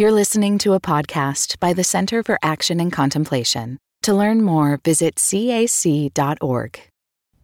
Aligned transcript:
You're 0.00 0.12
listening 0.12 0.58
to 0.58 0.74
a 0.74 0.80
podcast 0.80 1.58
by 1.58 1.72
the 1.72 1.82
Center 1.82 2.22
for 2.22 2.38
Action 2.40 2.78
and 2.78 2.92
Contemplation. 2.92 3.78
To 4.02 4.14
learn 4.14 4.42
more, 4.42 4.78
visit 4.84 5.16
cac.org. 5.16 6.80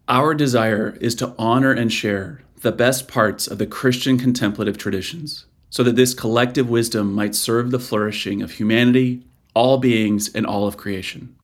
Our 0.07 0.33
desire 0.33 0.97
is 1.01 1.15
to 1.15 1.35
honor 1.37 1.73
and 1.73 1.91
share 1.91 2.43
the 2.61 2.71
best 2.71 3.09
parts 3.09 3.45
of 3.45 3.57
the 3.57 3.67
Christian 3.67 4.17
contemplative 4.17 4.77
traditions 4.77 5.47
so 5.69 5.83
that 5.83 5.97
this 5.97 6.13
collective 6.13 6.69
wisdom 6.69 7.11
might 7.11 7.35
serve 7.35 7.71
the 7.71 7.77
flourishing 7.77 8.41
of 8.41 8.51
humanity, 8.51 9.25
all 9.53 9.77
beings, 9.77 10.33
and 10.33 10.45
all 10.45 10.65
of 10.65 10.77
creation. 10.77 11.35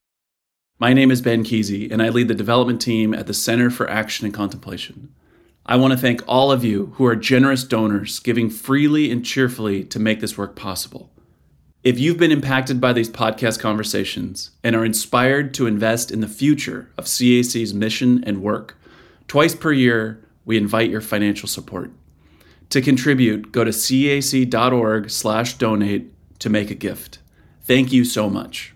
My 0.78 0.94
name 0.94 1.10
is 1.10 1.20
Ben 1.20 1.44
Kesey, 1.44 1.92
and 1.92 2.02
I 2.02 2.08
lead 2.08 2.28
the 2.28 2.34
development 2.34 2.80
team 2.80 3.12
at 3.12 3.26
the 3.26 3.34
Center 3.34 3.68
for 3.68 3.86
Action 3.90 4.24
and 4.24 4.34
Contemplation. 4.34 5.14
I 5.64 5.76
want 5.76 5.92
to 5.92 5.98
thank 5.98 6.22
all 6.26 6.50
of 6.50 6.64
you 6.64 6.86
who 6.94 7.06
are 7.06 7.14
generous 7.14 7.62
donors, 7.62 8.18
giving 8.18 8.50
freely 8.50 9.12
and 9.12 9.24
cheerfully 9.24 9.84
to 9.84 10.00
make 10.00 10.18
this 10.20 10.36
work 10.36 10.56
possible. 10.56 11.12
If 11.84 12.00
you've 12.00 12.18
been 12.18 12.32
impacted 12.32 12.80
by 12.80 12.92
these 12.92 13.08
podcast 13.08 13.60
conversations 13.60 14.50
and 14.64 14.74
are 14.74 14.84
inspired 14.84 15.54
to 15.54 15.68
invest 15.68 16.10
in 16.10 16.20
the 16.20 16.26
future 16.26 16.90
of 16.98 17.06
CAC's 17.06 17.72
mission 17.72 18.24
and 18.24 18.42
work, 18.42 18.76
twice 19.28 19.54
per 19.54 19.70
year 19.70 20.20
we 20.44 20.56
invite 20.56 20.90
your 20.90 21.00
financial 21.00 21.48
support. 21.48 21.92
To 22.70 22.82
contribute, 22.82 23.52
go 23.52 23.62
to 23.62 23.72
cac.org/donate 23.72 26.12
to 26.40 26.50
make 26.50 26.72
a 26.72 26.74
gift. 26.74 27.20
Thank 27.62 27.92
you 27.92 28.04
so 28.04 28.28
much. 28.28 28.74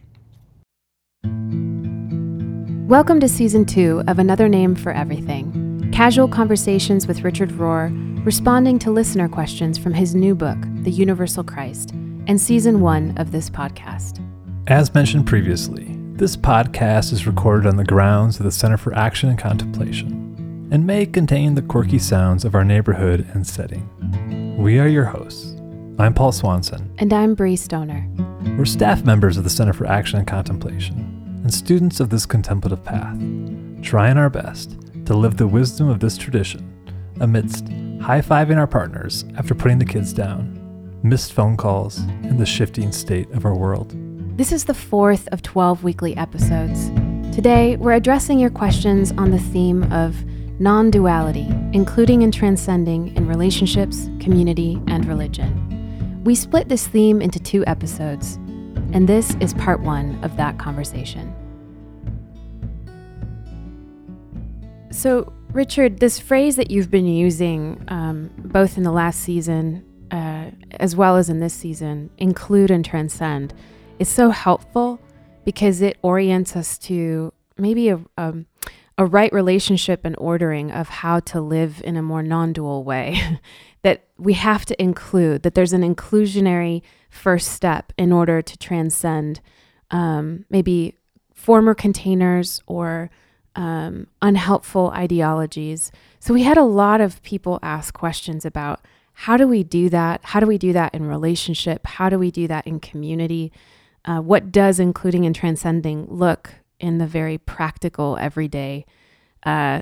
Welcome 2.89 3.19
to 3.19 3.29
season 3.29 3.65
2 3.65 4.05
of 4.07 4.21
Another 4.21 4.49
Name 4.49 4.77
for 4.77 4.93
Everything 4.93 5.66
Casual 5.93 6.29
conversations 6.29 7.07
with 7.07 7.23
Richard 7.23 7.51
Rohr, 7.51 7.91
responding 8.27 8.79
to 8.81 8.91
listener 8.91 9.29
questions 9.29 9.79
from 9.79 9.95
his 9.95 10.15
new 10.15 10.35
book, 10.35 10.59
The 10.83 10.91
Universal 10.91 11.45
Christ, 11.45 11.93
and 12.27 12.41
season 12.41 12.81
one 12.81 13.17
of 13.17 13.33
this 13.33 13.49
podcast. 13.49 14.21
As 14.67 14.93
mentioned 14.95 15.27
previously, 15.27 15.97
this 16.15 16.37
podcast 16.37 17.13
is 17.13 17.27
recorded 17.27 17.67
on 17.67 17.77
the 17.77 17.85
grounds 17.85 18.39
of 18.39 18.45
the 18.45 18.53
Center 18.53 18.77
for 18.77 18.95
Action 18.95 19.31
and 19.31 19.39
Contemplation 19.39 20.69
and 20.71 20.87
may 20.87 21.07
contain 21.07 21.55
the 21.55 21.63
quirky 21.63 21.99
sounds 21.99 22.45
of 22.45 22.55
our 22.55 22.65
neighborhood 22.65 23.27
and 23.33 23.47
setting. 23.47 23.89
We 24.59 24.79
are 24.81 24.89
your 24.89 25.05
hosts. 25.05 25.55
I'm 25.99 26.13
Paul 26.13 26.33
Swanson. 26.33 26.93
And 26.99 27.13
I'm 27.13 27.35
Brie 27.35 27.57
Stoner. 27.57 28.07
We're 28.59 28.65
staff 28.65 29.05
members 29.05 29.37
of 29.37 29.45
the 29.45 29.51
Center 29.51 29.73
for 29.73 29.87
Action 29.87 30.19
and 30.19 30.27
Contemplation 30.27 31.41
and 31.43 31.55
students 31.55 32.01
of 32.01 32.11
this 32.11 32.27
contemplative 32.27 32.85
path, 32.85 33.17
trying 33.83 34.19
our 34.19 34.29
best 34.29 34.77
to 35.07 35.15
live 35.15 35.37
the 35.37 35.47
wisdom 35.47 35.89
of 35.89 36.01
this 36.01 36.19
tradition 36.19 36.73
amidst 37.21 37.69
high 38.01 38.21
fiving 38.21 38.59
our 38.59 38.67
partners 38.67 39.25
after 39.37 39.55
putting 39.55 39.79
the 39.79 39.85
kids 39.85 40.13
down, 40.13 40.99
missed 41.03 41.33
phone 41.33 41.57
calls, 41.57 41.99
and 41.99 42.39
the 42.39 42.45
shifting 42.45 42.91
state 42.91 43.31
of 43.31 43.45
our 43.45 43.57
world. 43.57 43.95
This 44.37 44.51
is 44.51 44.65
the 44.65 44.75
fourth 44.75 45.29
of 45.29 45.43
12 45.43 45.85
weekly 45.85 46.17
episodes. 46.17 46.89
Today, 47.35 47.77
we're 47.77 47.93
addressing 47.93 48.39
your 48.41 48.51
questions 48.51 49.13
on 49.13 49.31
the 49.31 49.39
theme 49.39 49.85
of 49.93 50.17
non 50.61 50.91
duality, 50.91 51.47
including 51.73 52.25
and 52.25 52.35
transcending 52.35 53.15
in 53.17 53.29
relationships, 53.29 54.11
community, 54.19 54.83
and 54.89 55.07
religion. 55.07 56.23
We 56.25 56.35
split 56.35 56.69
this 56.69 56.89
theme 56.89 57.23
into 57.23 57.39
two 57.39 57.65
episodes, 57.67 58.37
and 58.93 59.09
this 59.09 59.37
is 59.41 59.55
part 59.55 59.81
one 59.81 60.19
of 60.25 60.37
that 60.37 60.59
conversation. 60.59 61.33
So, 64.97 65.31
Richard, 65.53 66.01
this 66.01 66.19
phrase 66.19 66.57
that 66.57 66.71
you've 66.71 66.91
been 66.91 67.07
using 67.07 67.85
um, 67.89 68.31
both 68.39 68.79
in 68.79 68.83
the 68.83 68.91
last 68.91 69.21
season 69.21 69.85
uh, 70.11 70.53
as 70.81 70.97
well 70.97 71.19
as 71.19 71.29
in 71.29 71.39
this 71.39 71.53
season, 71.53 72.09
include 72.17 72.71
and 72.71 72.83
transcend, 72.83 73.53
is 73.99 74.09
so 74.09 74.31
helpful 74.31 74.99
because 75.45 75.83
it 75.83 75.99
orients 76.01 76.57
us 76.57 76.79
to 76.79 77.31
maybe 77.59 77.91
a, 77.91 78.01
um, 78.17 78.47
a 78.97 79.05
right 79.05 79.31
relationship 79.35 80.01
and 80.03 80.15
ordering 80.17 80.71
of 80.71 80.89
how 80.89 81.21
to 81.21 81.43
live 81.43 81.83
in 81.85 81.99
a 81.99 82.03
more 82.03 82.23
non 82.23 82.55
dual 82.55 82.83
way. 82.83 83.21
that 83.83 84.07
we 84.17 84.33
have 84.33 84.65
to 84.65 84.83
include, 84.83 85.43
that 85.43 85.55
there's 85.55 85.75
an 85.75 85.83
inclusionary 85.83 86.81
first 87.11 87.53
step 87.53 87.93
in 87.99 88.13
order 88.13 88.41
to 88.41 88.57
transcend 88.57 89.43
um, 89.91 90.47
maybe 90.49 90.97
former 91.35 91.75
containers 91.75 92.63
or 92.67 93.11
um, 93.57 94.07
unhelpful 94.23 94.91
ideologies. 94.91 95.91
So 96.21 96.33
we 96.33 96.43
had 96.43 96.59
a 96.59 96.63
lot 96.63 97.01
of 97.01 97.23
people 97.23 97.59
ask 97.63 97.93
questions 97.95 98.45
about 98.45 98.81
how 99.21 99.39
do 99.39 99.49
we 99.49 99.65
do 99.65 99.89
that? 99.89 100.21
How 100.23 100.41
do 100.41 100.47
we 100.47 100.59
do 100.59 100.75
that 100.75 100.95
in 100.95 101.07
relationship? 101.07 101.87
How 101.87 102.11
do 102.11 102.19
we 102.19 102.31
do 102.31 102.47
that 102.49 102.67
in 102.67 102.81
community? 102.81 103.51
Uh, 104.05 104.21
what 104.21 104.53
does 104.53 104.79
including 104.79 105.25
and 105.25 105.35
transcending 105.35 106.07
look 106.09 106.53
in 106.79 106.99
the 106.99 107.07
very 107.07 107.39
practical, 107.39 108.19
everyday, 108.19 108.85
uh, 109.45 109.81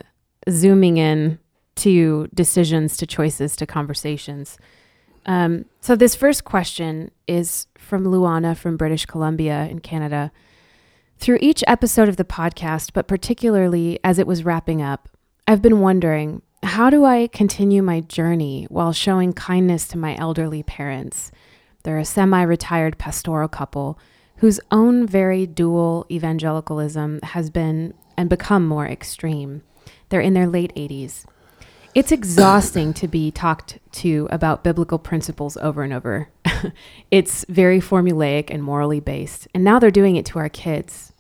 zooming 0.49 0.99
in 0.99 1.41
to 1.75 2.29
decisions, 2.33 2.97
to 2.97 3.07
choices, 3.07 3.57
to 3.57 3.67
conversations? 3.67 4.57
Um, 5.27 5.65
so, 5.81 5.97
this 5.97 6.15
first 6.15 6.45
question 6.45 7.11
is 7.27 7.67
from 7.77 8.05
Luana 8.05 8.57
from 8.57 8.77
British 8.77 9.05
Columbia 9.05 9.67
in 9.69 9.81
Canada. 9.81 10.31
Through 11.25 11.39
each 11.41 11.65
episode 11.67 12.11
of 12.11 12.19
the 12.19 12.25
podcast, 12.27 12.91
but 12.93 13.09
particularly 13.09 13.99
as 14.05 14.19
it 14.19 14.27
was 14.27 14.45
wrapping 14.45 14.83
up, 14.83 15.09
I've 15.49 15.63
been 15.63 15.81
wondering 15.81 16.43
how 16.63 16.91
do 16.91 17.07
I 17.07 17.29
continue 17.29 17.81
my 17.81 18.01
journey 18.01 18.67
while 18.69 18.93
showing 18.93 19.33
kindness 19.33 19.89
to 19.89 19.97
my 19.97 20.15
elderly 20.17 20.63
parents? 20.63 21.33
They're 21.83 21.97
a 21.97 22.05
semi 22.05 22.43
retired 22.43 22.99
pastoral 22.99 23.49
couple 23.49 23.99
whose 24.37 24.61
own 24.71 25.07
very 25.07 25.47
dual 25.47 26.05
evangelicalism 26.11 27.21
has 27.23 27.49
been 27.49 27.95
and 28.19 28.29
become 28.29 28.69
more 28.69 28.87
extreme. 28.87 29.63
They're 30.11 30.21
in 30.21 30.35
their 30.35 30.47
late 30.47 30.75
80s. 30.75 31.25
It's 31.95 32.13
exhausting 32.13 32.93
to 32.93 33.09
be 33.09 33.31
talked 33.31 33.79
to 33.93 34.29
about 34.31 34.63
biblical 34.63 34.99
principles 34.99 35.57
over 35.57 35.85
and 35.85 35.95
over. 35.95 36.29
it's 37.11 37.47
very 37.49 37.81
formulaic 37.81 38.51
and 38.51 38.63
morally 38.63 39.01
based. 39.01 39.49
And 39.55 39.65
now 39.65 39.79
they're 39.79 39.91
doing 39.91 40.17
it 40.17 40.27
to 40.27 40.39
our 40.39 40.51
kids. 40.51 41.13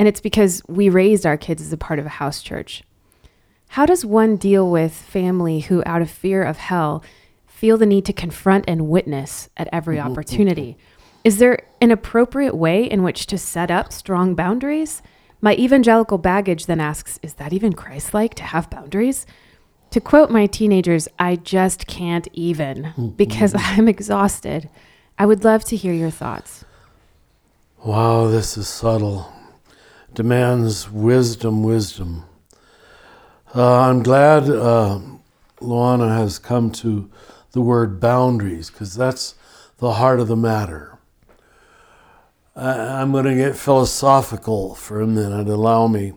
And 0.00 0.08
it's 0.08 0.22
because 0.22 0.62
we 0.66 0.88
raised 0.88 1.26
our 1.26 1.36
kids 1.36 1.60
as 1.60 1.74
a 1.74 1.76
part 1.76 1.98
of 1.98 2.06
a 2.06 2.08
house 2.08 2.40
church. 2.40 2.82
How 3.68 3.84
does 3.84 4.02
one 4.02 4.36
deal 4.36 4.70
with 4.70 4.94
family 4.94 5.60
who, 5.60 5.82
out 5.84 6.00
of 6.00 6.08
fear 6.08 6.42
of 6.42 6.56
hell, 6.56 7.04
feel 7.46 7.76
the 7.76 7.84
need 7.84 8.06
to 8.06 8.14
confront 8.14 8.64
and 8.66 8.88
witness 8.88 9.50
at 9.58 9.68
every 9.70 9.98
mm-hmm. 9.98 10.10
opportunity? 10.10 10.78
Is 11.22 11.36
there 11.36 11.66
an 11.82 11.90
appropriate 11.90 12.54
way 12.54 12.84
in 12.84 13.02
which 13.02 13.26
to 13.26 13.36
set 13.36 13.70
up 13.70 13.92
strong 13.92 14.34
boundaries? 14.34 15.02
My 15.42 15.54
evangelical 15.56 16.16
baggage 16.16 16.64
then 16.64 16.80
asks, 16.80 17.20
is 17.22 17.34
that 17.34 17.52
even 17.52 17.74
Christ 17.74 18.14
like 18.14 18.32
to 18.36 18.44
have 18.44 18.70
boundaries? 18.70 19.26
To 19.90 20.00
quote 20.00 20.30
my 20.30 20.46
teenagers, 20.46 21.08
I 21.18 21.36
just 21.36 21.86
can't 21.86 22.26
even 22.32 22.84
mm-hmm. 22.84 23.08
because 23.08 23.54
I'm 23.58 23.86
exhausted. 23.86 24.70
I 25.18 25.26
would 25.26 25.44
love 25.44 25.62
to 25.64 25.76
hear 25.76 25.92
your 25.92 26.10
thoughts. 26.10 26.64
Wow, 27.84 28.28
this 28.28 28.56
is 28.56 28.66
subtle 28.66 29.30
demands 30.14 30.90
wisdom, 30.90 31.62
wisdom. 31.62 32.24
Uh, 33.54 33.80
I'm 33.80 34.02
glad 34.02 34.44
uh, 34.44 35.00
Luana 35.60 36.16
has 36.16 36.38
come 36.38 36.70
to 36.72 37.10
the 37.52 37.60
word 37.60 38.00
boundaries 38.00 38.70
because 38.70 38.94
that's 38.94 39.34
the 39.78 39.92
heart 39.94 40.20
of 40.20 40.28
the 40.28 40.36
matter. 40.36 40.98
I, 42.54 43.00
am 43.00 43.12
going 43.12 43.24
to 43.24 43.34
get 43.34 43.56
philosophical 43.56 44.74
for 44.74 45.00
a 45.00 45.06
minute. 45.06 45.48
Allow 45.48 45.86
me. 45.86 46.12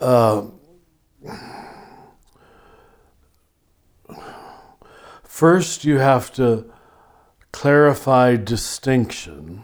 Uh, 0.00 0.46
first, 5.24 5.84
you 5.84 5.98
have 5.98 6.32
to 6.34 6.70
clarify 7.52 8.36
distinction 8.36 9.62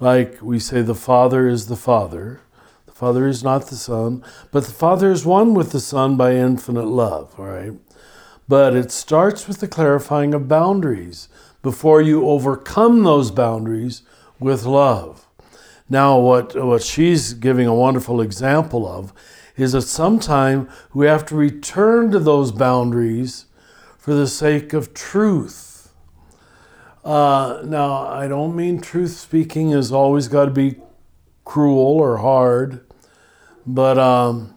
like 0.00 0.40
we 0.42 0.58
say, 0.58 0.82
the 0.82 0.94
Father 0.94 1.48
is 1.48 1.66
the 1.66 1.76
Father. 1.76 2.40
The 2.86 2.92
Father 2.92 3.26
is 3.26 3.42
not 3.42 3.66
the 3.66 3.76
Son, 3.76 4.22
but 4.50 4.64
the 4.64 4.72
Father 4.72 5.10
is 5.10 5.24
one 5.24 5.54
with 5.54 5.72
the 5.72 5.80
Son 5.80 6.16
by 6.16 6.34
infinite 6.34 6.86
love, 6.86 7.34
all 7.38 7.46
right? 7.46 7.72
But 8.48 8.74
it 8.74 8.92
starts 8.92 9.48
with 9.48 9.60
the 9.60 9.68
clarifying 9.68 10.34
of 10.34 10.48
boundaries 10.48 11.28
before 11.62 12.00
you 12.00 12.28
overcome 12.28 13.02
those 13.02 13.30
boundaries 13.30 14.02
with 14.38 14.64
love. 14.64 15.26
Now, 15.88 16.18
what, 16.18 16.54
what 16.54 16.82
she's 16.82 17.32
giving 17.32 17.66
a 17.66 17.74
wonderful 17.74 18.20
example 18.20 18.86
of 18.86 19.12
is 19.56 19.72
that 19.72 19.82
sometime 19.82 20.68
we 20.92 21.06
have 21.06 21.24
to 21.26 21.34
return 21.34 22.10
to 22.10 22.18
those 22.18 22.52
boundaries 22.52 23.46
for 23.98 24.14
the 24.14 24.26
sake 24.26 24.72
of 24.72 24.94
truth 24.94 25.65
uh, 27.06 27.62
now, 27.64 28.08
I 28.08 28.26
don't 28.26 28.56
mean 28.56 28.80
truth 28.80 29.12
speaking 29.12 29.70
has 29.70 29.92
always 29.92 30.26
got 30.26 30.46
to 30.46 30.50
be 30.50 30.74
cruel 31.44 31.78
or 32.00 32.16
hard, 32.16 32.84
but 33.64 33.96
um, 33.96 34.56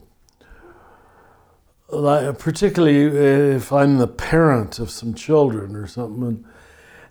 particularly 1.87 3.55
if 3.55 3.71
I'm 3.71 3.99
the 3.99 4.07
parent 4.07 4.79
of 4.79 4.89
some 4.89 5.13
children 5.13 5.75
or 5.75 5.85
something, 5.85 6.23
and, 6.23 6.45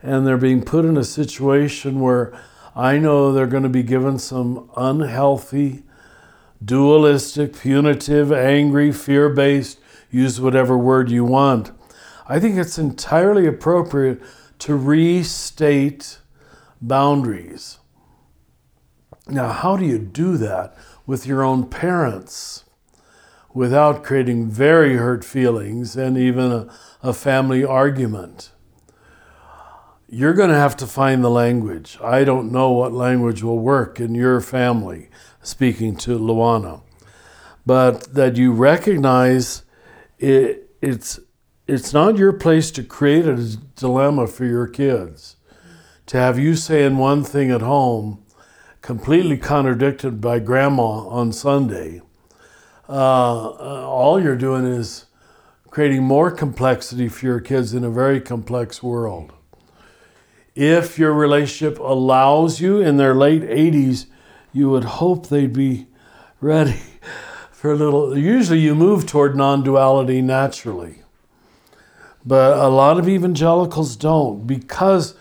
and 0.02 0.26
they're 0.26 0.36
being 0.36 0.64
put 0.64 0.84
in 0.84 0.96
a 0.96 1.04
situation 1.04 2.00
where 2.00 2.36
I 2.74 2.98
know 2.98 3.32
they're 3.32 3.46
going 3.46 3.62
to 3.62 3.68
be 3.68 3.84
given 3.84 4.18
some 4.18 4.68
unhealthy, 4.76 5.84
dualistic, 6.64 7.56
punitive, 7.56 8.32
angry, 8.32 8.90
fear 8.90 9.28
based, 9.28 9.78
use 10.10 10.40
whatever 10.40 10.76
word 10.76 11.12
you 11.12 11.24
want. 11.24 11.70
I 12.26 12.40
think 12.40 12.56
it's 12.56 12.76
entirely 12.76 13.46
appropriate 13.46 14.20
to 14.58 14.74
restate 14.74 16.18
boundaries. 16.80 17.78
Now, 19.26 19.52
how 19.52 19.76
do 19.76 19.84
you 19.84 19.98
do 19.98 20.36
that 20.38 20.76
with 21.06 21.26
your 21.26 21.42
own 21.42 21.68
parents 21.68 22.64
without 23.52 24.04
creating 24.04 24.50
very 24.50 24.96
hurt 24.96 25.24
feelings 25.24 25.96
and 25.96 26.16
even 26.16 26.50
a, 26.50 26.72
a 27.02 27.12
family 27.12 27.64
argument? 27.64 28.52
You're 30.08 30.32
going 30.32 30.48
to 30.48 30.56
have 30.56 30.76
to 30.78 30.86
find 30.86 31.22
the 31.22 31.30
language. 31.30 31.98
I 32.02 32.24
don't 32.24 32.50
know 32.50 32.72
what 32.72 32.92
language 32.92 33.42
will 33.42 33.58
work 33.58 34.00
in 34.00 34.14
your 34.14 34.40
family, 34.40 35.10
speaking 35.42 35.96
to 35.96 36.18
Luana, 36.18 36.80
but 37.66 38.14
that 38.14 38.36
you 38.36 38.52
recognize 38.52 39.64
it, 40.18 40.70
it's 40.80 41.20
it's 41.68 41.92
not 41.92 42.16
your 42.16 42.32
place 42.32 42.70
to 42.70 42.82
create 42.82 43.26
a 43.26 43.36
dilemma 43.76 44.26
for 44.26 44.46
your 44.46 44.66
kids. 44.66 45.36
To 46.06 46.16
have 46.16 46.38
you 46.38 46.56
saying 46.56 46.96
one 46.96 47.22
thing 47.22 47.50
at 47.50 47.60
home, 47.60 48.24
completely 48.80 49.36
contradicted 49.36 50.18
by 50.18 50.38
grandma 50.38 51.06
on 51.06 51.30
Sunday, 51.30 52.00
uh, 52.88 53.50
all 53.86 54.18
you're 54.18 54.34
doing 54.34 54.64
is 54.64 55.04
creating 55.68 56.02
more 56.02 56.30
complexity 56.30 57.06
for 57.06 57.26
your 57.26 57.40
kids 57.40 57.74
in 57.74 57.84
a 57.84 57.90
very 57.90 58.18
complex 58.18 58.82
world. 58.82 59.34
If 60.54 60.98
your 60.98 61.12
relationship 61.12 61.78
allows 61.78 62.62
you 62.62 62.80
in 62.80 62.96
their 62.96 63.14
late 63.14 63.42
80s, 63.42 64.06
you 64.54 64.70
would 64.70 64.84
hope 64.84 65.28
they'd 65.28 65.52
be 65.52 65.86
ready 66.40 66.80
for 67.52 67.72
a 67.72 67.76
little. 67.76 68.16
Usually, 68.16 68.60
you 68.60 68.74
move 68.74 69.04
toward 69.04 69.36
non 69.36 69.62
duality 69.62 70.22
naturally. 70.22 71.02
But 72.28 72.58
a 72.58 72.68
lot 72.68 72.98
of 72.98 73.08
evangelicals 73.08 73.96
don't 73.96 74.46
because 74.46 75.14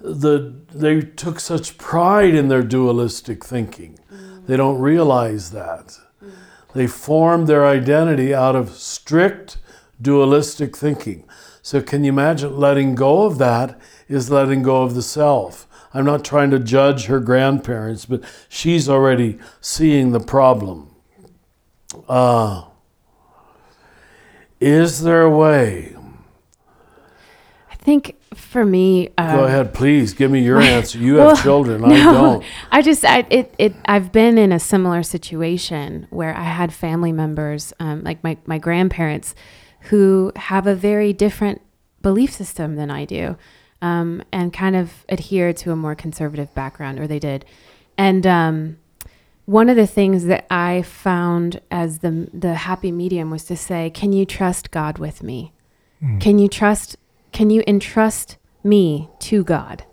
the, 0.00 0.54
they 0.72 1.00
took 1.00 1.40
such 1.40 1.76
pride 1.76 2.36
in 2.36 2.46
their 2.46 2.62
dualistic 2.62 3.44
thinking. 3.44 3.98
Mm. 4.12 4.46
They 4.46 4.56
don't 4.56 4.78
realize 4.78 5.50
that. 5.50 5.98
Mm. 6.22 6.30
They 6.72 6.86
formed 6.86 7.48
their 7.48 7.66
identity 7.66 8.32
out 8.32 8.54
of 8.54 8.76
strict 8.76 9.56
dualistic 10.00 10.76
thinking. 10.76 11.24
So, 11.62 11.82
can 11.82 12.04
you 12.04 12.12
imagine 12.12 12.56
letting 12.56 12.94
go 12.94 13.24
of 13.24 13.38
that 13.38 13.76
is 14.08 14.30
letting 14.30 14.62
go 14.62 14.84
of 14.84 14.94
the 14.94 15.02
self? 15.02 15.66
I'm 15.92 16.04
not 16.04 16.24
trying 16.24 16.50
to 16.52 16.60
judge 16.60 17.06
her 17.06 17.18
grandparents, 17.18 18.06
but 18.06 18.22
she's 18.48 18.88
already 18.88 19.40
seeing 19.60 20.12
the 20.12 20.20
problem. 20.20 20.94
Uh, 22.08 22.66
is 24.60 25.02
there 25.02 25.22
a 25.22 25.30
way 25.30 25.96
think 27.82 28.16
for 28.34 28.64
me, 28.64 29.08
um, 29.18 29.36
go 29.36 29.44
ahead, 29.44 29.74
please 29.74 30.14
give 30.14 30.30
me 30.30 30.40
your 30.40 30.60
answer. 30.76 30.98
You 30.98 31.16
have 31.16 31.26
well, 31.26 31.36
children, 31.36 31.84
I 31.84 31.88
don't. 31.88 32.44
I 32.70 32.82
just, 32.82 33.04
I, 33.04 33.26
it, 33.28 33.54
it, 33.58 33.74
I've 33.86 34.12
been 34.12 34.38
in 34.38 34.52
a 34.52 34.60
similar 34.60 35.02
situation 35.02 36.06
where 36.10 36.34
I 36.34 36.44
had 36.44 36.72
family 36.72 37.12
members, 37.12 37.72
um, 37.80 38.02
like 38.04 38.22
my 38.22 38.38
my 38.46 38.58
grandparents, 38.58 39.34
who 39.90 40.32
have 40.36 40.66
a 40.66 40.74
very 40.74 41.12
different 41.12 41.60
belief 42.00 42.32
system 42.32 42.76
than 42.76 42.90
I 42.90 43.04
do, 43.04 43.36
um, 43.80 44.22
and 44.32 44.52
kind 44.52 44.76
of 44.76 45.04
adhere 45.08 45.52
to 45.54 45.72
a 45.72 45.76
more 45.76 45.94
conservative 45.94 46.54
background, 46.54 46.98
or 46.98 47.06
they 47.06 47.18
did, 47.18 47.44
and. 47.98 48.26
Um, 48.26 48.78
one 49.44 49.68
of 49.68 49.74
the 49.74 49.88
things 49.88 50.26
that 50.26 50.46
I 50.52 50.82
found 50.82 51.60
as 51.68 51.98
the 51.98 52.30
the 52.32 52.54
happy 52.54 52.92
medium 52.92 53.28
was 53.28 53.44
to 53.46 53.56
say, 53.56 53.90
"Can 53.90 54.12
you 54.12 54.24
trust 54.24 54.70
God 54.70 54.98
with 54.98 55.24
me? 55.24 55.52
Mm. 56.02 56.20
Can 56.20 56.38
you 56.38 56.48
trust 56.48 56.96
can 57.32 57.50
you 57.50 57.62
entrust 57.66 58.36
me 58.62 59.08
to 59.20 59.42
God? 59.42 59.84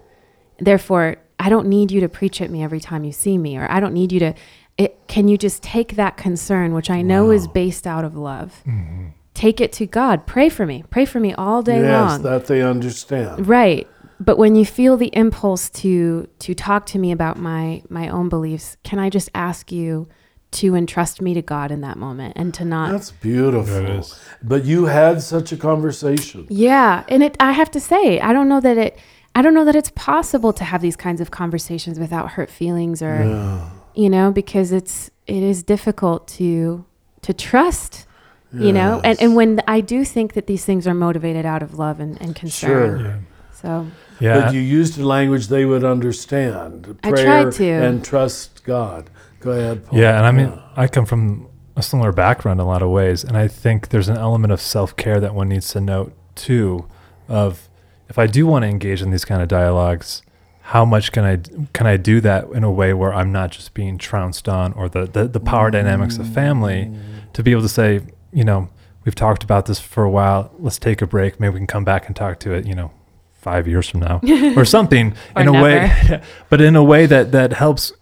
Therefore, 0.60 1.18
I 1.40 1.50
don't 1.50 1.68
need 1.68 1.92
you 1.92 2.02
to 2.02 2.10
preach 2.10 2.42
at 2.42 2.50
me 2.50 2.62
every 2.62 2.80
time 2.80 3.04
you 3.04 3.12
see 3.12 3.38
me, 3.38 3.58
or 3.58 3.70
I 3.72 3.80
don't 3.80 3.94
need 3.94 4.12
you 4.12 4.20
to. 4.20 4.34
It, 4.78 4.98
can 5.08 5.28
you 5.28 5.38
just 5.38 5.64
take 5.64 5.96
that 5.96 6.18
concern, 6.18 6.74
which 6.74 6.90
I 6.90 7.02
know 7.02 7.26
wow. 7.26 7.32
is 7.32 7.48
based 7.48 7.88
out 7.88 8.06
of 8.06 8.16
love, 8.16 8.62
mm-hmm. 8.66 9.08
take 9.34 9.60
it 9.60 9.72
to 9.74 9.86
God? 9.86 10.26
Pray 10.26 10.50
for 10.50 10.66
me. 10.66 10.84
Pray 10.90 11.06
for 11.06 11.20
me 11.20 11.34
all 11.34 11.62
day 11.62 11.82
yes, 11.82 11.92
long. 11.92 12.10
Yes, 12.10 12.22
that 12.22 12.46
they 12.48 12.62
understand. 12.62 13.48
Right. 13.48 13.88
But 14.20 14.38
when 14.38 14.56
you 14.56 14.66
feel 14.66 14.98
the 14.98 15.10
impulse 15.14 15.70
to 15.70 16.28
to 16.40 16.54
talk 16.54 16.86
to 16.88 17.00
me 17.00 17.12
about 17.12 17.38
my 17.38 17.84
my 17.90 18.10
own 18.10 18.28
beliefs, 18.28 18.78
can 18.84 19.00
I 19.00 19.10
just 19.10 19.30
ask 19.34 19.72
you 19.72 20.08
to 20.52 20.76
entrust 20.76 21.22
me 21.22 21.34
to 21.34 21.42
God 21.42 21.72
in 21.72 21.82
that 21.82 21.98
moment 21.98 22.34
and 22.36 22.54
to 22.56 22.66
not. 22.66 22.92
That's 22.92 23.12
beautiful. 23.12 24.06
But 24.42 24.66
you 24.66 24.86
had 24.86 25.22
such 25.22 25.52
a 25.52 25.58
conversation. 25.58 26.48
Yeah, 26.50 27.04
and 27.08 27.24
it. 27.24 27.38
I 27.40 27.52
have 27.52 27.70
to 27.72 27.80
say, 27.80 28.20
I 28.20 28.34
don't 28.34 28.50
know 28.50 28.60
that 28.60 28.78
it. 28.78 28.98
I 29.36 29.42
don't 29.42 29.54
know 29.54 29.66
that 29.66 29.76
it's 29.76 29.92
possible 29.96 30.52
to 30.54 30.64
have 30.64 30.82
these 30.82 30.96
kinds 30.96 31.22
of 31.22 31.30
conversations 31.30 32.00
without 32.00 32.32
hurt 32.32 32.50
feelings 32.50 33.02
or, 33.02 33.24
yeah. 33.24 33.70
you 33.94 34.10
know, 34.10 34.32
because 34.32 34.72
it's 34.72 35.12
it 35.28 35.44
is 35.44 35.62
difficult 35.62 36.28
to 36.30 36.86
to 37.22 37.34
trust. 37.34 38.08
Yes. 38.52 38.64
You 38.64 38.74
know, 38.74 39.02
and 39.04 39.22
and 39.22 39.36
when 39.36 39.62
I 39.68 39.82
do 39.82 40.04
think 40.04 40.34
that 40.34 40.48
these 40.48 40.66
things 40.66 40.88
are 40.88 40.96
motivated 40.96 41.46
out 41.46 41.62
of 41.62 41.78
love 41.78 42.00
and, 42.00 42.20
and 42.20 42.36
concern. 42.36 43.00
Sure. 43.00 43.08
Yeah. 43.08 43.18
So. 43.54 43.88
Yeah. 44.20 44.42
But 44.42 44.54
you 44.54 44.60
used 44.60 45.00
a 45.00 45.06
language 45.06 45.48
they 45.48 45.64
would 45.64 45.86
understand. 45.86 47.00
Prayer 47.02 47.16
I 47.18 47.44
tried 47.44 47.54
to. 47.54 47.70
And 47.70 48.04
trust 48.04 48.64
God. 48.66 49.10
Go 49.40 49.52
ahead. 49.52 49.86
Paul. 49.86 50.00
Yeah, 50.00 50.18
and 50.18 50.26
I 50.26 50.32
mean, 50.32 50.60
I 50.76 50.88
come 50.88 51.06
from 51.06 51.48
a 51.76 51.82
similar 51.84 52.12
background 52.12 52.60
in 52.60 52.66
a 52.66 52.68
lot 52.68 52.82
of 52.82 52.90
ways, 52.90 53.24
and 53.24 53.38
I 53.38 53.48
think 53.48 53.90
there's 53.90 54.10
an 54.10 54.18
element 54.18 54.52
of 54.52 54.62
self 54.62 54.96
care 54.96 55.20
that 55.20 55.34
one 55.34 55.50
needs 55.50 55.70
to 55.70 55.82
note 55.82 56.14
too. 56.36 56.88
Of 57.28 57.70
if 58.10 58.18
I 58.18 58.28
do 58.28 58.46
want 58.46 58.64
to 58.64 58.68
engage 58.68 59.02
in 59.02 59.12
these 59.12 59.26
kind 59.26 59.42
of 59.42 59.48
dialogues, 59.48 60.22
how 60.62 60.86
much 60.86 61.12
can 61.12 61.24
I 61.24 61.38
can 61.74 61.88
I 61.88 61.98
do 61.98 62.22
that 62.22 62.50
in 62.50 62.64
a 62.64 62.72
way 62.72 62.94
where 62.94 63.14
I'm 63.14 63.32
not 63.32 63.52
just 63.52 63.74
being 63.74 63.98
trounced 63.98 64.50
on, 64.50 64.74
or 64.74 64.90
the 64.90 65.06
the, 65.06 65.28
the 65.28 65.40
power 65.40 65.70
mm. 65.70 65.74
dynamics 65.74 66.18
of 66.18 66.28
family, 66.28 66.92
to 67.34 67.44
be 67.44 67.52
able 67.52 67.62
to 67.62 67.70
say, 67.70 68.02
you 68.34 68.44
know, 68.44 68.70
we've 69.06 69.16
talked 69.16 69.44
about 69.44 69.66
this 69.66 69.80
for 69.80 70.04
a 70.04 70.10
while. 70.10 70.52
Let's 70.60 70.80
take 70.80 71.02
a 71.02 71.08
break. 71.08 71.40
Maybe 71.40 71.54
we 71.54 71.60
can 71.60 71.68
come 71.68 71.86
back 71.86 72.08
and 72.08 72.16
talk 72.16 72.40
to 72.42 72.54
it. 72.54 72.66
You 72.66 72.76
know, 72.76 72.92
five 73.34 73.68
years 73.68 73.90
from 73.90 74.02
now 74.02 74.20
or 74.58 74.66
something 74.66 75.14
or 75.36 75.42
in 75.42 75.52
never. 75.52 75.58
a 75.58 75.62
way, 75.62 76.22
but 76.50 76.62
in 76.62 76.76
a 76.76 76.84
way 76.84 77.06
that 77.06 77.32
that 77.32 77.54
helps 77.54 77.94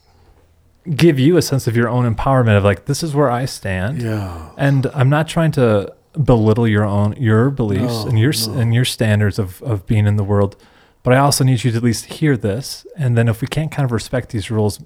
give 0.96 1.20
you 1.20 1.38
a 1.38 1.42
sense 1.42 1.68
of 1.68 1.76
your 1.76 1.90
own 1.90 2.12
empowerment 2.12 2.58
of 2.58 2.64
like 2.64 2.86
this 2.86 3.04
is 3.04 3.14
where 3.14 3.30
I 3.30 3.46
stand. 3.46 4.02
Yeah. 4.02 4.50
And 4.58 4.88
I'm 4.94 5.10
not 5.10 5.28
trying 5.28 5.52
to 5.54 5.94
belittle 6.24 6.68
your 6.68 6.84
own 6.84 7.14
your 7.14 7.50
beliefs 7.50 8.04
no, 8.04 8.08
and 8.08 8.20
your 8.20 8.34
no. 8.48 8.60
and 8.60 8.74
your 8.74 8.86
standards 8.86 9.38
of 9.38 9.62
of 9.64 9.86
being 9.86 10.08
in 10.08 10.16
the 10.16 10.24
world, 10.24 10.56
but 11.04 11.14
I 11.14 11.18
also 11.18 11.44
need 11.44 11.64
you 11.64 11.72
to 11.72 11.78
at 11.78 11.84
least 11.84 12.06
hear 12.06 12.38
this. 12.38 12.86
And 12.98 13.18
then 13.18 13.28
if 13.28 13.42
we 13.42 13.48
can't 13.48 13.72
kind 13.72 13.86
of 13.86 13.92
respect 13.92 14.30
these 14.30 14.50
rules, 14.50 14.80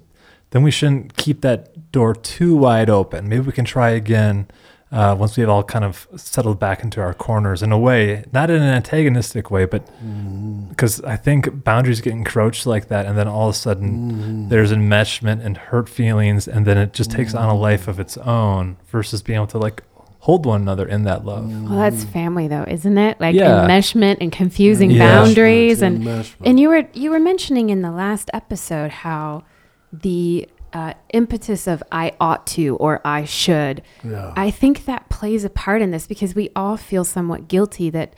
then 0.50 0.62
we 0.62 0.70
shouldn't 0.70 1.16
keep 1.16 1.40
that 1.40 1.92
door 1.92 2.14
too 2.14 2.56
wide 2.56 2.90
open. 2.90 3.28
Maybe 3.28 3.42
we 3.42 3.52
can 3.52 3.64
try 3.64 3.90
again 3.90 4.48
uh, 4.92 5.16
once 5.18 5.38
we've 5.38 5.48
all 5.48 5.64
kind 5.64 5.86
of 5.86 6.06
settled 6.16 6.58
back 6.58 6.84
into 6.84 7.00
our 7.00 7.14
corners 7.14 7.62
in 7.62 7.72
a 7.72 7.78
way, 7.78 8.24
not 8.30 8.50
in 8.50 8.56
an 8.56 8.74
antagonistic 8.74 9.50
way, 9.50 9.64
but 9.64 9.86
because 10.68 11.00
mm. 11.00 11.08
I 11.08 11.16
think 11.16 11.64
boundaries 11.64 12.02
get 12.02 12.12
encroached 12.12 12.66
like 12.66 12.88
that, 12.88 13.06
and 13.06 13.16
then 13.16 13.26
all 13.26 13.48
of 13.48 13.54
a 13.54 13.58
sudden 13.58 14.12
mm. 14.12 14.48
there's 14.50 14.70
enmeshment 14.70 15.42
and 15.42 15.56
hurt 15.56 15.88
feelings, 15.88 16.46
and 16.46 16.66
then 16.66 16.76
it 16.76 16.92
just 16.92 17.10
takes 17.10 17.34
on 17.34 17.48
a 17.48 17.54
life 17.54 17.88
of 17.88 17.98
its 17.98 18.18
own 18.18 18.76
versus 18.88 19.22
being 19.22 19.36
able 19.36 19.46
to 19.46 19.58
like 19.58 19.82
hold 20.18 20.44
one 20.44 20.60
another 20.60 20.86
in 20.86 21.04
that 21.04 21.24
love. 21.24 21.50
Well, 21.50 21.78
that's 21.78 22.04
family 22.04 22.46
though, 22.46 22.64
isn't 22.68 22.98
it? 22.98 23.18
Like 23.18 23.34
yeah. 23.34 23.66
enmeshment 23.66 24.18
and 24.20 24.30
confusing 24.30 24.90
yeah. 24.90 24.98
boundaries 24.98 25.80
and 25.80 26.06
and 26.44 26.60
you 26.60 26.68
were 26.68 26.86
you 26.92 27.10
were 27.10 27.18
mentioning 27.18 27.70
in 27.70 27.80
the 27.80 27.90
last 27.90 28.30
episode 28.34 28.90
how 28.90 29.42
the 29.90 30.48
uh, 30.72 30.94
impetus 31.12 31.66
of 31.66 31.82
I 31.92 32.12
ought 32.20 32.46
to 32.48 32.76
or 32.76 33.00
I 33.04 33.24
should. 33.24 33.82
Yeah. 34.02 34.32
I 34.36 34.50
think 34.50 34.84
that 34.86 35.08
plays 35.08 35.44
a 35.44 35.50
part 35.50 35.82
in 35.82 35.90
this 35.90 36.06
because 36.06 36.34
we 36.34 36.50
all 36.56 36.76
feel 36.76 37.04
somewhat 37.04 37.48
guilty 37.48 37.90
that, 37.90 38.14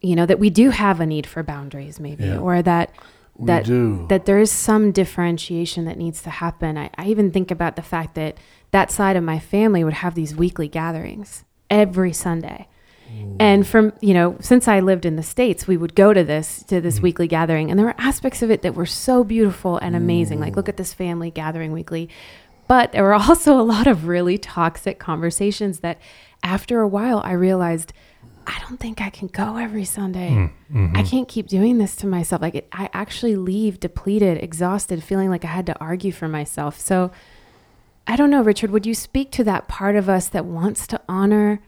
you 0.00 0.16
know, 0.16 0.26
that 0.26 0.38
we 0.38 0.50
do 0.50 0.70
have 0.70 1.00
a 1.00 1.06
need 1.06 1.26
for 1.26 1.42
boundaries, 1.42 2.00
maybe, 2.00 2.24
yeah. 2.24 2.38
or 2.38 2.62
that 2.62 2.92
we 3.36 3.46
that 3.46 3.64
do. 3.64 4.06
that 4.08 4.24
there 4.24 4.38
is 4.38 4.50
some 4.50 4.92
differentiation 4.92 5.84
that 5.84 5.98
needs 5.98 6.22
to 6.22 6.30
happen. 6.30 6.76
I, 6.76 6.90
I 6.96 7.08
even 7.08 7.30
think 7.30 7.50
about 7.50 7.76
the 7.76 7.82
fact 7.82 8.14
that 8.14 8.36
that 8.70 8.90
side 8.90 9.16
of 9.16 9.24
my 9.24 9.38
family 9.38 9.84
would 9.84 9.94
have 9.94 10.14
these 10.14 10.34
weekly 10.34 10.68
gatherings 10.68 11.44
every 11.70 12.12
Sunday. 12.12 12.68
And 13.38 13.66
from, 13.66 13.92
you 14.00 14.14
know, 14.14 14.36
since 14.40 14.68
I 14.68 14.80
lived 14.80 15.04
in 15.04 15.16
the 15.16 15.22
States, 15.22 15.66
we 15.66 15.76
would 15.76 15.94
go 15.94 16.12
to 16.12 16.22
this, 16.24 16.62
to 16.64 16.80
this 16.80 16.98
mm. 16.98 17.02
weekly 17.02 17.26
gathering. 17.26 17.70
And 17.70 17.78
there 17.78 17.86
were 17.86 17.94
aspects 17.98 18.42
of 18.42 18.50
it 18.50 18.62
that 18.62 18.74
were 18.74 18.86
so 18.86 19.24
beautiful 19.24 19.78
and 19.78 19.96
amazing. 19.96 20.40
Like, 20.40 20.56
look 20.56 20.68
at 20.68 20.76
this 20.76 20.92
family 20.92 21.30
gathering 21.30 21.72
weekly. 21.72 22.08
But 22.68 22.92
there 22.92 23.02
were 23.02 23.14
also 23.28 23.58
a 23.58 23.62
lot 23.62 23.86
of 23.86 24.06
really 24.06 24.38
toxic 24.38 24.98
conversations 24.98 25.80
that 25.80 25.98
after 26.42 26.80
a 26.80 26.88
while 26.88 27.20
I 27.24 27.32
realized 27.32 27.92
I 28.46 28.58
don't 28.68 28.78
think 28.78 29.00
I 29.00 29.10
can 29.10 29.28
go 29.28 29.56
every 29.56 29.84
Sunday. 29.84 30.30
Mm-hmm. 30.30 30.96
I 30.96 31.04
can't 31.04 31.28
keep 31.28 31.46
doing 31.46 31.78
this 31.78 31.94
to 31.96 32.06
myself. 32.06 32.42
Like, 32.42 32.56
it, 32.56 32.68
I 32.72 32.90
actually 32.92 33.36
leave 33.36 33.78
depleted, 33.78 34.42
exhausted, 34.42 35.02
feeling 35.04 35.30
like 35.30 35.44
I 35.44 35.48
had 35.48 35.66
to 35.66 35.78
argue 35.78 36.10
for 36.10 36.26
myself. 36.26 36.80
So, 36.80 37.12
I 38.06 38.16
don't 38.16 38.30
know, 38.30 38.42
Richard, 38.42 38.70
would 38.70 38.84
you 38.84 38.94
speak 38.94 39.30
to 39.32 39.44
that 39.44 39.68
part 39.68 39.94
of 39.94 40.08
us 40.08 40.28
that 40.28 40.44
wants 40.44 40.88
to 40.88 41.00
honor 41.08 41.60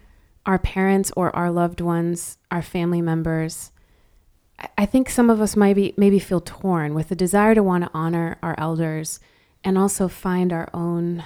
our 0.46 0.58
parents 0.58 1.12
or 1.16 1.34
our 1.34 1.50
loved 1.50 1.80
ones, 1.80 2.38
our 2.50 2.62
family 2.62 3.00
members? 3.00 3.72
I 4.78 4.86
think 4.86 5.10
some 5.10 5.30
of 5.30 5.40
us 5.40 5.56
might 5.56 5.74
be, 5.74 5.94
maybe 5.96 6.18
feel 6.18 6.40
torn 6.40 6.94
with 6.94 7.08
the 7.08 7.16
desire 7.16 7.54
to 7.54 7.62
want 7.62 7.84
to 7.84 7.90
honor 7.92 8.38
our 8.42 8.54
elders 8.56 9.20
and 9.64 9.76
also 9.76 10.08
find 10.08 10.52
our 10.52 10.68
own 10.72 11.24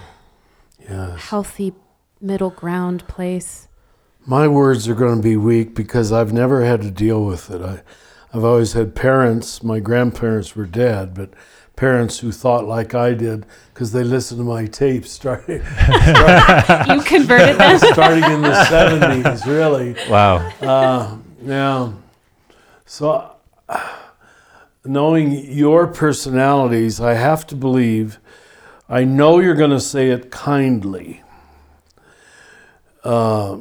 yes. 0.80 1.20
healthy 1.28 1.75
middle 2.20 2.50
ground 2.50 3.06
place. 3.06 3.68
My 4.25 4.48
words 4.48 4.88
are 4.88 4.94
going 4.94 5.16
to 5.16 5.22
be 5.22 5.37
weak 5.37 5.75
because 5.75 6.12
I've 6.12 6.32
never 6.32 6.64
had 6.64 6.82
to 6.82 6.90
deal 6.90 7.25
with 7.25 7.50
it. 7.50 7.62
I, 7.62 7.82
I've 8.32 8.44
always 8.44 8.75
had 8.75 8.94
parents, 8.94 9.62
my 9.62 9.80
grandparents 9.80 10.54
were 10.54 10.66
dead, 10.66 11.14
but 11.14 11.30
parents 11.78 12.18
who 12.18 12.32
thought 12.32 12.64
like 12.64 12.92
I 12.92 13.14
did 13.14 13.47
because 13.73 13.92
they 13.92 14.02
listened 14.02 14.40
to 14.40 14.44
my 14.44 14.66
tapes 14.66 15.12
starting. 15.12 15.62
starting 15.62 16.97
you 16.97 17.02
converted 17.04 17.56
them? 17.56 17.78
starting 17.78 18.25
in 18.25 18.42
the 18.42 18.50
70s, 18.50 19.47
really. 19.47 19.94
Wow. 20.11 20.38
Uh, 20.61 21.18
yeah. 21.40 21.92
So, 22.85 23.30
knowing 24.85 25.30
your 25.30 25.87
personalities, 25.87 27.00
I 27.00 27.14
have 27.14 27.47
to 27.47 27.54
believe, 27.54 28.18
I 28.88 29.04
know 29.04 29.38
you're 29.38 29.54
going 29.54 29.70
to 29.70 29.80
say 29.80 30.11
it 30.11 30.32
kindly. 30.32 31.23
Uh, 33.04 33.58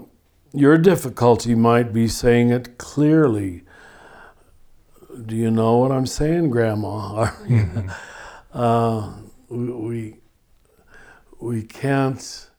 your 0.53 0.79
difficulty 0.79 1.53
might 1.53 1.93
be 1.93 2.07
saying 2.07 2.49
it 2.49 2.79
clearly. 2.79 3.61
Do 5.25 5.35
you 5.35 5.49
know 5.49 5.77
what 5.77 5.91
I'm 5.91 6.05
saying, 6.05 6.51
Grandma? 6.51 7.27
Mm-hmm. 7.27 7.89
uh, 8.53 9.13
we, 9.49 10.15
we 11.39 11.63
can't 11.63 12.49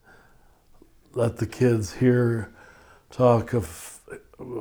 let 1.13 1.37
the 1.37 1.47
kids 1.47 1.95
hear 1.95 2.53
talk 3.11 3.53
of 3.53 3.67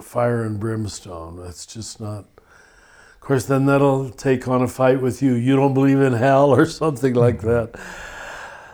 fire 0.02 0.44
and 0.44 0.60
brimstone. 0.60 1.38
That's 1.38 1.66
just 1.66 2.00
not. 2.00 2.26
Of 3.16 3.20
course, 3.20 3.46
then 3.46 3.66
that'll 3.66 4.10
take 4.12 4.48
on 4.48 4.62
a 4.62 4.68
fight 4.68 5.02
with 5.02 5.22
you. 5.22 5.34
You 5.34 5.56
don't 5.56 5.74
believe 5.74 6.00
in 6.00 6.14
hell 6.14 6.52
or 6.52 6.66
something 6.68 7.14
like 7.14 7.40
mm-hmm. 7.40 7.48
that. 7.48 7.80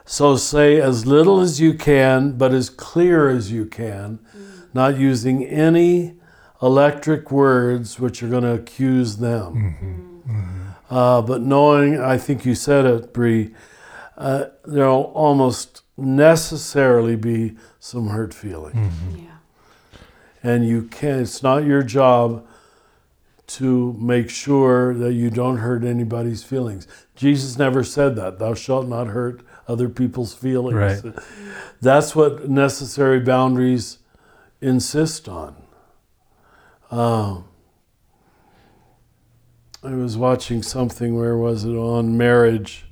So 0.06 0.36
say 0.36 0.82
as 0.82 1.06
little 1.06 1.40
as 1.40 1.62
you 1.62 1.74
can, 1.74 2.38
but 2.38 2.54
as 2.54 2.70
clear 2.70 3.30
as 3.30 3.52
you 3.52 3.66
can, 3.66 4.20
mm-hmm. 4.20 4.62
not 4.74 4.98
using 4.98 5.46
any 5.46 6.16
electric 6.64 7.32
words 7.32 8.00
which 8.00 8.24
are 8.24 8.30
going 8.30 8.44
to 8.44 8.54
accuse 8.54 9.18
them. 9.18 9.54
Mm-hmm. 9.54 10.32
Mm-hmm. 10.32 10.70
Uh, 10.90 11.22
but 11.22 11.42
knowing, 11.42 12.00
I 12.00 12.18
think 12.18 12.46
you 12.46 12.56
said 12.56 12.86
it, 12.86 13.14
Brie, 13.14 13.54
uh, 14.18 14.46
there'll 14.64 15.12
almost 15.14 15.82
necessarily 15.98 17.16
be 17.16 17.56
some 17.80 18.08
hurt 18.08 18.34
feelings. 18.34 18.76
Mm-hmm. 18.76 19.26
Yeah 19.26 19.34
and 20.44 20.68
you 20.68 20.84
can 20.84 21.22
it's 21.22 21.42
not 21.42 21.64
your 21.64 21.82
job 21.82 22.46
to 23.46 23.94
make 24.00 24.30
sure 24.30 24.94
that 24.94 25.14
you 25.14 25.30
don't 25.30 25.58
hurt 25.58 25.84
anybody's 25.84 26.44
feelings. 26.44 26.88
Jesus 27.16 27.58
never 27.58 27.84
said 27.84 28.16
that, 28.16 28.40
thou 28.40 28.54
shalt 28.54 28.88
not 28.88 29.08
hurt 29.08 29.42
other 29.68 29.90
people's 29.90 30.34
feelings. 30.34 31.04
Right. 31.04 31.14
That's 31.82 32.16
what 32.16 32.50
necessary 32.50 33.20
boundaries 33.20 34.00
insist 34.62 35.28
on. 35.28 35.56
Um, 36.94 37.46
I 39.82 39.96
was 39.96 40.16
watching 40.16 40.62
something, 40.62 41.16
where 41.16 41.36
was 41.36 41.66
it, 41.66 41.76
on 41.76 42.16
marriage 42.16 42.86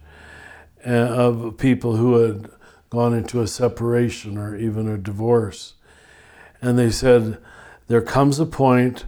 uh, 0.86 0.90
of 0.90 1.58
people 1.58 1.98
who 1.98 2.16
had 2.16 2.50
gone 2.90 3.14
into 3.14 3.42
a 3.42 3.48
separation 3.48 4.40
or 4.40 4.56
even 4.56 4.90
a 4.90 4.98
divorce. 4.98 5.76
And 6.62 6.80
they 6.80 6.90
said, 6.90 7.38
There 7.88 8.02
comes 8.02 8.40
a 8.40 8.46
point 8.48 9.06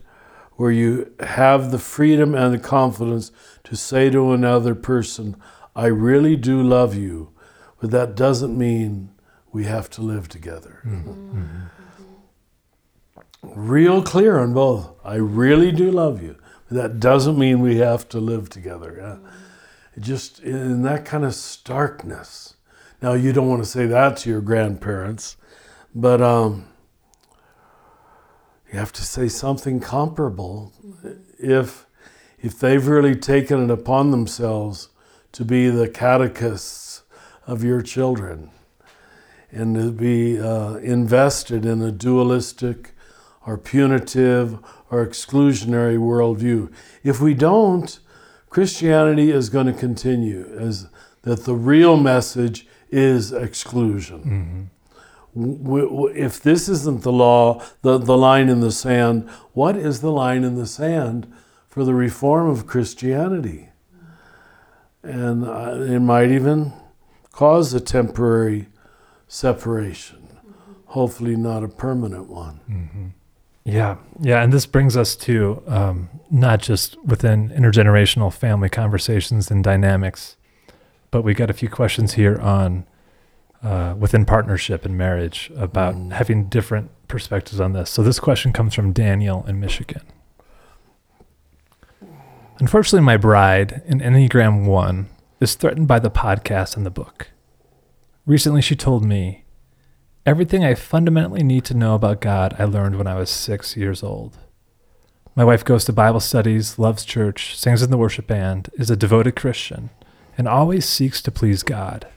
where 0.53 0.71
you 0.71 1.11
have 1.21 1.71
the 1.71 1.79
freedom 1.79 2.35
and 2.35 2.53
the 2.53 2.59
confidence 2.59 3.31
to 3.63 3.75
say 3.75 4.11
to 4.11 4.31
another 4.31 4.75
person, 4.75 5.35
I 5.75 5.87
really 5.87 6.35
do 6.35 6.61
love 6.61 6.93
you, 6.93 7.31
but 7.81 7.89
that 7.89 8.15
doesn't 8.15 8.55
mean 8.55 9.09
we 9.51 9.63
have 9.63 9.89
to 9.91 10.01
live 10.01 10.29
together. 10.29 10.81
Mm-hmm. 10.85 11.09
Mm-hmm. 11.09 11.72
Real 13.43 14.01
clear 14.01 14.39
on 14.39 14.53
both. 14.53 14.91
I 15.03 15.15
really 15.15 15.71
do 15.71 15.91
love 15.91 16.23
you, 16.23 16.37
that 16.71 16.99
doesn't 16.99 17.37
mean 17.37 17.59
we 17.59 17.77
have 17.77 18.07
to 18.09 18.19
live 18.19 18.49
together. 18.49 18.97
Yeah? 18.97 19.29
Just 20.01 20.39
in 20.39 20.81
that 20.83 21.05
kind 21.05 21.25
of 21.25 21.35
starkness. 21.35 22.55
Now, 23.01 23.13
you 23.13 23.33
don't 23.33 23.49
want 23.49 23.61
to 23.61 23.69
say 23.69 23.85
that 23.85 24.17
to 24.17 24.29
your 24.29 24.41
grandparents, 24.41 25.35
but 25.93 26.21
um, 26.21 26.67
you 28.71 28.79
have 28.79 28.93
to 28.93 29.03
say 29.03 29.27
something 29.27 29.79
comparable 29.79 30.73
if 31.37 31.85
if 32.41 32.59
they've 32.59 32.87
really 32.87 33.15
taken 33.15 33.63
it 33.63 33.71
upon 33.71 34.11
themselves 34.11 34.89
to 35.31 35.45
be 35.45 35.69
the 35.69 35.87
catechists 35.87 37.03
of 37.47 37.63
your 37.63 37.81
children 37.81 38.51
and 39.49 39.75
to 39.75 39.91
be 39.91 40.39
uh, 40.39 40.73
invested 40.75 41.65
in 41.65 41.81
a 41.81 41.91
dualistic 41.91 42.95
or 43.45 43.57
punitive 43.57 44.57
or 44.89 45.05
exclusionary 45.05 45.97
worldview. 45.97 46.71
If 47.03 47.19
we 47.19 47.33
don't, 47.33 47.99
Christianity 48.49 49.31
is 49.31 49.49
going 49.49 49.67
to 49.67 49.73
continue 49.73 50.45
as 50.57 50.87
that 51.23 51.45
the 51.45 51.55
real 51.55 51.97
message 51.97 52.67
is 52.89 53.31
exclusion. 53.31 54.19
Mm-hmm 54.19 54.63
if 55.35 56.41
this 56.41 56.69
isn't 56.69 57.01
the 57.01 57.11
law, 57.11 57.63
the, 57.81 57.97
the 57.97 58.17
line 58.17 58.49
in 58.49 58.59
the 58.59 58.71
sand, 58.71 59.29
what 59.53 59.75
is 59.75 60.01
the 60.01 60.11
line 60.11 60.43
in 60.43 60.55
the 60.55 60.67
sand 60.67 61.31
for 61.67 61.83
the 61.83 61.93
reform 61.93 62.49
of 62.49 62.67
Christianity? 62.67 63.69
And 65.01 65.45
uh, 65.45 65.75
it 65.79 65.99
might 65.99 66.31
even 66.31 66.73
cause 67.31 67.73
a 67.73 67.79
temporary 67.79 68.67
separation, 69.27 70.27
hopefully 70.85 71.35
not 71.35 71.63
a 71.63 71.67
permanent 71.67 72.29
one. 72.29 72.59
Mm-hmm. 72.69 73.07
Yeah, 73.65 73.97
yeah, 74.19 74.43
and 74.43 74.51
this 74.51 74.65
brings 74.65 74.97
us 74.97 75.15
to 75.17 75.63
um, 75.67 76.09
not 76.29 76.61
just 76.61 77.01
within 77.05 77.49
intergenerational 77.49 78.33
family 78.33 78.69
conversations 78.69 79.49
and 79.49 79.63
dynamics, 79.63 80.35
but 81.11 81.21
we 81.21 81.33
got 81.33 81.49
a 81.49 81.53
few 81.53 81.69
questions 81.69 82.13
here 82.13 82.37
on 82.39 82.85
uh, 83.63 83.95
within 83.97 84.25
partnership 84.25 84.83
and 84.83 84.97
marriage 84.97 85.49
about 85.55 85.95
mm. 85.95 86.11
having 86.11 86.49
different 86.49 86.91
perspectives 87.07 87.61
on 87.61 87.71
this. 87.71 87.89
So 87.89 88.03
this 88.03 88.19
question 88.19 88.51
comes 88.51 88.73
from 88.73 88.91
Daniel 88.91 89.45
in 89.47 89.59
Michigan. 89.59 90.01
Unfortunately, 92.59 93.05
my 93.05 93.17
bride 93.17 93.81
in 93.85 93.99
Enneagram 93.99 94.65
1 94.65 95.09
is 95.39 95.55
threatened 95.55 95.87
by 95.87 95.99
the 95.99 96.11
podcast 96.11 96.75
and 96.75 96.85
the 96.85 96.91
book. 96.91 97.31
Recently, 98.25 98.61
she 98.61 98.75
told 98.75 99.05
me, 99.05 99.42
Everything 100.25 100.63
I 100.63 100.73
fundamentally 100.73 101.43
need 101.43 101.65
to 101.65 101.73
know 101.73 101.95
about 101.95 102.21
God 102.21 102.55
I 102.57 102.63
learned 102.63 102.97
when 102.97 103.07
I 103.07 103.15
was 103.15 103.29
six 103.29 103.75
years 103.75 104.01
old. 104.01 104.37
My 105.35 105.43
wife 105.43 105.65
goes 105.65 105.83
to 105.83 105.91
Bible 105.91 106.21
studies, 106.21 106.79
loves 106.79 107.03
church, 107.03 107.57
sings 107.57 107.81
in 107.81 107.91
the 107.91 107.97
worship 107.97 108.25
band, 108.25 108.69
is 108.75 108.89
a 108.89 108.95
devoted 108.95 109.35
Christian, 109.35 109.89
and 110.37 110.47
always 110.47 110.87
seeks 110.87 111.21
to 111.23 111.31
please 111.31 111.61
God. 111.61 112.07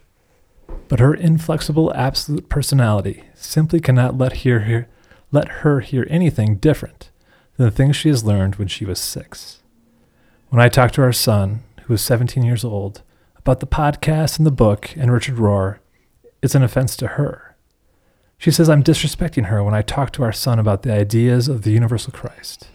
But 0.87 1.01
her 1.01 1.15
inflexible 1.15 1.93
absolute 1.95 2.49
personality 2.49 3.25
simply 3.35 3.81
cannot 3.81 4.17
let, 4.17 4.35
hear, 4.35 4.61
hear, 4.61 4.89
let 5.33 5.49
her 5.49 5.81
hear 5.81 6.07
anything 6.09 6.59
different 6.59 7.11
than 7.57 7.67
the 7.67 7.73
things 7.73 7.97
she 7.97 8.09
has 8.09 8.23
learned 8.23 8.55
when 8.55 8.69
she 8.69 8.85
was 8.85 9.01
six. 9.01 9.63
When 10.51 10.63
I 10.63 10.69
talk 10.69 10.93
to 10.93 11.03
our 11.03 11.13
son, 11.13 11.65
who 11.87 11.95
is 11.95 12.03
17 12.03 12.45
years 12.45 12.65
old, 12.65 13.03
about 13.37 13.59
the 13.59 13.67
podcast 13.67 14.39
and 14.39 14.47
the 14.47 14.53
book 14.53 14.95
and 14.97 15.13
Richard 15.13 15.39
Rohr, 15.39 15.79
it's 16.41 16.55
an 16.55 16.63
offense 16.63 16.97
to 16.99 17.09
her. 17.09 17.46
She 18.39 18.51
says 18.51 18.69
I'm 18.69 18.83
disrespecting 18.83 19.47
her 19.47 19.63
when 19.65 19.75
I 19.75 19.83
talk 19.83 20.13
to 20.13 20.23
our 20.23 20.33
son 20.33 20.59
about 20.59 20.83
the 20.83 20.93
ideas 20.93 21.49
of 21.49 21.63
the 21.63 21.73
universal 21.73 22.13
Christ. 22.13 22.69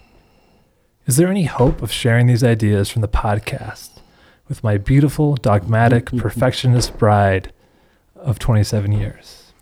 Is 1.06 1.16
there 1.16 1.28
any 1.28 1.44
hope 1.44 1.82
of 1.82 1.92
sharing 1.92 2.26
these 2.26 2.44
ideas 2.44 2.88
from 2.88 3.02
the 3.02 3.08
podcast 3.08 3.92
with 4.48 4.62
my 4.62 4.76
beautiful, 4.76 5.34
dogmatic, 5.34 6.06
perfectionist 6.16 6.98
bride 6.98 7.52
of 8.16 8.38
27 8.38 8.92
years. 8.92 9.52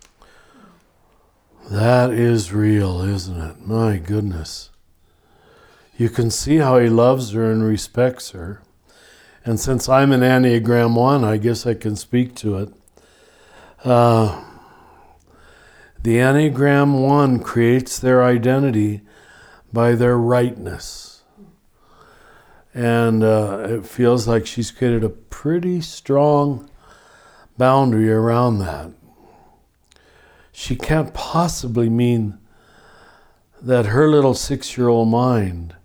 That 1.69 2.09
is 2.11 2.51
real, 2.51 3.01
isn't 3.01 3.39
it? 3.39 3.65
My 3.65 3.97
goodness. 3.97 4.69
You 5.97 6.09
can 6.09 6.29
see 6.29 6.57
how 6.57 6.77
he 6.77 6.89
loves 6.89 7.31
her 7.31 7.49
and 7.51 7.63
respects 7.63 8.31
her. 8.31 8.61
And 9.45 9.59
since 9.59 9.87
I'm 9.87 10.11
an 10.11 10.21
Enneagram 10.21 10.95
1, 10.95 11.23
I 11.23 11.37
guess 11.37 11.65
I 11.65 11.73
can 11.73 11.95
speak 11.95 12.35
to 12.35 12.57
it. 12.57 12.73
Uh, 13.85 14.43
the 16.03 16.17
Enneagram 16.17 17.05
1 17.07 17.39
creates 17.41 17.99
their 17.99 18.23
identity 18.23 19.01
by 19.71 19.93
their 19.93 20.17
rightness. 20.17 21.23
And 22.73 23.23
uh, 23.23 23.65
it 23.67 23.85
feels 23.85 24.27
like 24.27 24.45
she's 24.45 24.71
created 24.71 25.03
a 25.03 25.09
pretty 25.09 25.81
strong 25.81 26.69
boundary 27.57 28.11
around 28.11 28.59
that. 28.59 28.91
She 30.51 30.75
can't 30.75 31.13
possibly 31.13 31.89
mean 31.89 32.39
that 33.61 33.87
her 33.87 34.09
little 34.09 34.33
six 34.33 34.77
year 34.77 34.87
old 34.87 35.09
mind 35.09 35.75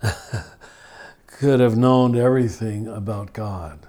could 1.26 1.60
have 1.60 1.76
known 1.76 2.16
everything 2.16 2.86
about 2.86 3.32
God. 3.32 3.86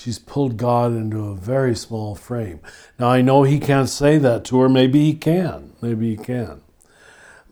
She's 0.00 0.18
pulled 0.18 0.56
God 0.56 0.92
into 0.92 1.26
a 1.26 1.34
very 1.34 1.76
small 1.76 2.14
frame. 2.14 2.60
Now, 2.98 3.10
I 3.10 3.20
know 3.20 3.42
he 3.42 3.60
can't 3.60 3.86
say 3.86 4.16
that 4.16 4.46
to 4.46 4.58
her. 4.60 4.68
Maybe 4.70 5.04
he 5.04 5.12
can. 5.12 5.74
Maybe 5.82 6.08
he 6.08 6.16
can. 6.16 6.62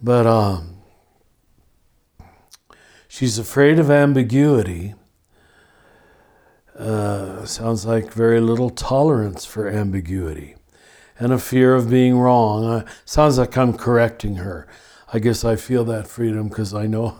But 0.00 0.26
um, 0.26 0.78
she's 3.06 3.38
afraid 3.38 3.78
of 3.78 3.90
ambiguity. 3.90 4.94
Uh, 6.74 7.44
sounds 7.44 7.84
like 7.84 8.14
very 8.14 8.40
little 8.40 8.70
tolerance 8.70 9.44
for 9.44 9.68
ambiguity 9.68 10.56
and 11.18 11.34
a 11.34 11.38
fear 11.38 11.74
of 11.74 11.90
being 11.90 12.18
wrong. 12.18 12.64
Uh, 12.64 12.86
sounds 13.04 13.36
like 13.36 13.58
I'm 13.58 13.76
correcting 13.76 14.36
her. 14.36 14.66
I 15.12 15.18
guess 15.18 15.44
I 15.44 15.56
feel 15.56 15.84
that 15.84 16.08
freedom 16.08 16.48
because 16.48 16.72
I 16.72 16.86
know 16.86 17.18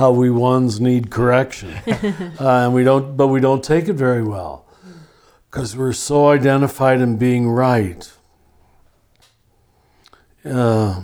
how 0.00 0.10
we 0.10 0.30
ones 0.30 0.80
need 0.80 1.10
correction, 1.10 1.70
uh, 1.86 2.34
and 2.40 2.74
we 2.74 2.82
don't. 2.82 3.16
But 3.18 3.28
we 3.28 3.38
don't 3.38 3.62
take 3.62 3.86
it 3.86 3.92
very 3.92 4.24
well 4.24 4.66
because 5.50 5.76
we're 5.76 5.92
so 5.92 6.28
identified 6.28 7.02
in 7.02 7.18
being 7.18 7.50
right. 7.50 8.10
Uh, 10.42 11.02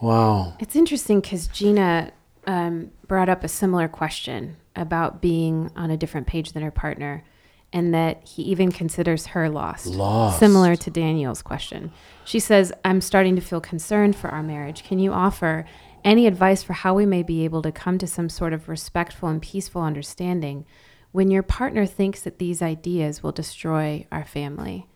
wow. 0.00 0.54
It's 0.60 0.76
interesting 0.76 1.20
because 1.20 1.48
Gina 1.48 2.12
um, 2.46 2.92
brought 3.08 3.28
up 3.28 3.42
a 3.42 3.48
similar 3.48 3.88
question 3.88 4.56
about 4.76 5.20
being 5.20 5.72
on 5.74 5.90
a 5.90 5.96
different 5.96 6.28
page 6.28 6.52
than 6.52 6.62
her 6.62 6.70
partner, 6.70 7.24
and 7.72 7.92
that 7.92 8.22
he 8.28 8.42
even 8.44 8.70
considers 8.70 9.26
her 9.26 9.48
lost. 9.50 9.86
Lost. 9.86 10.38
Similar 10.38 10.76
to 10.76 10.90
Daniel's 10.90 11.42
question. 11.42 11.90
She 12.24 12.38
says, 12.38 12.72
I'm 12.84 13.00
starting 13.00 13.34
to 13.34 13.42
feel 13.42 13.60
concerned 13.60 14.14
for 14.14 14.30
our 14.30 14.42
marriage. 14.44 14.84
Can 14.84 15.00
you 15.00 15.12
offer 15.12 15.66
any 16.04 16.26
advice 16.26 16.62
for 16.62 16.72
how 16.72 16.94
we 16.94 17.06
may 17.06 17.22
be 17.22 17.44
able 17.44 17.62
to 17.62 17.72
come 17.72 17.98
to 17.98 18.06
some 18.06 18.28
sort 18.28 18.52
of 18.52 18.68
respectful 18.68 19.28
and 19.28 19.40
peaceful 19.40 19.82
understanding 19.82 20.64
when 21.12 21.30
your 21.30 21.42
partner 21.42 21.86
thinks 21.86 22.22
that 22.22 22.38
these 22.38 22.62
ideas 22.62 23.22
will 23.22 23.32
destroy 23.32 24.06
our 24.10 24.24
family? 24.24 24.86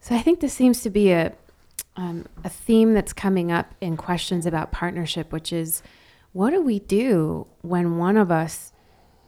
So 0.00 0.14
I 0.14 0.20
think 0.20 0.40
this 0.40 0.52
seems 0.52 0.82
to 0.82 0.90
be 0.90 1.12
a, 1.12 1.32
um, 1.96 2.26
a 2.42 2.48
theme 2.48 2.94
that's 2.94 3.12
coming 3.12 3.52
up 3.52 3.74
in 3.80 3.96
questions 3.96 4.46
about 4.46 4.72
partnership, 4.72 5.32
which 5.32 5.52
is 5.52 5.82
what 6.32 6.50
do 6.50 6.60
we 6.60 6.80
do 6.80 7.46
when 7.62 7.96
one 7.96 8.16
of 8.16 8.30
us 8.30 8.72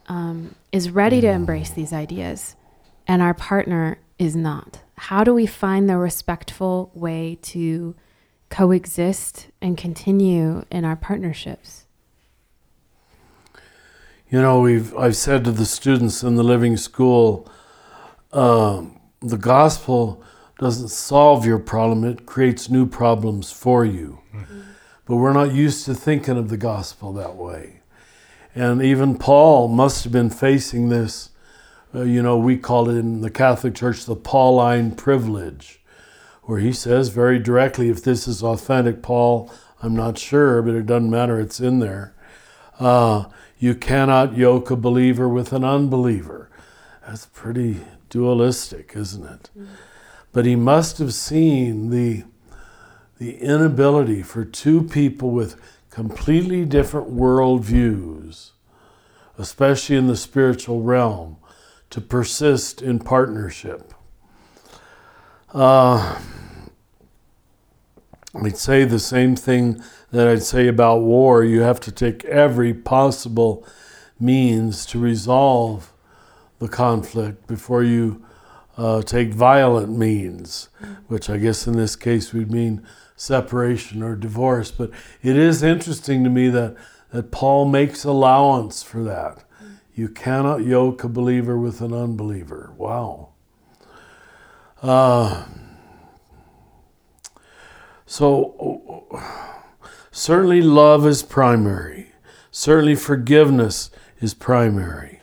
um, 0.09 0.55
is 0.73 0.91
ready 0.91 1.21
to 1.21 1.29
embrace 1.29 1.71
these 1.71 1.93
ideas 1.93 2.57
and 3.07 3.23
our 3.23 3.35
partner 3.35 3.99
is 4.19 4.35
not? 4.35 4.81
How 4.97 5.25
do 5.25 5.33
we 5.33 5.47
find 5.47 5.89
the 5.89 5.99
respectful 5.99 6.91
way 6.95 7.39
to 7.43 7.95
coexist 8.49 9.49
and 9.61 9.77
continue 9.77 10.65
in 10.71 10.85
our 10.85 10.97
partnerships? 10.97 11.87
You 14.29 14.43
know, 14.43 14.61
we've 14.61 14.97
I've 14.97 15.17
said 15.17 15.45
to 15.45 15.53
the 15.53 15.65
students 15.65 16.23
in 16.25 16.35
the 16.35 16.43
Living 16.43 16.77
School, 16.77 17.49
um, 18.33 18.99
the 19.21 19.37
gospel 19.37 20.23
doesn't 20.59 20.89
solve 20.89 21.47
your 21.47 21.61
problem; 21.61 22.03
it 22.05 22.27
creates 22.27 22.69
new 22.69 22.87
problems 22.87 23.53
for 23.53 23.85
you. 23.85 24.19
Mm-hmm. 24.35 24.61
But 25.05 25.17
we're 25.17 25.33
not 25.33 25.55
used 25.55 25.85
to 25.85 25.95
thinking 25.95 26.37
of 26.37 26.49
the 26.49 26.57
gospel 26.57 27.13
that 27.13 27.37
way, 27.37 27.83
and 28.53 28.83
even 28.83 29.17
Paul 29.17 29.69
must 29.69 30.03
have 30.03 30.13
been 30.13 30.31
facing 30.31 30.89
this. 30.89 31.31
Uh, 31.95 32.03
you 32.03 32.21
know, 32.21 32.37
we 32.37 32.57
call 32.57 32.91
it 32.91 32.97
in 32.97 33.21
the 33.21 33.31
Catholic 33.31 33.77
Church 33.77 34.07
the 34.07 34.17
Pauline 34.17 34.91
privilege, 34.91 35.81
where 36.47 36.61
he 36.61 36.73
says 36.73 37.09
very 37.09 37.39
directly, 37.39 37.89
if 37.91 38.03
this 38.03 38.27
is 38.27 38.43
authentic, 38.43 39.03
Paul, 39.03 39.53
I'm 39.83 39.95
not 39.95 40.17
sure, 40.17 40.63
but 40.63 40.75
it 40.75 40.87
doesn't 40.87 41.11
matter; 41.11 41.39
it's 41.39 41.61
in 41.61 41.81
there. 41.81 42.15
Uh, 42.79 43.25
you 43.59 43.75
cannot 43.75 44.37
yoke 44.37 44.71
a 44.71 44.77
believer 44.77 45.29
with 45.29 45.53
an 45.53 45.65
unbeliever. 45.65 46.49
That's 47.07 47.27
pretty 47.27 47.81
dualistic, 48.11 48.93
isn't 48.95 49.27
it? 49.27 49.51
But 50.33 50.45
he 50.45 50.57
must 50.57 50.99
have 50.99 51.15
seen 51.15 51.91
the, 51.91 52.25
the 53.19 53.39
inability 53.39 54.23
for 54.23 54.45
two 54.45 54.83
people 54.83 55.31
with 55.31 55.61
completely 55.91 56.65
different 56.65 57.13
worldviews, 57.13 58.51
especially 59.39 59.97
in 59.97 60.07
the 60.07 60.17
spiritual 60.17 60.83
realm, 60.83 61.39
to 61.91 62.01
persist 62.01 62.83
in 62.83 62.99
partnership. 62.99 63.95
Uh, 65.57 66.21
I'd 68.35 68.59
say 68.59 68.85
the 68.85 68.99
same 68.99 69.37
thing 69.37 69.83
that 70.11 70.29
I'd 70.29 70.43
say 70.43 70.69
about 70.69 70.99
war. 70.99 71.43
You 71.45 71.63
have 71.63 71.81
to 71.81 71.91
take 71.91 72.27
every 72.27 72.75
possible 72.75 73.67
means 74.21 74.85
to 74.85 74.99
resolve 74.99 75.95
the 76.59 76.69
conflict 76.69 77.47
before 77.47 77.83
you 77.83 78.23
uh, 78.77 79.01
take 79.01 79.33
violent 79.33 79.97
means, 79.97 80.69
which 81.07 81.31
I 81.31 81.39
guess 81.39 81.67
in 81.67 81.75
this 81.75 81.97
case 81.97 82.35
would 82.35 82.53
mean 82.53 82.87
separation 83.17 84.03
or 84.03 84.15
divorce. 84.15 84.71
But 84.71 84.91
it 85.23 85.39
is 85.39 85.63
interesting 85.63 86.23
to 86.25 86.29
me 86.29 86.51
that, 86.51 86.77
that 87.13 87.31
Paul 87.31 87.65
makes 87.65 88.05
allowance 88.05 88.83
for 88.83 89.03
that. 89.05 89.43
You 89.95 90.11
cannot 90.11 90.67
yoke 90.67 91.03
a 91.03 91.09
believer 91.09 91.59
with 91.59 91.81
an 91.81 91.95
unbeliever. 91.95 92.75
Wow. 92.77 93.31
Uh, 94.83 95.45
so, 98.05 99.21
certainly 100.11 100.63
love 100.63 101.07
is 101.07 101.23
primary. 101.23 102.13
Certainly 102.51 102.97
forgiveness 102.97 103.91
is 104.21 104.33
primary. 104.35 105.21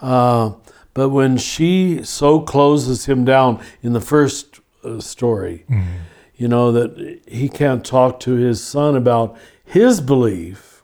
Uh, 0.00 0.52
but 0.94 1.10
when 1.10 1.36
she 1.36 2.02
so 2.04 2.40
closes 2.40 3.06
him 3.06 3.24
down 3.24 3.62
in 3.82 3.92
the 3.92 4.00
first 4.00 4.60
uh, 4.82 5.00
story, 5.00 5.64
mm-hmm. 5.68 5.98
you 6.36 6.48
know, 6.48 6.72
that 6.72 7.20
he 7.26 7.48
can't 7.48 7.84
talk 7.84 8.20
to 8.20 8.32
his 8.32 8.62
son 8.62 8.96
about 8.96 9.36
his 9.64 10.00
belief, 10.00 10.82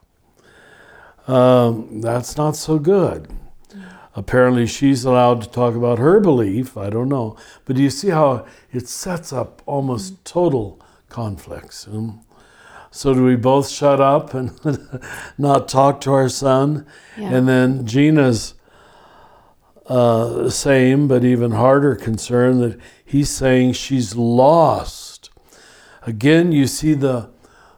um, 1.27 2.01
that's 2.01 2.37
not 2.37 2.55
so 2.55 2.77
good. 2.77 3.27
Apparently, 4.15 4.67
she's 4.67 5.05
allowed 5.05 5.41
to 5.41 5.49
talk 5.49 5.75
about 5.75 5.97
her 5.97 6.19
belief. 6.19 6.77
I 6.77 6.89
don't 6.89 7.09
know. 7.09 7.35
But 7.65 7.75
do 7.75 7.81
you 7.81 7.89
see 7.89 8.09
how 8.09 8.45
it 8.71 8.87
sets 8.87 9.33
up 9.33 9.61
almost 9.65 10.23
total 10.23 10.79
conflicts? 11.09 11.87
Um, 11.87 12.21
so, 12.91 13.15
do 13.15 13.23
we 13.23 13.35
both 13.35 13.69
shut 13.69 13.99
up 13.99 14.35
and 14.35 14.51
not 15.37 15.67
talk 15.67 15.99
to 16.01 16.13
our 16.13 16.29
son? 16.29 16.85
Yeah. 17.17 17.33
And 17.33 17.47
then 17.47 17.87
Gina's 17.87 18.53
uh, 19.87 20.49
same, 20.49 21.07
but 21.07 21.25
even 21.25 21.51
harder 21.51 21.95
concern 21.95 22.59
that 22.59 22.79
he's 23.03 23.29
saying 23.29 23.73
she's 23.73 24.15
lost. 24.15 25.31
Again, 26.03 26.51
you 26.51 26.67
see 26.67 26.93
the, 26.93 27.31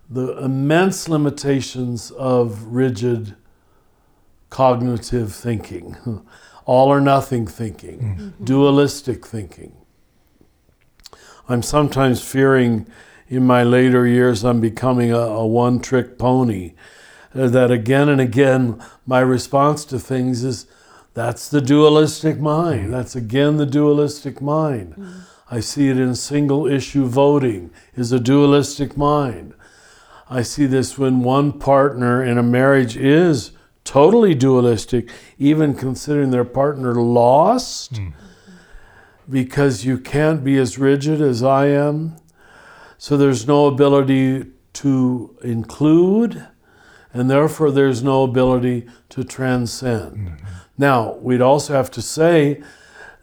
the 0.10 0.38
immense 0.38 1.08
limitations 1.08 2.12
of 2.12 2.64
rigid 2.64 3.36
cognitive 4.56 5.36
thinking, 5.36 5.98
all 6.66 6.88
or 6.88 7.02
nothing 7.02 7.46
thinking, 7.46 8.00
mm-hmm. 8.00 8.46
dualistic 8.46 9.26
thinking. 9.26 9.76
I'm 11.50 11.62
sometimes 11.62 12.24
fearing 12.24 12.88
in 13.28 13.46
my 13.46 13.64
later 13.64 14.08
years 14.08 14.46
I'm 14.46 14.62
becoming 14.62 15.12
a, 15.12 15.18
a 15.18 15.46
one 15.46 15.82
trick 15.82 16.18
pony. 16.18 16.74
Uh, 17.34 17.50
that 17.50 17.70
again 17.70 18.08
and 18.08 18.22
again, 18.22 18.82
my 19.06 19.20
response 19.20 19.84
to 19.84 20.00
things 20.00 20.46
is 20.46 20.68
that's 21.14 21.50
the 21.50 21.60
dualistic 21.60 22.40
mind. 22.40 22.94
That's 22.94 23.14
again 23.14 23.58
the 23.58 23.66
dualistic 23.66 24.42
mind. 24.42 24.94
Mm-hmm. 24.94 25.20
I 25.52 25.60
see 25.60 25.90
it 25.90 26.00
in 26.00 26.16
single 26.16 26.66
issue 26.66 27.06
voting 27.08 27.72
is 27.94 28.14
a 28.14 28.22
dualistic 28.22 28.96
mind. 28.96 29.54
I 30.30 30.44
see 30.44 30.66
this 30.66 30.98
when 30.98 31.24
one 31.24 31.60
partner 31.60 32.24
in 32.24 32.38
a 32.38 32.44
marriage 32.44 32.96
is 32.96 33.52
totally 33.86 34.36
dualistic, 34.36 35.10
even 35.40 35.74
considering 35.74 36.32
their 36.32 36.44
partner 36.44 36.96
lost, 36.96 37.94
mm. 37.94 38.12
because 39.30 39.86
you 39.86 39.98
can't 39.98 40.44
be 40.44 40.58
as 40.58 40.78
rigid 40.78 41.22
as 41.22 41.42
I 41.42 41.68
am. 41.68 42.18
So 42.98 43.16
there's 43.16 43.48
no 43.48 43.68
ability 43.68 44.48
to 44.74 45.38
include, 45.42 46.46
and 47.14 47.30
therefore 47.30 47.72
there's 47.72 48.04
no 48.04 48.24
ability 48.24 48.88
to 49.10 49.24
transcend. 49.24 50.18
Mm-hmm. 50.18 50.46
Now, 50.78 51.14
we'd 51.16 51.42
also 51.42 51.74
have 51.74 51.90
to 51.92 52.02
say 52.02 52.62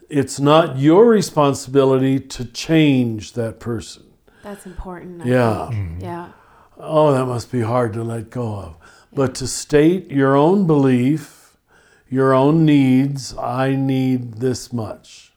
it's 0.09 0.39
not 0.39 0.77
your 0.77 1.07
responsibility 1.07 2.19
to 2.19 2.45
change 2.45 3.33
that 3.33 3.59
person. 3.59 4.03
That's 4.41 4.65
important. 4.65 5.21
I 5.23 5.25
yeah. 5.25 5.69
Mm-hmm. 5.71 6.01
Yeah. 6.01 6.31
oh, 6.77 7.13
that 7.13 7.25
must 7.25 7.51
be 7.51 7.61
hard 7.61 7.93
to 7.93 8.03
let 8.03 8.29
go 8.29 8.55
of. 8.55 8.77
But 9.15 9.35
to 9.35 9.47
state 9.47 10.09
your 10.11 10.35
own 10.35 10.65
belief, 10.65 11.57
your 12.09 12.33
own 12.33 12.65
needs, 12.65 13.35
I 13.37 13.75
need 13.75 14.35
this 14.35 14.73
much. 14.73 15.33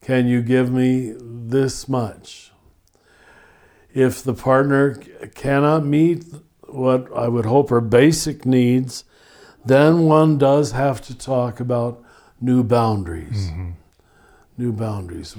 Can 0.00 0.26
you 0.26 0.42
give 0.42 0.70
me 0.70 1.14
this 1.18 1.88
much? 1.88 2.52
If 3.92 4.22
the 4.22 4.34
partner 4.34 4.94
cannot 5.34 5.84
meet 5.84 6.24
what 6.68 7.10
I 7.16 7.28
would 7.28 7.46
hope 7.46 7.70
are 7.70 7.80
basic 7.80 8.44
needs, 8.44 9.04
then 9.64 10.02
one 10.02 10.36
does 10.36 10.72
have 10.72 11.00
to 11.02 11.16
talk 11.16 11.60
about 11.60 12.02
new 12.40 12.62
boundaries. 12.62 13.48
Mm-hmm. 13.48 13.70
New 14.58 14.72
boundaries. 14.72 15.36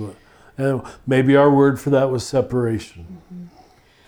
And 0.58 0.82
maybe 1.06 1.36
our 1.36 1.52
word 1.54 1.80
for 1.80 1.90
that 1.92 2.10
was 2.10 2.26
separation. 2.26 3.22
Mm-hmm. 3.34 3.45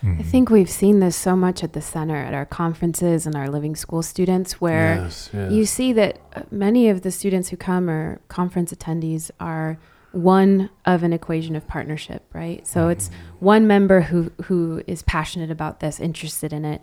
I 0.03 0.23
think 0.23 0.49
we've 0.49 0.69
seen 0.69 0.99
this 0.99 1.15
so 1.15 1.35
much 1.35 1.63
at 1.63 1.73
the 1.73 1.81
center, 1.81 2.15
at 2.15 2.33
our 2.33 2.45
conferences 2.45 3.25
and 3.25 3.35
our 3.35 3.49
living 3.49 3.75
school 3.75 4.03
students, 4.03 4.61
where 4.61 4.95
Yes, 4.95 5.29
yes. 5.33 5.51
you 5.51 5.65
see 5.65 5.91
that 5.93 6.19
uh, 6.35 6.43
many 6.51 6.87
of 6.89 7.01
the 7.01 7.11
students 7.11 7.49
who 7.49 7.57
come 7.57 7.89
or 7.89 8.19
conference 8.27 8.71
attendees 8.71 9.31
are 9.39 9.77
one 10.11 10.69
of 10.85 11.03
an 11.03 11.13
equation 11.13 11.55
of 11.55 11.67
partnership, 11.67 12.23
right? 12.33 12.65
So 12.65 12.87
it's 12.89 13.09
one 13.39 13.67
member 13.67 14.01
who 14.01 14.31
who 14.43 14.83
is 14.87 15.01
passionate 15.03 15.51
about 15.51 15.79
this, 15.79 15.99
interested 15.99 16.53
in 16.53 16.63
it, 16.63 16.81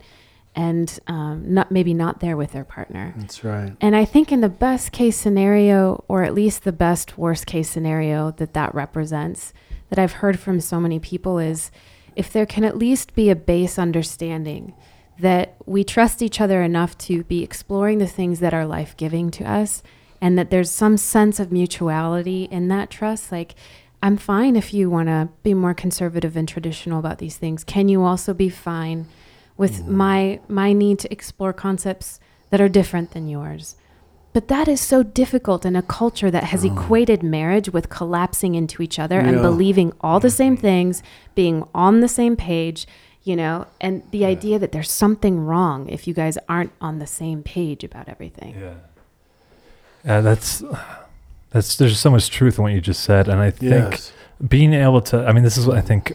and 0.54 0.98
um, 1.06 1.42
not 1.54 1.70
maybe 1.70 1.94
not 1.94 2.20
there 2.20 2.36
with 2.36 2.52
their 2.52 2.64
partner. 2.64 3.14
That's 3.16 3.42
right. 3.42 3.74
And 3.80 3.96
I 3.96 4.04
think 4.04 4.30
in 4.30 4.40
the 4.40 4.48
best 4.48 4.92
case 4.92 5.16
scenario, 5.16 6.04
or 6.08 6.22
at 6.22 6.34
least 6.34 6.64
the 6.64 6.72
best 6.72 7.16
worst 7.16 7.46
case 7.46 7.68
scenario 7.70 8.32
that 8.32 8.54
that 8.54 8.74
represents, 8.74 9.52
that 9.88 9.98
I've 9.98 10.12
heard 10.14 10.38
from 10.38 10.60
so 10.60 10.78
many 10.80 10.98
people 10.98 11.38
is 11.38 11.70
if 12.16 12.32
there 12.32 12.46
can 12.46 12.64
at 12.64 12.78
least 12.78 13.14
be 13.14 13.30
a 13.30 13.36
base 13.36 13.78
understanding 13.78 14.74
that 15.18 15.56
we 15.64 15.84
trust 15.84 16.22
each 16.22 16.40
other 16.40 16.62
enough 16.62 16.98
to 16.98 17.22
be 17.24 17.42
exploring 17.42 17.98
the 17.98 18.06
things 18.06 18.40
that 18.40 18.54
are 18.54 18.66
life 18.66 18.96
giving 18.96 19.30
to 19.30 19.44
us, 19.44 19.82
and 20.20 20.38
that 20.38 20.50
there's 20.50 20.70
some 20.70 20.96
sense 20.96 21.38
of 21.38 21.52
mutuality 21.52 22.44
in 22.44 22.68
that 22.68 22.90
trust. 22.90 23.30
Like, 23.30 23.54
I'm 24.02 24.16
fine 24.16 24.56
if 24.56 24.74
you 24.74 24.90
want 24.90 25.08
to 25.08 25.28
be 25.42 25.54
more 25.54 25.74
conservative 25.74 26.36
and 26.36 26.48
traditional 26.48 26.98
about 26.98 27.18
these 27.18 27.36
things. 27.36 27.64
Can 27.64 27.88
you 27.88 28.02
also 28.02 28.34
be 28.34 28.48
fine 28.48 29.06
with 29.56 29.82
mm. 29.82 29.88
my 29.88 30.40
my 30.48 30.72
need 30.72 30.98
to 31.00 31.12
explore 31.12 31.52
concepts 31.52 32.20
that 32.50 32.60
are 32.60 32.68
different 32.68 33.12
than 33.12 33.28
yours? 33.28 33.76
But 34.34 34.48
that 34.48 34.68
is 34.68 34.80
so 34.80 35.02
difficult 35.02 35.64
in 35.64 35.76
a 35.76 35.82
culture 35.82 36.30
that 36.30 36.44
has 36.44 36.64
oh. 36.64 36.72
equated 36.72 37.22
marriage 37.22 37.70
with 37.70 37.88
collapsing 37.88 38.56
into 38.56 38.82
each 38.82 38.98
other 38.98 39.20
and 39.20 39.40
believing 39.40 39.92
all 40.00 40.20
the 40.20 40.28
same 40.28 40.54
mm-hmm. 40.54 40.60
things, 40.60 41.02
being 41.36 41.66
on 41.72 42.00
the 42.00 42.08
same 42.08 42.36
page, 42.36 42.86
you 43.22 43.36
know, 43.36 43.66
and 43.80 44.02
the 44.10 44.26
idea 44.26 44.58
that 44.58 44.72
there's 44.72 44.90
something 44.90 45.38
wrong 45.40 45.88
if 45.88 46.06
you 46.06 46.12
guys 46.12 46.36
aren't 46.48 46.72
on 46.80 46.98
the 46.98 47.06
same 47.06 47.44
page 47.44 47.84
about 47.84 48.08
everything. 48.08 48.56
Yeah. 48.58 48.74
Yeah, 50.04 50.20
that's 50.20 50.62
that's 51.50 51.76
there's 51.76 51.98
so 51.98 52.10
much 52.10 52.28
truth 52.28 52.58
in 52.58 52.64
what 52.64 52.72
you 52.72 52.80
just 52.80 53.04
said, 53.04 53.28
and 53.28 53.40
I 53.40 53.50
think 53.50 53.92
Yes. 53.92 54.12
being 54.46 54.74
able 54.74 55.00
to 55.00 55.24
i 55.26 55.32
mean 55.32 55.44
this 55.44 55.56
is 55.56 55.66
what 55.66 55.76
i 55.76 55.80
think 55.80 56.12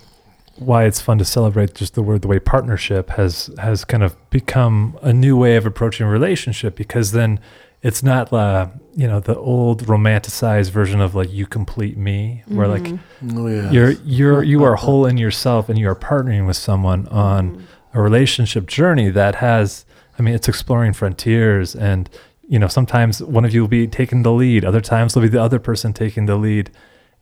why 0.58 0.84
it's 0.84 1.00
fun 1.00 1.18
to 1.18 1.26
celebrate 1.26 1.74
just 1.74 1.96
the 1.96 2.02
word 2.02 2.22
the 2.22 2.28
way 2.28 2.38
partnership 2.38 3.12
has 3.12 3.50
has 3.60 3.86
kind 3.86 4.04
of 4.04 4.16
become 4.30 5.00
a 5.02 5.14
new 5.14 5.38
way 5.38 5.56
of 5.56 5.66
approaching 5.66 6.06
a 6.06 6.10
relationship 6.10 6.76
because 6.76 7.14
then 7.14 7.40
it's 7.82 8.04
not 8.04 8.32
uh 8.34 8.68
you 8.96 9.08
know 9.08 9.20
the 9.20 9.36
old 9.38 9.86
romanticized 9.88 10.70
version 10.72 11.00
of 11.02 11.15
like 11.15 11.32
you 11.32 11.46
complete 11.46 11.98
me 11.98 12.44
where 12.48 12.68
like 12.68 12.88
Oh, 13.36 13.48
yes. 13.48 13.72
you're 13.74 13.92
you're 14.04 14.44
you 14.44 14.63
are 14.63 14.76
whole 14.86 15.06
in 15.06 15.18
yourself 15.18 15.70
and 15.70 15.78
you 15.80 15.88
are 15.89 15.96
partnering 15.96 16.46
with 16.48 16.58
someone 16.58 17.08
on 17.08 17.65
a 17.94 18.02
relationship 18.02 18.68
journey 18.68 19.10
that 19.10 19.36
has 19.36 19.86
i 20.18 20.22
mean 20.22 20.36
it's 20.36 20.48
exploring 20.50 20.94
frontiers 20.94 21.76
and 21.76 22.10
you 22.48 22.60
know 22.60 22.68
sometimes 22.68 23.22
one 23.24 23.46
of 23.46 23.54
you 23.54 23.62
will 23.62 23.68
be 23.70 23.88
taking 23.88 24.24
the 24.24 24.32
lead 24.32 24.65
other 24.65 24.82
times 24.82 25.13
it'll 25.13 25.22
be 25.22 25.30
the 25.30 25.42
other 25.42 25.60
person 25.60 25.94
taking 25.94 26.26
the 26.26 26.36
lead. 26.36 26.70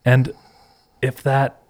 And 0.05 0.33
if 1.01 1.21
that 1.23 1.61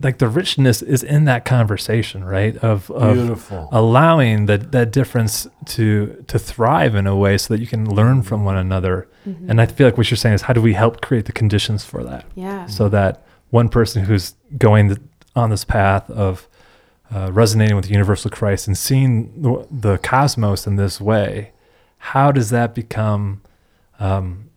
like 0.00 0.18
the 0.18 0.28
richness 0.28 0.80
is 0.82 1.02
in 1.02 1.24
that 1.24 1.44
conversation 1.44 2.24
right? 2.24 2.56
Of 2.58 2.90
of 2.90 3.14
Beautiful. 3.16 3.68
allowing 3.72 4.46
that 4.46 4.70
that 4.72 4.92
difference 4.92 5.46
to 5.66 6.24
to 6.28 6.38
thrive 6.38 6.94
in 6.94 7.06
a 7.06 7.16
way 7.16 7.36
so 7.38 7.54
that 7.54 7.60
you 7.60 7.66
can 7.66 7.88
learn 7.92 8.22
from 8.22 8.44
one 8.44 8.56
another. 8.56 9.08
And 9.48 9.60
i 9.60 9.66
feel 9.66 9.86
like 9.86 9.98
what 9.98 10.10
you're 10.10 10.16
saying 10.16 10.36
is 10.36 10.42
how 10.42 10.54
do 10.54 10.62
we 10.62 10.72
help 10.72 11.02
create 11.02 11.26
the 11.26 11.32
conditions 11.32 11.84
for 11.84 12.02
that? 12.04 12.24
Yeah. 12.34 12.64
so 12.66 12.88
that 12.88 13.22
one 13.50 13.68
person 13.68 14.04
who's 14.04 14.34
going 14.56 14.88
th- 14.88 15.00
on 15.36 15.50
this 15.50 15.64
path 15.64 16.08
of 16.10 16.48
uh, 17.14 17.30
resonating 17.32 17.76
with 17.76 17.86
the 17.86 17.90
universal 17.92 18.30
Christ 18.30 18.66
and 18.66 18.76
seeing 18.76 19.42
the, 19.42 19.66
the 19.70 19.98
cosmos 19.98 20.66
in 20.66 20.76
this 20.76 21.00
way, 21.00 21.52
how 21.98 22.32
does 22.32 22.50
that 22.50 22.74
become 22.74 23.42
um, 24.00 24.47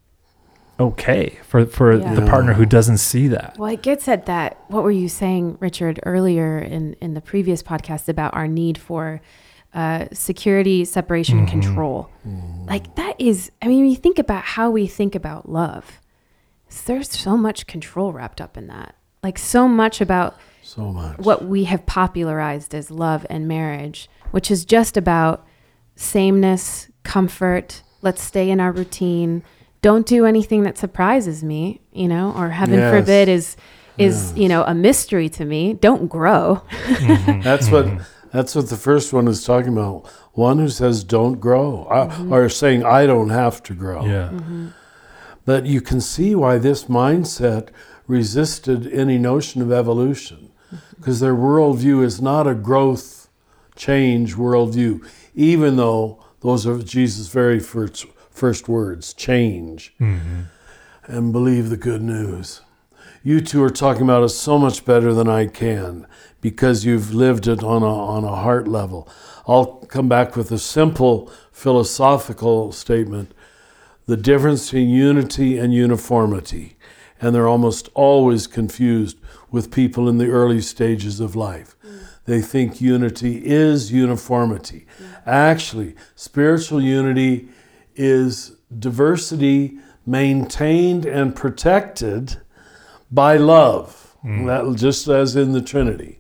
okay 0.82 1.38
for 1.44 1.66
for 1.66 1.98
Yeah. 1.98 2.14
the 2.16 2.26
partner 2.26 2.54
who 2.54 2.66
doesn't 2.66 2.98
see 2.98 3.28
that? 3.30 3.56
Well, 3.58 3.72
it 3.72 3.82
gets 3.82 4.08
at 4.08 4.26
that. 4.26 4.58
What 4.68 4.84
were 4.84 4.92
you 4.92 5.08
saying, 5.10 5.58
Richard, 5.60 6.00
earlier 6.04 6.58
in, 6.60 6.96
in 7.02 7.14
the 7.14 7.22
previous 7.22 7.62
podcast 7.64 8.10
about 8.10 8.34
our 8.34 8.48
need 8.48 8.78
for 8.78 9.22
uh, 9.74 10.06
security, 10.12 10.84
separation, 10.86 11.40
and 11.40 11.48
control? 11.48 12.10
Like, 12.66 12.96
that 12.96 13.16
is, 13.20 13.52
I 13.62 13.68
mean, 13.68 13.82
when 13.82 13.90
you 13.90 13.96
think 13.96 14.20
about 14.20 14.44
how 14.44 14.70
we 14.70 14.86
think 14.88 15.16
about 15.16 15.48
love, 15.50 16.00
there's 16.86 17.10
so 17.10 17.38
much 17.38 17.68
control 17.68 18.12
wrapped 18.14 18.42
up 18.42 18.58
in 18.58 18.68
that. 18.68 18.96
Like, 19.24 19.38
so 19.38 19.68
much 19.68 20.02
about 20.02 20.36
So 20.62 20.92
much. 20.92 21.18
what 21.20 21.46
we 21.46 21.66
have 21.66 21.86
popularized 21.86 22.74
as 22.76 22.92
love 22.92 23.26
and 23.30 23.48
marriage, 23.48 24.10
which 24.32 24.50
is 24.52 24.66
just 24.66 24.98
about 24.98 25.46
sameness, 25.96 26.90
comfort, 27.04 27.84
let's 28.02 28.22
stay 28.22 28.50
in 28.50 28.60
our 28.60 28.72
routine, 28.72 29.44
don't 29.82 30.06
do 30.06 30.26
anything 30.26 30.64
that 30.64 30.78
surprises 30.78 31.44
me, 31.44 31.82
you 31.92 32.08
know, 32.08 32.34
or 32.38 32.50
heaven 32.50 32.80
Yes. 32.80 32.94
forbid 32.94 33.30
is 33.30 33.58
is, 33.98 34.34
you 34.36 34.48
know, 34.48 34.64
a 34.64 34.74
mystery 34.74 35.30
to 35.30 35.46
me. 35.46 35.74
Don't 35.74 36.08
grow. 36.08 36.62
That's 37.44 37.70
what 37.70 37.86
mm-hmm. 37.86 38.04
that's 38.32 38.56
what 38.56 38.70
the 38.70 38.78
first 38.78 39.12
one 39.14 39.28
is 39.28 39.44
talking 39.44 39.74
about. 39.74 40.08
One 40.34 40.60
who 40.60 40.70
says 40.70 41.04
don't 41.04 41.40
grow, 41.40 41.86
I- 41.86 42.28
or 42.30 42.48
saying 42.50 42.84
I 42.84 43.06
don't 43.06 43.30
have 43.30 43.62
to 43.64 43.74
grow. 43.74 44.06
Yeah, 44.06 44.30
mm-hmm. 44.30 44.68
But 45.46 45.66
you 45.66 45.82
can 45.82 46.00
see 46.00 46.36
why 46.36 46.58
this 46.58 46.86
mindset 46.86 47.70
resisted 48.08 48.88
any 48.92 49.18
notion 49.18 49.62
of 49.62 49.72
evolution, 49.72 50.52
because 50.96 51.20
their 51.20 51.36
worldview 51.36 52.04
is 52.04 52.22
not 52.22 52.48
a 52.48 52.56
growth, 52.56 53.30
change 53.76 54.36
worldview, 54.36 55.06
even 55.36 55.76
though 55.76 56.24
those 56.42 56.66
are 56.66 56.78
Jesus' 56.78 57.28
very 57.28 57.60
first, 57.60 58.06
first 58.42 58.68
words 58.68 59.14
change 59.14 59.94
mm-hmm. 60.02 60.42
and 61.06 61.32
believe 61.32 61.70
the 61.70 61.78
good 61.78 62.02
news. 62.02 62.62
You 63.22 63.40
two 63.40 63.64
are 63.64 63.70
talking 63.70 64.02
about 64.02 64.24
it 64.24 64.30
so 64.30 64.58
much 64.58 64.84
better 64.84 65.14
than 65.14 65.30
I 65.30 65.46
can 65.46 66.08
because 66.42 66.84
you've 66.84 67.14
lived 67.14 67.48
it 67.48 67.64
on 67.64 67.84
a, 67.84 67.96
on 68.16 68.24
a 68.24 68.36
heart 68.38 68.68
level. 68.68 69.08
I'll 69.48 69.86
come 69.88 70.10
back 70.10 70.36
with 70.36 70.52
a 70.52 70.58
simple 70.58 71.32
philosophical 71.52 72.72
statement 72.72 73.32
the 74.08 74.18
difference 74.18 74.66
between 74.66 74.90
unity 74.90 75.60
and 75.60 75.72
uniformity. 75.72 76.78
And 77.22 77.36
they're 77.36 77.48
almost 77.48 77.90
always 77.94 78.48
confused 78.48 79.20
with 79.52 79.70
people 79.70 80.10
in 80.10 80.18
the 80.18 80.32
early 80.32 80.62
stages 80.62 81.20
of 81.20 81.36
life. 81.36 81.76
Mm. 81.86 82.00
They 82.26 82.42
think 82.42 82.82
unity 82.82 83.46
is 83.46 83.92
uniformity. 83.92 84.88
Mm. 85.00 85.28
Actually, 85.28 85.96
spiritual 86.16 86.82
unity 86.82 87.50
is 88.02 88.56
diversity 88.80 89.78
maintained 90.06 91.06
and 91.06 91.36
protected 91.36 92.42
by 93.12 93.38
love. 93.38 94.16
That 94.24 94.76
just 94.76 95.08
as 95.08 95.36
in 95.36 95.52
the 95.52 95.62
Trinity. 95.62 96.20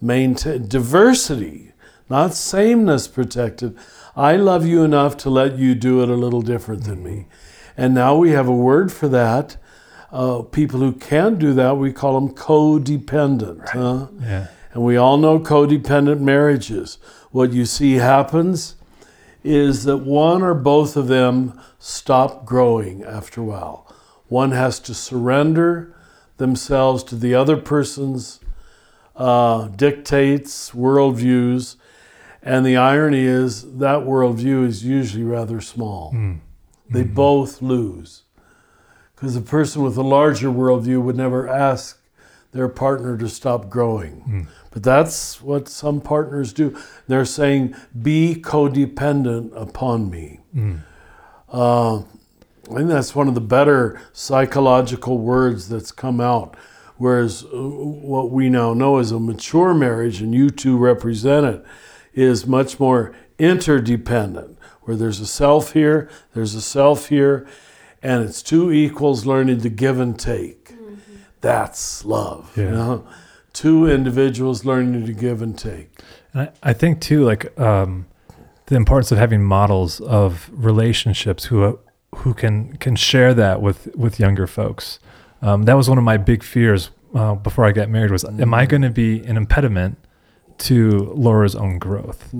Maintain 0.00 0.66
diversity, 0.68 1.72
not 2.08 2.34
sameness 2.34 3.06
protected. 3.08 3.76
I 4.16 4.36
love 4.36 4.66
you 4.66 4.82
enough 4.84 5.16
to 5.18 5.30
let 5.30 5.58
you 5.58 5.74
do 5.74 6.02
it 6.02 6.08
a 6.08 6.14
little 6.14 6.42
different 6.42 6.84
than 6.84 7.02
me. 7.02 7.26
And 7.76 7.94
now 7.94 8.16
we 8.16 8.30
have 8.30 8.48
a 8.48 8.54
word 8.54 8.92
for 8.92 9.08
that. 9.08 9.56
Uh, 10.12 10.42
people 10.42 10.80
who 10.80 10.92
can't 10.92 11.38
do 11.38 11.52
that, 11.54 11.76
we 11.76 11.92
call 11.92 12.14
them 12.20 12.34
codependent. 12.34 13.68
Huh? 13.68 14.08
yeah, 14.20 14.46
And 14.72 14.82
we 14.84 14.96
all 14.96 15.16
know 15.18 15.38
codependent 15.38 16.20
marriages. 16.20 16.98
What 17.30 17.52
you 17.52 17.64
see 17.64 17.94
happens 17.94 18.74
is 19.42 19.84
that 19.84 19.98
one 19.98 20.42
or 20.42 20.54
both 20.54 20.96
of 20.96 21.08
them 21.08 21.58
stop 21.78 22.44
growing 22.44 23.02
after 23.02 23.40
a 23.40 23.44
while. 23.44 23.92
One 24.28 24.52
has 24.52 24.78
to 24.80 24.94
surrender 24.94 25.94
themselves 26.36 27.02
to 27.04 27.16
the 27.16 27.34
other 27.34 27.56
person's 27.56 28.40
uh, 29.16 29.68
dictates, 29.68 30.70
worldviews, 30.70 31.76
and 32.42 32.64
the 32.64 32.76
irony 32.76 33.24
is 33.24 33.78
that 33.78 34.00
worldview 34.00 34.66
is 34.66 34.84
usually 34.84 35.24
rather 35.24 35.60
small. 35.60 36.10
Hmm. 36.10 36.34
They 36.88 37.02
hmm. 37.02 37.14
both 37.14 37.60
lose. 37.60 38.22
Because 39.14 39.34
the 39.34 39.42
person 39.42 39.82
with 39.82 39.98
a 39.98 40.02
larger 40.02 40.48
worldview 40.48 41.02
would 41.02 41.16
never 41.16 41.46
ask 41.46 42.00
their 42.52 42.68
partner 42.68 43.18
to 43.18 43.28
stop 43.28 43.68
growing. 43.68 44.20
Hmm. 44.20 44.42
But 44.70 44.82
that's 44.84 45.42
what 45.42 45.68
some 45.68 46.00
partners 46.00 46.52
do. 46.52 46.78
They're 47.08 47.24
saying, 47.24 47.74
be 48.00 48.36
codependent 48.36 49.50
upon 49.60 50.10
me. 50.10 50.40
Uh, 51.52 51.98
I 51.98 52.74
think 52.74 52.88
that's 52.88 53.14
one 53.14 53.26
of 53.26 53.34
the 53.34 53.40
better 53.40 54.00
psychological 54.12 55.18
words 55.18 55.68
that's 55.68 55.90
come 55.90 56.20
out. 56.20 56.56
Whereas 56.98 57.44
uh, 57.44 57.48
what 57.56 58.30
we 58.30 58.48
now 58.48 58.74
know 58.74 58.98
as 58.98 59.10
a 59.10 59.18
mature 59.18 59.74
marriage, 59.74 60.20
and 60.20 60.34
you 60.34 60.50
two 60.50 60.76
represent 60.76 61.46
it, 61.46 61.64
is 62.14 62.46
much 62.46 62.78
more 62.78 63.12
interdependent, 63.38 64.56
where 64.82 64.96
there's 64.96 65.18
a 65.18 65.26
self 65.26 65.72
here, 65.72 66.08
there's 66.34 66.54
a 66.54 66.60
self 66.60 67.08
here, 67.08 67.46
and 68.02 68.22
it's 68.22 68.42
two 68.42 68.70
equals 68.70 69.26
learning 69.26 69.62
to 69.62 69.68
give 69.70 69.98
and 69.98 70.18
take. 70.18 70.74
That's 71.40 72.04
love. 72.04 72.52
You 72.56 72.70
know? 72.70 73.06
Two 73.60 73.90
individuals 73.90 74.64
learning 74.64 75.04
to 75.04 75.12
give 75.12 75.42
and 75.42 75.58
take. 75.58 75.90
And 76.32 76.42
I, 76.42 76.70
I 76.70 76.72
think 76.72 77.00
too, 77.02 77.24
like 77.24 77.58
um, 77.60 78.06
the 78.66 78.76
importance 78.76 79.12
of 79.12 79.18
having 79.18 79.42
models 79.42 80.00
of 80.00 80.48
relationships 80.52 81.44
who 81.44 81.78
who 82.16 82.32
can 82.32 82.76
can 82.78 82.96
share 82.96 83.34
that 83.34 83.60
with 83.60 83.94
with 83.94 84.18
younger 84.18 84.46
folks. 84.46 84.98
Um, 85.42 85.64
that 85.64 85.74
was 85.74 85.88
one 85.90 85.98
of 85.98 86.04
my 86.04 86.16
big 86.16 86.42
fears 86.42 86.90
uh, 87.14 87.34
before 87.34 87.66
I 87.66 87.72
got 87.72 87.90
married. 87.90 88.10
Was 88.10 88.24
am 88.24 88.54
I 88.54 88.64
going 88.64 88.82
to 88.82 88.90
be 88.90 89.20
an 89.24 89.36
impediment 89.36 89.98
to 90.58 91.12
Laura's 91.14 91.54
own 91.54 91.78
growth? 91.78 92.30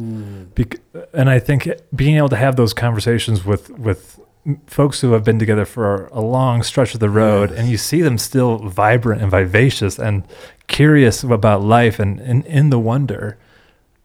Bec- 0.55 0.81
and 1.13 1.29
I 1.29 1.39
think 1.39 1.69
being 1.95 2.17
able 2.17 2.31
to 2.31 2.37
have 2.37 2.57
those 2.57 2.73
conversations 2.73 3.45
with 3.45 3.69
with 3.71 4.19
folks 4.67 5.03
who 5.03 5.13
have 5.13 5.23
been 5.23 5.39
together 5.39 5.67
for 5.67 6.07
a 6.07 6.21
long 6.21 6.63
stretch 6.63 6.95
of 6.95 7.01
the 7.01 7.11
road 7.11 7.53
and 7.53 7.69
you 7.69 7.77
see 7.77 8.01
them 8.01 8.17
still 8.17 8.57
vibrant 8.57 9.21
and 9.21 9.31
vivacious 9.31 9.99
and 9.99 10.25
curious 10.71 11.23
about 11.23 11.63
life 11.63 11.99
and, 11.99 12.21
and 12.21 12.47
in 12.47 12.71
the 12.71 12.79
wonder 12.79 13.37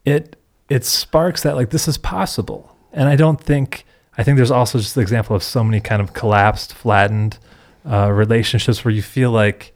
it 0.04 0.36
it 0.68 0.84
sparks 0.84 1.42
that 1.44 1.54
like 1.54 1.70
this 1.70 1.86
is 1.88 1.96
possible. 1.96 2.76
And 2.92 3.08
i 3.08 3.16
don't 3.16 3.40
think 3.40 3.86
i 4.18 4.22
think 4.22 4.36
there's 4.36 4.50
also 4.50 4.78
just 4.78 4.94
the 4.94 5.00
example 5.00 5.36
of 5.36 5.42
so 5.42 5.62
many 5.62 5.80
kind 5.80 6.02
of 6.02 6.12
collapsed 6.12 6.74
flattened 6.74 7.38
uh, 7.84 8.10
relationships 8.10 8.84
where 8.84 8.92
you 8.92 9.02
feel 9.02 9.30
like 9.30 9.72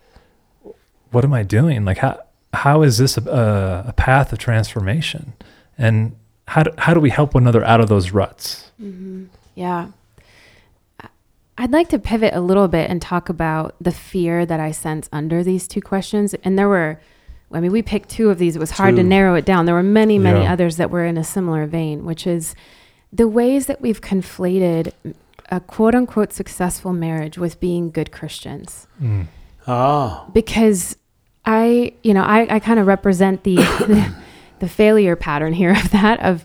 what 1.12 1.24
am 1.24 1.32
i 1.32 1.42
doing? 1.42 1.84
Like 1.84 1.98
how 1.98 2.20
how 2.52 2.82
is 2.82 2.98
this 2.98 3.16
a, 3.16 3.84
a 3.86 3.92
path 3.92 4.32
of 4.32 4.38
transformation? 4.38 5.32
And 5.78 6.16
how 6.48 6.64
do, 6.64 6.72
how 6.78 6.94
do 6.94 7.00
we 7.00 7.10
help 7.10 7.34
one 7.34 7.44
another 7.44 7.64
out 7.64 7.80
of 7.80 7.88
those 7.88 8.10
ruts? 8.10 8.72
Yeah. 9.54 9.88
I- 11.60 11.64
I'd 11.64 11.72
like 11.72 11.88
to 11.90 11.98
pivot 11.98 12.34
a 12.34 12.40
little 12.40 12.68
bit 12.68 12.90
and 12.90 13.00
talk 13.02 13.28
about 13.28 13.74
the 13.80 13.92
fear 13.92 14.46
that 14.46 14.60
I 14.60 14.70
sense 14.70 15.08
under 15.12 15.44
these 15.44 15.68
two 15.68 15.80
questions. 15.80 16.34
And 16.42 16.58
there 16.58 16.68
were, 16.68 17.00
I 17.52 17.60
mean, 17.60 17.72
we 17.72 17.82
picked 17.82 18.08
two 18.08 18.30
of 18.30 18.38
these. 18.38 18.56
It 18.56 18.60
was 18.60 18.72
hard 18.72 18.96
to 18.96 19.02
narrow 19.02 19.34
it 19.34 19.44
down. 19.44 19.66
There 19.66 19.74
were 19.74 19.82
many, 19.82 20.18
many 20.18 20.42
Yeah. 20.42 20.52
others 20.52 20.76
that 20.76 20.90
were 20.90 21.04
in 21.04 21.16
a 21.18 21.24
similar 21.24 21.66
vein, 21.66 22.04
which 22.04 22.26
is 22.26 22.54
the 23.12 23.28
ways 23.28 23.66
that 23.66 23.80
we've 23.80 24.00
conflated 24.00 24.92
a 25.50 25.58
quote 25.60 25.94
unquote 25.96 26.32
successful 26.32 26.92
marriage 26.92 27.36
with 27.36 27.58
being 27.60 27.90
good 27.90 28.12
Christians 28.12 28.86
Mm. 29.02 29.26
Ah, 29.66 30.26
because 30.32 30.96
I, 31.44 31.92
you 32.04 32.14
know, 32.14 32.22
I, 32.22 32.46
I 32.54 32.60
kind 32.60 32.78
of 32.78 32.86
represent 32.86 33.42
the, 33.44 33.56
the 33.56 34.14
the 34.60 34.68
failure 34.68 35.16
pattern 35.16 35.52
here 35.52 35.72
of 35.72 35.90
that. 35.90 36.20
Of 36.20 36.44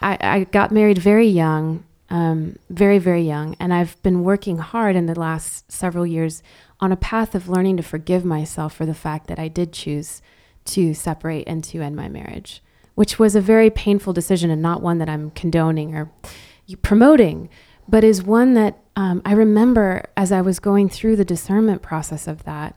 I, 0.00 0.16
I 0.20 0.44
got 0.44 0.70
married 0.70 0.98
very 0.98 1.26
young, 1.26 1.82
um, 2.10 2.58
very 2.70 2.98
very 2.98 3.22
young, 3.22 3.54
and 3.60 3.72
I've 3.72 4.00
been 4.02 4.24
working 4.24 4.58
hard 4.58 4.96
in 4.96 5.06
the 5.06 5.18
last 5.18 5.70
several 5.70 6.06
years 6.06 6.42
on 6.80 6.92
a 6.92 6.96
path 6.96 7.34
of 7.34 7.48
learning 7.48 7.76
to 7.76 7.82
forgive 7.82 8.24
myself 8.24 8.74
for 8.74 8.86
the 8.86 8.94
fact 8.94 9.26
that 9.26 9.38
I 9.38 9.48
did 9.48 9.72
choose 9.72 10.22
to 10.66 10.94
separate 10.94 11.48
and 11.48 11.64
to 11.64 11.80
end 11.80 11.96
my 11.96 12.08
marriage, 12.08 12.62
which 12.94 13.18
was 13.18 13.34
a 13.34 13.40
very 13.40 13.70
painful 13.70 14.12
decision 14.12 14.50
and 14.50 14.62
not 14.62 14.82
one 14.82 14.98
that 14.98 15.08
I'm 15.08 15.30
condoning 15.30 15.94
or 15.94 16.10
promoting, 16.82 17.48
but 17.88 18.04
is 18.04 18.22
one 18.22 18.54
that 18.54 18.78
um, 18.96 19.22
I 19.24 19.32
remember 19.32 20.04
as 20.16 20.30
I 20.30 20.40
was 20.40 20.60
going 20.60 20.88
through 20.88 21.16
the 21.16 21.24
discernment 21.24 21.82
process 21.82 22.26
of 22.26 22.44
that. 22.44 22.74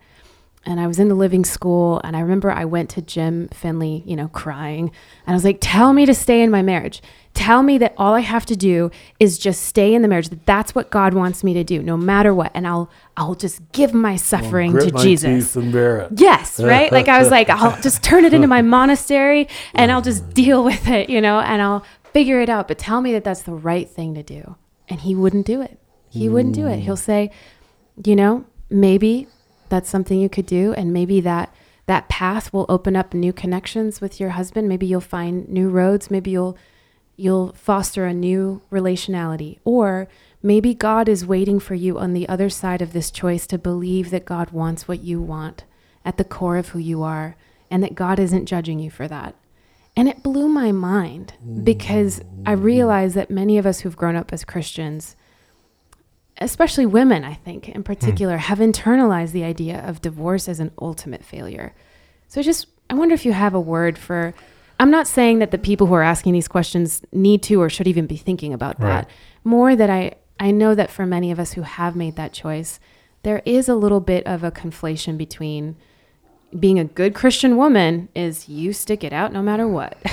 And 0.64 0.80
I 0.80 0.86
was 0.86 1.00
in 1.00 1.08
the 1.08 1.16
living 1.16 1.44
school, 1.44 2.00
and 2.04 2.16
I 2.16 2.20
remember 2.20 2.52
I 2.52 2.66
went 2.66 2.92
to 2.92 3.02
Jim 3.02 3.48
Finley, 3.50 4.04
you 4.06 4.16
know, 4.16 4.28
crying. 4.28 4.92
And 5.26 5.34
I 5.34 5.34
was 5.34 5.44
like, 5.44 5.58
Tell 5.60 5.92
me 5.92 6.06
to 6.06 6.14
stay 6.14 6.42
in 6.42 6.52
my 6.52 6.62
marriage. 6.62 7.02
Tell 7.34 7.64
me 7.64 7.78
that 7.78 7.94
all 7.98 8.14
I 8.14 8.20
have 8.20 8.46
to 8.48 8.56
do 8.56 8.92
is 9.20 9.38
just 9.38 9.64
stay 9.64 9.94
in 9.94 10.02
the 10.02 10.08
marriage, 10.08 10.30
that 10.30 10.46
that's 10.46 10.76
what 10.76 10.92
God 10.92 11.14
wants 11.14 11.44
me 11.44 11.54
to 11.54 11.64
do, 11.64 11.82
no 11.82 11.96
matter 11.96 12.34
what. 12.34 12.52
And 12.54 12.68
I'll, 12.68 12.90
I'll 13.16 13.36
just 13.36 13.62
give 13.72 13.94
my 13.94 14.18
suffering 14.18 14.72
grit 14.72 14.94
to 14.94 15.02
Jesus. 15.02 15.54
teeth 15.54 15.56
and 15.56 15.72
bear 15.72 16.02
it. 16.02 16.12
Yes, 16.18 16.60
right? 16.60 16.92
Like 16.92 17.08
I 17.08 17.20
was 17.20 17.32
like, 17.32 17.50
I'll 17.50 17.80
just 17.82 18.04
turn 18.04 18.26
it 18.26 18.34
into 18.34 18.48
my 18.48 18.62
monastery 18.62 19.48
and 19.74 19.92
I'll 19.92 20.02
just 20.02 20.26
mm. 20.26 20.34
deal 20.34 20.64
with 20.66 20.88
it, 20.90 21.10
you 21.10 21.22
know, 21.22 21.40
and 21.40 21.62
I'll 21.62 21.86
figure 22.12 22.42
it 22.42 22.50
out. 22.50 22.68
But 22.68 22.78
tell 22.78 23.00
me 23.00 23.14
that 23.14 23.24
that's 23.24 23.44
the 23.44 23.54
right 23.54 23.90
thing 23.90 24.14
to 24.16 24.24
do. 24.24 24.58
And 24.90 25.00
he 25.00 25.16
wouldn't 25.16 25.46
do 25.46 25.62
it. 25.62 25.80
He 26.10 26.28
wouldn't 26.28 26.56
do 26.56 26.68
it. 26.68 26.80
He'll 26.80 26.98
mm. 26.98 27.00
say, 27.00 27.32
you 28.04 28.18
know, 28.18 28.44
maybe 28.70 29.28
that's 29.72 29.90
something 29.90 30.20
you 30.20 30.30
could 30.30 30.46
do. 30.46 30.74
And 30.74 30.94
maybe 30.94 31.20
that 31.22 31.52
that 31.88 32.10
path 32.10 32.54
will 32.54 32.68
open 32.70 32.96
up 32.96 33.14
new 33.14 33.34
connections 33.34 34.00
with 34.00 34.20
your 34.20 34.32
husband. 34.32 34.70
Maybe 34.70 34.86
you'll 34.86 35.02
find 35.02 35.50
new 35.50 35.70
roads. 35.70 36.12
Maybe 36.12 36.30
you'll 36.30 36.58
you'll 37.16 37.54
foster 37.54 38.06
a 38.06 38.14
new 38.14 38.62
relationality. 38.72 39.60
Or 39.64 40.08
maybe 40.44 40.74
God 40.74 41.10
is 41.10 41.26
waiting 41.26 41.60
for 41.60 41.74
you 41.74 41.98
on 41.98 42.14
the 42.14 42.28
other 42.30 42.50
side 42.50 42.82
of 42.82 42.94
this 42.94 43.10
choice 43.10 43.48
to 43.48 43.58
believe 43.58 44.12
that 44.12 44.26
God 44.26 44.52
wants 44.52 44.88
what 44.88 45.02
you 45.02 45.22
want 45.22 45.64
at 46.04 46.18
the 46.18 46.24
core 46.24 46.58
of 46.58 46.70
who 46.70 46.80
you 46.80 47.02
are 47.02 47.36
and 47.70 47.82
that 47.84 47.96
God 47.96 48.20
isn't 48.20 48.48
judging 48.48 48.80
you 48.80 48.92
for 48.92 49.08
that. 49.08 49.36
And 49.96 50.08
it 50.08 50.24
blew 50.24 50.48
my 50.48 50.72
mind 50.72 51.34
because 51.64 52.22
I 52.46 52.56
mm. 52.56 52.64
realized 52.64 53.16
that 53.16 53.30
many 53.30 53.58
of 53.58 53.66
us 53.66 53.82
who've 53.82 53.96
grown 53.96 54.16
up 54.16 54.32
as 54.32 54.46
Christians, 54.46 55.16
especially 56.42 56.86
women, 56.86 57.24
I 57.24 57.36
think 57.36 57.70
in 57.70 57.76
hmm. 57.76 57.82
particular, 57.84 58.38
have 58.38 58.60
internalized 58.60 59.32
the 59.32 59.44
idea 59.44 59.80
of 59.88 60.02
divorce 60.02 60.50
as 60.50 60.60
an 60.60 60.72
ultimate 60.82 61.24
failure. 61.24 61.74
So 62.28 62.42
just, 62.42 62.68
I 62.90 62.96
wonder 62.96 63.14
if 63.14 63.26
you 63.26 63.34
have 63.34 63.54
a 63.54 63.60
word 63.60 63.98
for. 63.98 64.34
I'm 64.80 64.92
not 64.92 65.08
saying 65.08 65.40
that 65.40 65.52
the 65.52 65.60
people 65.60 65.86
who 65.86 65.94
are 65.94 66.02
asking 66.02 66.34
these 66.34 66.48
questions 66.48 67.04
need 67.12 67.44
to 67.44 67.62
or 67.62 67.70
should 67.70 67.88
even 67.88 68.08
be 68.08 68.18
thinking 68.18 68.52
about 68.52 68.80
Right. 68.80 68.90
that. 68.90 69.10
More 69.44 69.76
that 69.76 69.92
I, 69.92 70.16
I 70.40 70.50
know 70.50 70.74
that 70.74 70.90
for 70.90 71.06
many 71.06 71.32
of 71.32 71.40
us 71.40 71.54
who 71.54 71.62
have 71.62 71.96
made 71.96 72.16
that 72.16 72.34
choice, 72.34 72.80
there 73.22 73.44
is 73.46 73.70
a 73.70 73.76
little 73.76 74.00
bit 74.00 74.26
of 74.26 74.44
a 74.44 74.50
conflation 74.50 75.20
between 75.20 75.76
being 76.58 76.80
a 76.80 76.84
good 76.84 77.14
Christian 77.14 77.58
woman 77.58 78.10
is 78.16 78.50
you 78.50 78.74
stick 78.74 79.04
it 79.04 79.14
out 79.14 79.32
no 79.32 79.44
matter 79.44 79.68
what. 79.68 79.98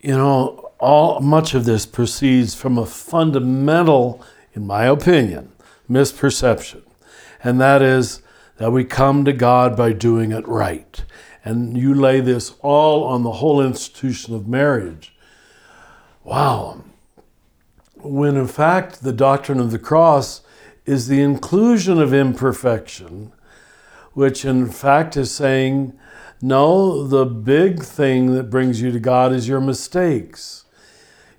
you 0.00 0.14
know, 0.14 0.67
all 0.78 1.20
much 1.20 1.54
of 1.54 1.64
this 1.64 1.86
proceeds 1.86 2.54
from 2.54 2.78
a 2.78 2.86
fundamental, 2.86 4.24
in 4.54 4.66
my 4.66 4.84
opinion, 4.84 5.52
misperception, 5.90 6.82
and 7.42 7.60
that 7.60 7.82
is 7.82 8.22
that 8.58 8.72
we 8.72 8.84
come 8.84 9.24
to 9.24 9.32
God 9.32 9.76
by 9.76 9.92
doing 9.92 10.32
it 10.32 10.46
right. 10.46 11.04
And 11.44 11.78
you 11.78 11.94
lay 11.94 12.20
this 12.20 12.54
all 12.60 13.04
on 13.04 13.22
the 13.22 13.32
whole 13.32 13.60
institution 13.60 14.34
of 14.34 14.48
marriage. 14.48 15.14
Wow. 16.24 16.82
When 17.94 18.36
in 18.36 18.48
fact 18.48 19.02
the 19.02 19.12
doctrine 19.12 19.60
of 19.60 19.70
the 19.70 19.78
cross 19.78 20.42
is 20.84 21.06
the 21.06 21.20
inclusion 21.20 22.00
of 22.00 22.12
imperfection, 22.12 23.32
which 24.12 24.44
in 24.44 24.68
fact 24.68 25.16
is 25.16 25.30
saying, 25.30 25.98
no, 26.40 27.06
the 27.06 27.24
big 27.24 27.82
thing 27.82 28.34
that 28.34 28.50
brings 28.50 28.80
you 28.80 28.92
to 28.92 29.00
God 29.00 29.32
is 29.32 29.48
your 29.48 29.60
mistakes. 29.60 30.64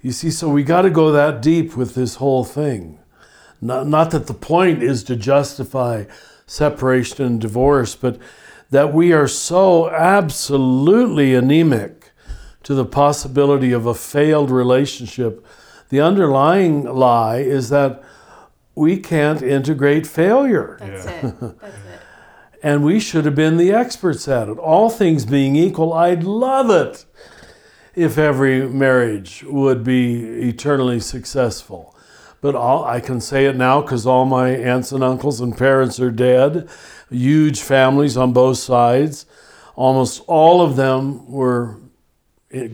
You 0.02 0.12
see, 0.12 0.32
so 0.32 0.50
we 0.50 0.64
got 0.64 0.84
to 0.84 0.90
go 0.90 1.12
that 1.12 1.42
deep 1.42 1.76
with 1.76 1.94
this 1.94 2.16
whole 2.16 2.46
thing. 2.46 3.00
Not, 3.62 3.88
not 3.88 4.12
that 4.12 4.28
the 4.28 4.34
point 4.34 4.82
is 4.82 5.04
to 5.06 5.16
justify 5.16 6.06
separation 6.46 7.26
and 7.26 7.42
divorce, 7.42 7.96
but 7.96 8.18
that 8.70 8.94
we 8.94 9.12
are 9.12 9.28
so 9.28 9.90
absolutely 9.90 11.36
anemic 11.36 12.12
to 12.64 12.74
the 12.74 12.86
possibility 12.86 13.72
of 13.72 13.86
a 13.86 13.94
failed 13.94 14.50
relationship. 14.50 15.46
The 15.90 16.00
underlying 16.00 16.84
lie 16.84 17.40
is 17.40 17.70
that 17.70 18.02
we 18.76 18.98
can't 18.98 19.42
integrate 19.42 20.08
failure. 20.08 20.78
That's 20.80 21.06
it. 21.06 21.22
That's 21.60 21.76
it. 21.76 22.00
And 22.62 22.84
we 22.84 23.00
should 23.00 23.26
have 23.26 23.36
been 23.36 23.58
the 23.58 23.72
experts 23.72 24.28
at 24.28 24.50
it. 24.50 24.58
All 24.58 24.90
things 24.90 25.26
being 25.26 25.56
equal, 25.56 25.94
I'd 25.94 26.24
love 26.24 26.70
it 26.70 27.06
if 28.00 28.18
every 28.18 28.66
marriage 28.68 29.44
would 29.44 29.84
be 29.84 30.24
eternally 30.48 31.02
successful. 31.02 31.94
But 32.40 32.56
all, 32.56 32.86
I 32.86 33.02
can 33.02 33.20
say 33.20 33.46
it 33.46 33.58
now 33.58 33.82
because 33.82 34.06
all 34.06 34.24
my 34.24 34.52
aunts 34.52 34.94
and 34.94 35.04
uncles 35.04 35.42
and 35.42 35.58
parents 35.58 36.00
are 36.00 36.10
dead. 36.10 36.70
Huge 37.10 37.60
families 37.60 38.16
on 38.16 38.32
both 38.32 38.58
sides. 38.58 39.26
Almost 39.76 40.24
all 40.28 40.62
of 40.62 40.78
them 40.78 41.30
were 41.30 41.78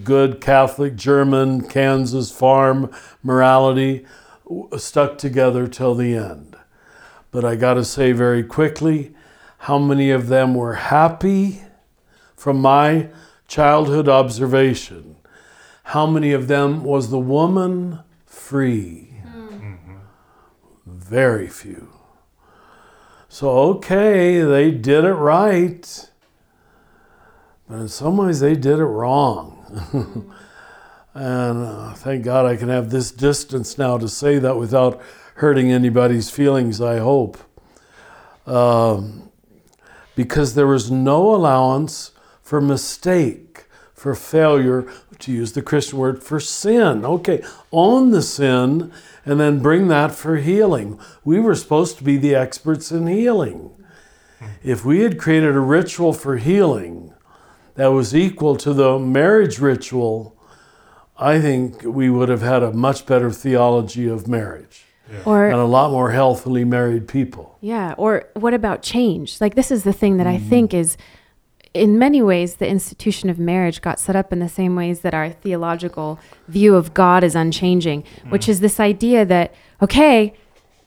good 0.03 0.39
Catholic, 0.41 0.95
German, 0.95 1.67
Kansas 1.67 2.31
farm 2.31 2.91
morality, 3.23 4.05
stuck 4.77 5.17
together 5.17 5.67
till 5.67 5.95
the 5.95 6.15
end. 6.15 6.55
But 7.31 7.43
I 7.43 7.55
got 7.55 7.73
to 7.73 7.83
say 7.83 8.11
very 8.11 8.43
quickly 8.43 9.15
How 9.57 9.79
many 9.79 10.11
of 10.11 10.27
them 10.27 10.53
were 10.53 10.75
happy 10.75 11.63
from 12.35 12.61
my 12.61 13.09
childhood 13.47 14.07
observation? 14.07 15.14
How 15.85 16.07
many 16.07 16.31
of 16.31 16.47
them 16.47 16.83
was 16.83 17.09
the 17.09 17.19
woman 17.19 17.99
free? 18.25 19.21
Very 20.85 21.47
few. 21.47 21.89
So, 23.29 23.49
okay, 23.49 24.41
they 24.41 24.71
did 24.71 25.03
it 25.03 25.13
right, 25.13 26.09
but 27.69 27.75
in 27.75 27.87
some 27.87 28.17
ways 28.17 28.39
they 28.39 28.55
did 28.55 28.79
it 28.79 28.85
wrong. 28.85 30.31
and 31.13 31.65
uh, 31.65 31.93
thank 31.93 32.23
God 32.23 32.45
I 32.45 32.55
can 32.55 32.69
have 32.69 32.89
this 32.89 33.11
distance 33.11 33.77
now 33.77 33.97
to 33.97 34.07
say 34.07 34.39
that 34.39 34.57
without 34.57 34.99
hurting 35.35 35.71
anybody's 35.71 36.29
feelings, 36.29 36.81
I 36.81 36.97
hope. 36.97 37.37
Um, 38.47 39.29
because 40.15 40.55
there 40.55 40.67
was 40.67 40.89
no 40.89 41.35
allowance 41.35 42.11
for 42.41 42.59
mistake, 42.59 43.64
for 43.95 44.13
failure, 44.13 44.85
to 45.19 45.31
use 45.31 45.53
the 45.53 45.61
Christian 45.61 45.97
word 45.97 46.21
for 46.21 46.39
sin. 46.39 47.05
Okay, 47.05 47.41
own 47.71 48.11
the 48.11 48.21
sin 48.21 48.91
and 49.25 49.39
then 49.39 49.59
bring 49.59 49.87
that 49.87 50.11
for 50.11 50.35
healing. 50.35 50.99
We 51.23 51.39
were 51.39 51.55
supposed 51.55 51.97
to 51.97 52.03
be 52.03 52.17
the 52.17 52.35
experts 52.35 52.91
in 52.91 53.07
healing. 53.07 53.71
If 54.63 54.85
we 54.85 54.99
had 54.99 55.17
created 55.17 55.55
a 55.55 55.59
ritual 55.61 56.13
for 56.13 56.37
healing 56.37 57.13
that 57.75 57.87
was 57.87 58.13
equal 58.15 58.55
to 58.57 58.73
the 58.73 58.99
marriage 58.99 59.59
ritual, 59.59 60.37
I 61.17 61.39
think 61.39 61.81
we 61.83 62.09
would 62.09 62.29
have 62.29 62.41
had 62.41 62.61
a 62.61 62.73
much 62.73 63.05
better 63.05 63.31
theology 63.31 64.07
of 64.07 64.27
marriage 64.27 64.83
Or 65.23 65.45
and 65.47 65.55
a 65.55 65.65
lot 65.65 65.91
more 65.91 66.11
healthily 66.11 66.65
married 66.65 67.07
people. 67.07 67.57
Yeah. 67.61 67.95
Or 67.97 68.25
what 68.33 68.53
about 68.53 68.81
change? 68.83 69.39
Like, 69.39 69.55
this 69.55 69.71
is 69.71 69.83
the 69.85 69.93
thing 69.93 70.17
that 70.17 70.27
I 70.27 70.35
Mm-hmm. 70.35 70.49
think 70.49 70.73
is, 70.73 70.97
in 71.75 71.99
many 71.99 72.21
ways, 72.21 72.55
the 72.55 72.67
institution 72.67 73.29
of 73.29 73.37
marriage 73.37 73.81
got 73.81 73.99
set 73.99 74.15
up 74.15 74.31
in 74.31 74.39
the 74.39 74.47
same 74.47 74.75
ways 74.75 75.01
that 75.01 75.13
our 75.13 75.29
theological 75.29 76.19
view 76.47 76.75
of 76.75 76.93
God 76.93 77.23
is 77.23 77.35
unchanging, 77.35 78.03
mm. 78.03 78.31
which 78.31 78.47
is 78.47 78.61
this 78.61 78.79
idea 78.79 79.25
that, 79.25 79.53
okay, 79.81 80.33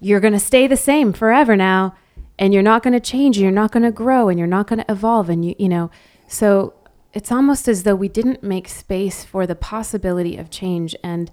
you're 0.00 0.20
going 0.20 0.32
to 0.32 0.38
stay 0.40 0.66
the 0.66 0.76
same 0.76 1.12
forever 1.12 1.56
now, 1.56 1.94
and 2.38 2.54
you're 2.54 2.62
not 2.62 2.82
going 2.82 2.94
to 2.94 3.00
change, 3.00 3.36
and 3.36 3.42
you're 3.42 3.52
not 3.52 3.70
going 3.70 3.82
to 3.82 3.92
grow, 3.92 4.30
and 4.30 4.38
you're 4.38 4.48
not 4.48 4.66
going 4.66 4.78
to 4.78 4.90
evolve. 4.90 5.28
And 5.28 5.44
you, 5.44 5.54
you 5.58 5.68
know, 5.68 5.90
so 6.26 6.72
it's 7.12 7.30
almost 7.30 7.68
as 7.68 7.82
though 7.82 7.94
we 7.94 8.08
didn't 8.08 8.42
make 8.42 8.66
space 8.66 9.24
for 9.24 9.46
the 9.46 9.54
possibility 9.54 10.38
of 10.38 10.50
change. 10.50 10.96
And 11.04 11.30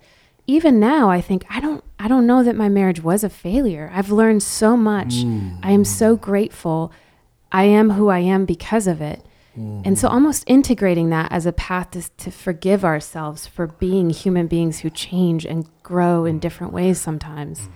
even 0.47 0.79
now 0.79 1.09
i 1.09 1.19
think 1.19 1.43
i 1.49 1.59
don't 1.59 1.83
i 1.97 2.07
don't 2.07 2.27
know 2.27 2.43
that 2.43 2.55
my 2.55 2.69
marriage 2.69 3.01
was 3.01 3.23
a 3.23 3.29
failure. 3.29 3.89
I've 3.91 4.11
learned 4.11 4.43
so 4.43 4.77
much. 4.77 5.15
Mm. 5.15 5.59
I 5.63 5.71
am 5.71 5.83
so 5.83 6.15
grateful. 6.15 6.91
I 7.51 7.63
am 7.63 7.91
who 7.91 8.09
i 8.09 8.19
am 8.19 8.45
because 8.45 8.85
of 8.85 9.01
it 9.01 9.25
and 9.55 9.97
so 9.97 10.07
mm-hmm. 10.07 10.15
almost 10.15 10.43
integrating 10.47 11.09
that 11.09 11.31
as 11.31 11.45
a 11.45 11.53
path 11.53 11.91
to, 11.91 12.09
to 12.17 12.31
forgive 12.31 12.83
ourselves 12.83 13.47
for 13.47 13.67
being 13.67 14.09
human 14.09 14.47
beings 14.47 14.79
who 14.79 14.89
change 14.89 15.45
and 15.45 15.69
grow 15.83 16.25
in 16.25 16.37
mm. 16.37 16.41
different 16.41 16.73
ways 16.73 16.99
sometimes 16.99 17.61
mm-hmm. 17.61 17.71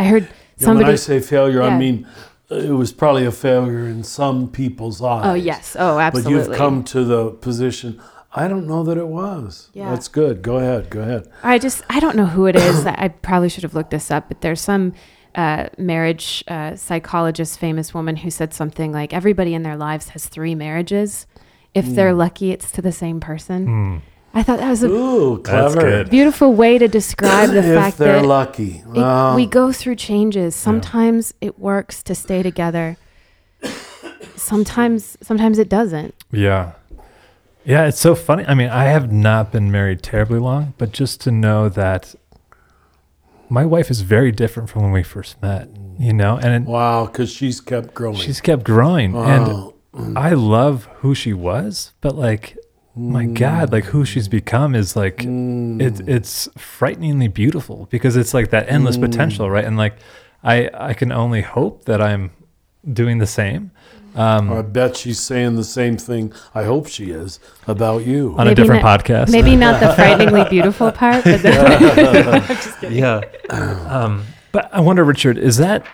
i 0.00 0.04
heard 0.04 0.24
Yeah, 0.24 0.28
when 0.28 0.64
somebody 0.64 0.92
I 0.92 0.96
say 0.96 1.20
failure, 1.20 1.62
Yeah. 1.62 1.74
I 1.74 1.78
mean 1.78 2.06
uh, 2.50 2.56
it 2.56 2.72
was 2.72 2.92
probably 2.92 3.24
a 3.24 3.32
failure 3.32 3.86
in 3.86 4.04
some 4.04 4.50
people's 4.50 5.00
oh, 5.00 5.06
eyes. 5.06 5.26
oh 5.26 5.34
yes 5.34 5.76
oh 5.78 5.98
absolutely 5.98 6.34
But 6.34 6.48
you've 6.48 6.56
come 6.56 6.84
to 6.84 7.04
the 7.04 7.30
position. 7.30 8.00
I 8.36 8.48
don't 8.48 8.66
know 8.66 8.82
that 8.82 8.98
it 8.98 9.06
was. 9.06 9.70
Yeah. 9.74 9.90
That's 9.90 10.08
good. 10.08 10.42
Go 10.42 10.56
ahead. 10.56 10.90
Go 10.90 11.00
ahead. 11.00 11.28
I 11.44 11.58
just 11.58 11.84
I 11.88 12.00
don't 12.00 12.16
know 12.16 12.26
who 12.26 12.46
it 12.46 12.56
is. 12.56 12.84
I 12.84 13.08
probably 13.08 13.48
should 13.48 13.62
have 13.62 13.74
looked 13.74 13.92
this 13.92 14.10
up, 14.10 14.26
but 14.28 14.40
there's 14.40 14.60
some 14.60 14.92
uh, 15.34 15.68
marriage 15.78 16.44
uh, 16.48 16.76
psychologist, 16.76 17.58
famous 17.58 17.92
woman 17.94 18.16
who 18.16 18.30
said 18.30 18.54
something 18.54 18.92
like 18.92 19.12
everybody 19.12 19.54
in 19.54 19.62
their 19.62 19.76
lives 19.76 20.10
has 20.10 20.26
three 20.26 20.54
marriages. 20.54 21.26
If 21.74 21.86
they're 21.86 22.14
lucky, 22.14 22.52
it's 22.52 22.70
to 22.72 22.82
the 22.82 22.92
same 22.92 23.18
person. 23.20 23.66
Hmm. 23.66 23.96
I 24.36 24.42
thought 24.42 24.58
that 24.58 24.68
was 24.70 24.82
a 24.82 24.88
Ooh, 24.88 25.40
clever. 25.42 26.04
beautiful 26.04 26.52
way 26.54 26.76
to 26.78 26.88
describe 26.88 27.50
the 27.50 27.58
if 27.58 27.64
fact 27.66 27.98
they're 27.98 28.20
that 28.20 28.26
lucky. 28.26 28.82
it- 28.94 29.34
we 29.36 29.46
go 29.46 29.72
through 29.72 29.96
changes. 29.96 30.56
Sometimes 30.56 31.34
it 31.40 31.58
works 31.58 32.02
to 32.04 32.14
stay 32.14 32.42
together. 32.42 32.96
Sometimes 34.36 35.16
sometimes 35.22 35.58
it 35.58 35.68
doesn't. 35.68 36.14
Yeah. 36.32 36.72
Yeah, 37.64 37.86
it's 37.86 37.98
so 38.00 38.14
funny. 38.14 38.44
I 38.46 38.54
mean, 38.54 38.68
I 38.68 38.84
have 38.84 39.10
not 39.10 39.50
been 39.50 39.70
married 39.70 40.02
terribly 40.02 40.38
long, 40.38 40.74
but 40.76 40.92
just 40.92 41.20
to 41.22 41.30
know 41.30 41.68
that 41.70 42.14
my 43.54 43.64
wife 43.64 43.88
is 43.88 44.00
very 44.00 44.32
different 44.32 44.68
from 44.68 44.82
when 44.82 44.90
we 44.90 45.04
first 45.04 45.40
met, 45.40 45.68
you 45.96 46.12
know, 46.12 46.36
and 46.38 46.66
wow, 46.66 47.06
because 47.06 47.30
she's 47.30 47.60
kept 47.60 47.94
growing. 47.94 48.16
she's 48.16 48.40
kept 48.40 48.64
growing. 48.64 49.12
Wow. 49.12 49.72
And 49.94 50.14
mm. 50.14 50.18
I 50.18 50.32
love 50.32 50.86
who 50.96 51.14
she 51.14 51.32
was, 51.32 51.92
but 52.00 52.16
like, 52.16 52.58
my 52.96 53.26
mm. 53.26 53.34
God, 53.34 53.70
like 53.70 53.84
who 53.84 54.04
she's 54.04 54.26
become 54.26 54.74
is 54.74 54.96
like, 54.96 55.18
mm. 55.18 55.80
it, 55.80 56.06
it's 56.08 56.48
frighteningly 56.58 57.28
beautiful 57.28 57.86
because 57.90 58.16
it's 58.16 58.34
like 58.34 58.50
that 58.50 58.68
endless 58.68 58.96
potential, 58.96 59.48
right? 59.48 59.64
And 59.64 59.76
like, 59.76 59.96
I, 60.42 60.68
I 60.74 60.92
can 60.92 61.12
only 61.12 61.42
hope 61.42 61.84
that 61.84 62.02
I'm 62.02 62.32
doing 62.92 63.18
the 63.18 63.26
same. 63.26 63.70
Um, 64.14 64.52
I 64.52 64.62
bet 64.62 64.96
she's 64.96 65.18
saying 65.20 65.56
the 65.56 65.64
same 65.64 65.96
thing. 65.96 66.32
I 66.54 66.64
hope 66.64 66.86
she 66.86 67.10
is 67.10 67.40
about 67.66 68.04
you. 68.06 68.34
on 68.38 68.46
a 68.48 68.54
different 68.54 68.82
not- 68.82 69.04
podcast. 69.04 69.30
Maybe 69.32 69.56
not 69.56 69.80
the 69.80 69.92
frighteningly 69.94 70.44
beautiful 70.48 70.92
part, 70.92 71.24
but 71.24 71.42
the, 71.42 72.78
yeah. 72.90 73.20
Um, 73.50 74.24
but 74.52 74.72
I 74.72 74.80
wonder, 74.80 75.02
Richard, 75.04 75.36
is 75.38 75.56
that? 75.56 75.84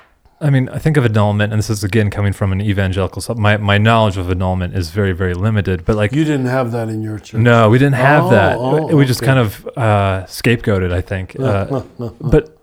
I 0.43 0.49
mean, 0.49 0.71
I 0.71 0.79
think 0.79 0.97
of 0.97 1.05
annulment, 1.05 1.53
and 1.53 1.59
this 1.59 1.69
is 1.69 1.85
again 1.85 2.11
coming 2.11 2.33
from 2.33 2.51
an 2.53 2.61
evangelical. 2.63 3.21
So 3.21 3.35
my 3.35 3.59
my 3.59 3.77
knowledge 3.77 4.17
of 4.17 4.31
annulment 4.31 4.75
is 4.75 4.91
very 4.91 5.13
very 5.13 5.35
limited. 5.35 5.85
But 5.85 5.97
like, 5.97 6.13
You 6.13 6.25
didn't 6.25 6.47
have 6.47 6.73
that 6.73 6.89
in 6.89 7.03
your 7.03 7.19
church. 7.19 7.41
no, 7.41 7.69
we 7.69 7.79
didn't 7.79 7.97
have 7.97 8.25
Oh, 8.25 8.31
that. 8.31 8.57
oh, 8.59 8.97
we 8.97 9.05
just 9.05 9.21
kind 9.23 9.39
of 9.39 9.67
uh, 9.77 10.25
scapegoated, 10.27 10.93
I 10.93 11.03
think. 11.03 11.39
Uh, 11.39 11.83
but 12.21 12.57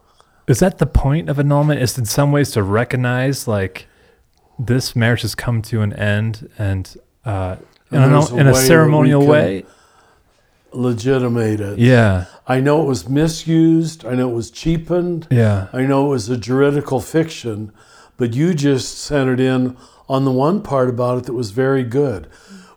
is 0.48 0.60
that 0.60 0.80
the 0.80 0.88
point 0.88 1.30
of 1.30 1.38
annulment? 1.38 1.80
Is 1.82 1.98
in 2.00 2.06
some 2.06 2.32
ways 2.32 2.50
to 2.52 2.63
recognize 2.63 3.48
like 3.48 3.88
this 4.60 4.96
marriage 4.96 5.22
has 5.22 5.36
come 5.36 5.62
to 5.63 5.82
an 5.82 5.93
end, 5.93 6.50
and 6.58 6.96
uh, 7.26 7.58
in, 7.91 8.02
And 8.02 8.13
an- 8.13 8.17
a 8.17 8.36
in 8.36 8.48
a 8.48 8.52
way 8.52 8.54
that 8.54 8.54
we 8.62 8.67
ceremonial 8.67 9.26
way. 9.26 9.65
Legitimate 10.74 11.60
it. 11.62 11.80
Yeah, 11.80 12.26
I 12.46 12.60
know 12.60 12.82
it 12.84 12.86
was 12.88 13.08
misused. 13.08 14.06
I 14.06 14.15
know 14.15 14.30
it 14.30 14.34
was 14.36 14.52
cheapened. 14.52 15.28
yeah, 15.32 15.67
I 15.72 15.84
know 15.84 16.08
it 16.08 16.10
was 16.10 16.30
a 16.30 16.38
juridical 16.38 17.00
fiction, 17.00 17.72
but 18.17 18.34
you 18.36 18.54
just 18.54 18.98
centered 18.98 19.39
in 19.39 19.78
on 20.10 20.26
the 20.26 20.32
one 20.32 20.62
part 20.62 20.89
about 20.89 21.20
it 21.20 21.24
that 21.26 21.34
was 21.34 21.52
very 21.52 21.84
good. 21.84 22.28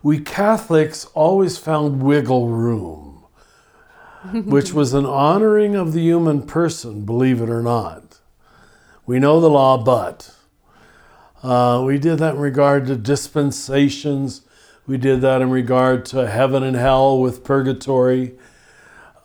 We 0.01 0.19
Catholics 0.19 1.05
always 1.13 1.57
found 1.57 2.01
wiggle 2.01 2.47
room, 2.47 3.25
which 4.33 4.73
was 4.73 4.93
an 4.93 5.05
honoring 5.05 5.75
of 5.75 5.91
the 5.91 6.01
human 6.01 6.43
person, 6.43 7.05
believe 7.05 7.41
it 7.41 7.49
or 7.49 7.61
not. 7.61 8.19
We 9.05 9.19
know 9.19 9.41
the 9.41 9.49
law, 9.49 9.77
but 9.83 10.33
uh, 11.43 11.83
we 11.85 11.97
did 11.97 12.19
that 12.19 12.35
in 12.35 12.41
regard 12.41 12.85
to 12.87 12.95
dispensations. 12.95 14.41
We 14.87 14.97
did 14.97 15.21
that 15.21 15.41
in 15.41 15.49
regard 15.49 16.05
to 16.05 16.27
heaven 16.27 16.63
and 16.63 16.75
hell 16.75 17.19
with 17.19 17.43
purgatory. 17.43 18.33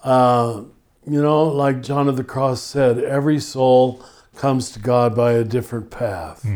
Uh, 0.05 0.63
you 1.07 1.23
know, 1.23 1.45
like 1.45 1.83
John 1.83 2.09
of 2.09 2.17
the 2.17 2.25
Cross 2.25 2.63
said, 2.63 2.99
every 2.99 3.39
soul 3.41 4.05
comes 4.37 4.71
to 4.73 4.79
God 4.79 5.15
by 5.15 5.33
a 5.33 5.45
different 5.45 5.91
path. 5.91 6.47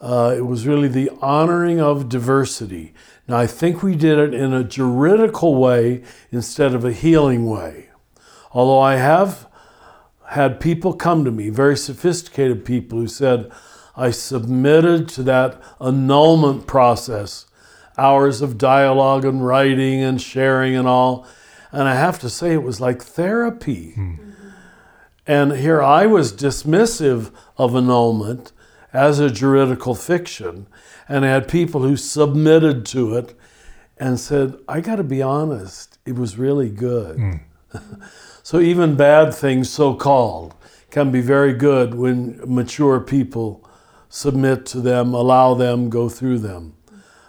Uh, 0.00 0.34
it 0.36 0.46
was 0.46 0.66
really 0.66 0.88
the 0.88 1.10
honoring 1.20 1.80
of 1.80 2.08
diversity. 2.08 2.92
Now, 3.26 3.38
I 3.38 3.46
think 3.46 3.82
we 3.82 3.96
did 3.96 4.18
it 4.18 4.34
in 4.34 4.52
a 4.52 4.62
juridical 4.64 5.54
way 5.54 6.02
instead 6.30 6.74
of 6.74 6.84
a 6.84 6.92
healing 6.92 7.46
way. 7.46 7.88
Although 8.52 8.80
I 8.80 8.96
have 8.96 9.48
had 10.28 10.60
people 10.60 10.92
come 10.92 11.24
to 11.24 11.30
me, 11.30 11.48
very 11.48 11.76
sophisticated 11.76 12.64
people, 12.64 12.98
who 12.98 13.08
said, 13.08 13.50
I 13.96 14.10
submitted 14.10 15.08
to 15.10 15.22
that 15.24 15.60
annulment 15.80 16.66
process, 16.66 17.46
hours 17.96 18.42
of 18.42 18.58
dialogue 18.58 19.24
and 19.24 19.44
writing 19.44 20.02
and 20.02 20.20
sharing 20.20 20.74
and 20.74 20.88
all. 20.88 21.26
And 21.70 21.88
I 21.88 21.94
have 21.94 22.18
to 22.20 22.30
say, 22.30 22.52
it 22.52 22.62
was 22.62 22.80
like 22.80 23.02
therapy. 23.02 23.92
Hmm. 23.92 24.14
And 25.26 25.52
here 25.52 25.82
I 25.82 26.06
was 26.06 26.32
dismissive 26.32 27.30
of 27.56 27.74
annulment 27.74 28.52
as 28.92 29.18
a 29.18 29.30
juridical 29.30 29.94
fiction, 29.94 30.66
and 31.08 31.24
I 31.24 31.28
had 31.28 31.48
people 31.48 31.82
who 31.82 31.96
submitted 31.96 32.86
to 32.86 33.16
it 33.16 33.36
and 33.96 34.20
said, 34.20 34.56
I 34.68 34.80
got 34.80 34.96
to 34.96 35.04
be 35.04 35.22
honest, 35.22 35.98
it 36.04 36.16
was 36.16 36.36
really 36.36 36.70
good. 36.70 37.16
Hmm. 37.16 37.32
so 38.42 38.60
even 38.60 38.96
bad 38.96 39.34
things, 39.34 39.70
so 39.70 39.94
called, 39.94 40.54
can 40.90 41.10
be 41.10 41.20
very 41.20 41.52
good 41.52 41.94
when 41.94 42.40
mature 42.46 43.00
people 43.00 43.64
submit 44.14 44.64
to 44.64 44.80
them, 44.80 45.12
allow 45.12 45.54
them, 45.54 45.90
go 45.90 46.08
through 46.08 46.38
them. 46.38 46.72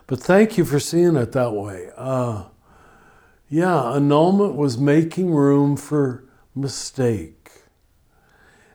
But 0.05 0.19
thank 0.19 0.55
you 0.55 0.63
for 0.63 0.79
seeing 0.79 1.15
it 1.15 1.31
that 1.31 1.51
way. 1.51 1.89
Uh, 1.97 2.43
yeah, 3.49 3.93
annulment 3.93 4.53
was 4.53 4.77
making 4.77 5.33
room 5.33 5.77
for 5.77 6.25
mistake 6.53 7.49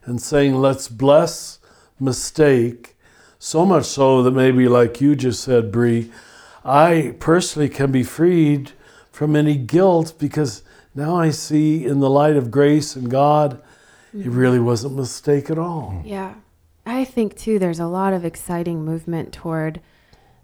and 0.05 0.21
saying, 0.21 0.57
let's 0.57 0.89
bless 0.89 1.61
mistake 2.01 2.97
So 3.39 3.65
much 3.65 3.85
so 3.85 4.25
that 4.25 4.33
maybe, 4.33 4.67
like 4.67 5.01
you 5.01 5.15
just 5.15 5.43
said, 5.45 5.71
Brie, 5.71 6.11
I 6.65 7.15
personally 7.21 7.69
can 7.69 7.93
be 7.93 8.03
freed 8.03 8.73
from 9.13 9.37
any 9.37 9.57
guilt 9.57 10.15
because 10.19 10.65
now 10.97 11.15
I 11.15 11.31
see 11.31 11.87
in 11.87 12.01
the 12.01 12.11
light 12.11 12.37
of 12.37 12.51
grace 12.51 12.97
and 12.97 13.09
God, 13.09 13.63
it 14.13 14.27
really 14.27 14.59
wasn't 14.59 14.95
a 14.95 14.97
mistake 14.97 15.49
at 15.49 15.59
all. 15.59 16.03
Yeah. 16.05 16.35
I 16.91 17.05
think 17.05 17.37
too 17.37 17.59
there's 17.59 17.81
a 17.81 17.87
lot 17.87 18.13
of 18.13 18.25
exciting 18.25 18.85
movement 18.85 19.33
toward 19.33 19.81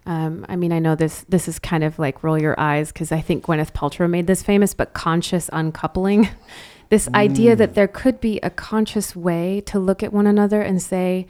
um, 0.06 0.46
I 0.48 0.54
mean, 0.54 0.72
I 0.72 0.78
know 0.78 0.94
this 0.94 1.24
this 1.28 1.48
is 1.48 1.58
kind 1.58 1.82
of 1.82 1.98
like 1.98 2.22
roll 2.22 2.40
your 2.40 2.58
eyes 2.58 2.92
because 2.92 3.10
I 3.10 3.20
think 3.20 3.44
Gwyneth 3.44 3.72
Paltrow 3.72 4.08
made 4.08 4.28
this 4.28 4.42
famous, 4.42 4.72
but 4.72 4.94
conscious 4.94 5.50
uncoupling. 5.52 6.28
this 6.90 7.08
idea 7.12 7.56
that 7.56 7.74
there 7.74 7.88
could 7.88 8.20
be 8.20 8.38
a 8.40 8.50
conscious 8.50 9.16
way 9.16 9.60
to 9.62 9.80
look 9.80 10.04
at 10.04 10.12
one 10.12 10.28
another 10.28 10.62
and 10.62 10.80
say, 10.80 11.26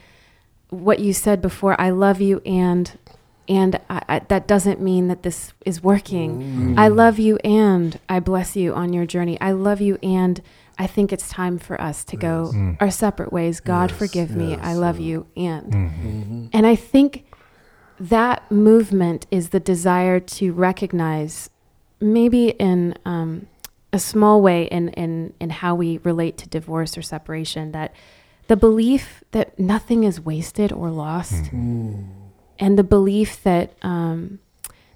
what 0.69 0.99
you 0.99 1.14
said 1.14 1.41
before, 1.41 1.81
I 1.81 1.89
love 1.89 2.21
you 2.21 2.43
and 2.45 2.99
and 3.49 3.81
I, 3.89 4.03
I, 4.09 4.19
that 4.29 4.47
doesn't 4.47 4.81
mean 4.81 5.09
that 5.09 5.23
this 5.23 5.55
is 5.64 5.83
working. 5.83 6.75
I 6.79 6.89
love 6.89 7.19
you 7.19 7.37
and 7.39 7.99
I 8.09 8.21
bless 8.21 8.57
you 8.57 8.75
on 8.75 8.93
your 8.93 9.07
journey. 9.07 9.41
I 9.41 9.53
love 9.53 9.81
you 9.81 9.99
and 10.03 10.43
I 10.79 10.87
think 10.87 11.12
it's 11.12 11.29
time 11.29 11.59
for 11.59 11.81
us 11.81 12.05
to 12.05 12.16
go 12.16 12.77
our 12.81 12.91
separate 12.91 13.33
ways. 13.33 13.61
God, 13.61 13.91
Yes, 13.91 13.99
forgive 13.99 14.37
me. 14.37 14.57
I 14.57 14.74
love 14.74 15.01
yeah. 15.01 15.07
you 15.07 15.27
and. 15.37 15.72
Mm-hmm. 15.72 16.47
And 16.53 16.66
I 16.66 16.74
think 16.74 17.24
that 17.99 18.51
movement 18.51 19.27
is 19.31 19.51
the 19.51 19.61
desire 19.61 20.20
to 20.20 20.53
recognize, 20.53 21.49
maybe 21.99 22.51
in 22.51 22.95
um, 23.07 23.47
a 23.93 23.99
small 23.99 24.43
way, 24.43 24.64
in, 24.64 24.91
in, 24.91 25.33
in 25.41 25.51
how 25.51 25.74
we 25.74 25.99
relate 25.99 26.37
to 26.39 26.49
divorce 26.49 26.99
or 26.99 27.03
separation, 27.03 27.72
that 27.72 27.95
the 28.49 28.57
belief 28.57 29.24
that 29.33 29.59
nothing 29.59 30.05
is 30.05 30.20
wasted 30.20 30.72
or 30.72 30.91
lost, 30.91 31.51
and 32.59 32.79
the 32.79 32.85
belief 32.85 33.43
that 33.43 33.72
um, 33.83 34.39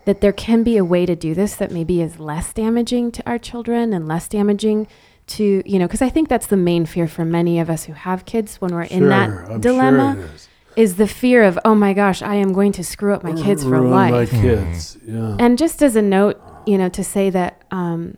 that 0.05 0.21
there 0.21 0.33
can 0.33 0.63
be 0.63 0.77
a 0.77 0.85
way 0.85 1.07
to 1.07 1.17
do 1.17 1.35
this 1.35 1.57
that 1.57 1.71
maybe 1.71 2.01
is 2.01 2.19
less 2.19 2.53
damaging 2.53 3.13
to 3.13 3.23
our 3.29 3.39
children 3.39 3.93
and 3.93 4.09
less 4.09 4.29
damaging 4.29 4.87
to 5.31 5.63
you 5.65 5.79
know 5.79 5.87
because 5.87 6.03
I 6.03 6.09
think 6.09 6.29
that's 6.29 6.47
the 6.49 6.57
main 6.57 6.87
fear 6.87 7.07
for 7.09 7.25
many 7.25 7.61
of 7.61 7.71
us 7.71 7.85
who 7.85 7.93
have 7.93 8.25
kids 8.25 8.61
when 8.61 8.73
we're 8.75 8.83
in 8.83 9.09
that 9.09 9.29
I'm 9.31 9.61
dilemma 9.61 10.15
Sure 10.17 10.25
it 10.25 10.31
is. 10.35 10.49
is 10.77 10.97
the 10.97 11.07
fear 11.07 11.45
of 11.45 11.59
oh 11.65 11.75
my 11.75 11.93
gosh 11.93 12.21
i 12.23 12.35
am 12.35 12.53
going 12.53 12.73
to 12.73 12.85
screw 12.85 13.13
up 13.15 13.23
my 13.23 13.33
kids 13.35 13.63
for 13.63 13.71
Ruin 13.71 13.91
life 13.91 14.33
My 14.33 14.41
kids, 14.41 14.99
yeah. 15.07 15.37
and 15.39 15.57
just 15.59 15.83
as 15.83 15.95
a 15.97 16.03
note 16.03 16.41
you 16.67 16.77
know 16.79 16.89
to 16.91 17.05
say 17.05 17.31
that 17.31 17.63
um, 17.71 18.17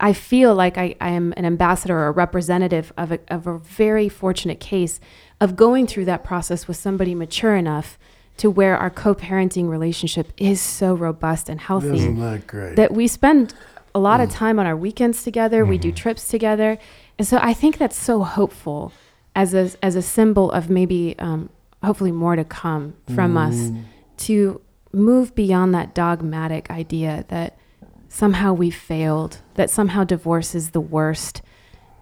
i 0.00 0.12
feel 0.12 0.54
like 0.54 0.76
I, 0.78 0.94
I 1.00 1.10
am 1.10 1.32
an 1.36 1.44
ambassador 1.44 1.96
or 1.98 2.06
a 2.08 2.12
representative 2.12 2.92
of 2.96 3.12
a, 3.12 3.18
of 3.28 3.46
a 3.46 3.58
very 3.58 4.08
fortunate 4.08 4.60
case 4.60 5.00
of 5.40 5.56
going 5.56 5.86
through 5.86 6.06
that 6.06 6.22
process 6.24 6.66
with 6.68 6.76
somebody 6.76 7.14
mature 7.14 7.56
enough 7.56 7.98
to 8.38 8.50
where 8.50 8.76
our 8.76 8.90
co-parenting 8.90 9.68
relationship 9.68 10.32
is 10.36 10.60
so 10.60 10.94
robust 10.94 11.48
and 11.48 11.60
healthy 11.60 11.96
Isn't 11.96 12.20
that 12.20 12.46
great? 12.46 12.76
that 12.76 12.92
we 12.92 13.06
spend 13.08 13.54
a 13.96 13.98
lot 13.98 14.20
of 14.20 14.28
mm. 14.28 14.34
time 14.34 14.58
on 14.58 14.66
our 14.66 14.76
weekends 14.76 15.22
together. 15.22 15.64
We 15.64 15.78
do 15.78 15.88
mm-hmm. 15.88 15.96
trips 15.96 16.28
together, 16.28 16.78
and 17.18 17.26
so 17.26 17.38
I 17.40 17.54
think 17.54 17.78
that's 17.78 17.98
so 17.98 18.22
hopeful 18.22 18.92
as 19.34 19.54
a 19.54 19.70
as 19.82 19.96
a 19.96 20.02
symbol 20.02 20.52
of 20.52 20.68
maybe 20.68 21.16
um, 21.18 21.48
hopefully 21.82 22.12
more 22.12 22.36
to 22.36 22.44
come 22.44 22.94
from 23.14 23.38
us 23.38 23.54
mm. 23.54 23.82
to 24.18 24.60
move 24.92 25.34
beyond 25.34 25.74
that 25.74 25.94
dogmatic 25.94 26.70
idea 26.70 27.24
that 27.28 27.56
somehow 28.08 28.52
we 28.52 28.70
failed, 28.70 29.38
that 29.54 29.70
somehow 29.70 30.04
divorce 30.04 30.54
is 30.54 30.70
the 30.70 30.80
worst, 30.80 31.40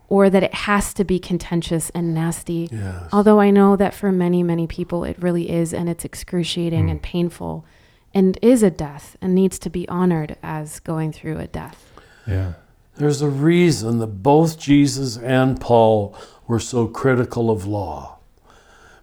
or 0.09 0.29
that 0.31 0.43
it 0.43 0.55
has 0.55 0.93
to 0.95 1.05
be 1.05 1.19
contentious 1.19 1.91
and 1.91 2.13
nasty. 2.13 2.69
yes. 2.73 3.09
Although 3.13 3.41
I 3.41 3.51
know 3.51 3.77
that 3.77 3.95
for 3.95 4.11
many, 4.11 4.43
many 4.43 4.67
people 4.67 5.05
it 5.05 5.17
really 5.23 5.49
is, 5.49 5.73
and 5.73 5.89
it's 5.89 6.05
excruciating 6.05 6.91
and 6.91 6.99
mm. 6.99 7.03
painful, 7.03 7.65
and 8.15 8.39
is 8.41 8.63
a 8.63 8.71
death 8.71 9.17
and 9.21 9.35
needs 9.35 9.59
to 9.59 9.69
be 9.69 9.89
honored 9.89 10.37
as 10.43 10.81
going 10.81 11.13
through 11.13 11.39
a 11.39 11.49
death. 11.49 11.93
Yeah. 12.27 12.53
There's 12.97 13.23
a 13.23 13.29
reason 13.29 13.99
that 13.99 14.23
both 14.23 14.59
Jesus 14.59 15.17
and 15.17 15.61
Paul 15.61 16.17
were 16.47 16.61
so 16.61 16.87
critical 16.87 17.51
of 17.51 17.67
law. 17.67 18.19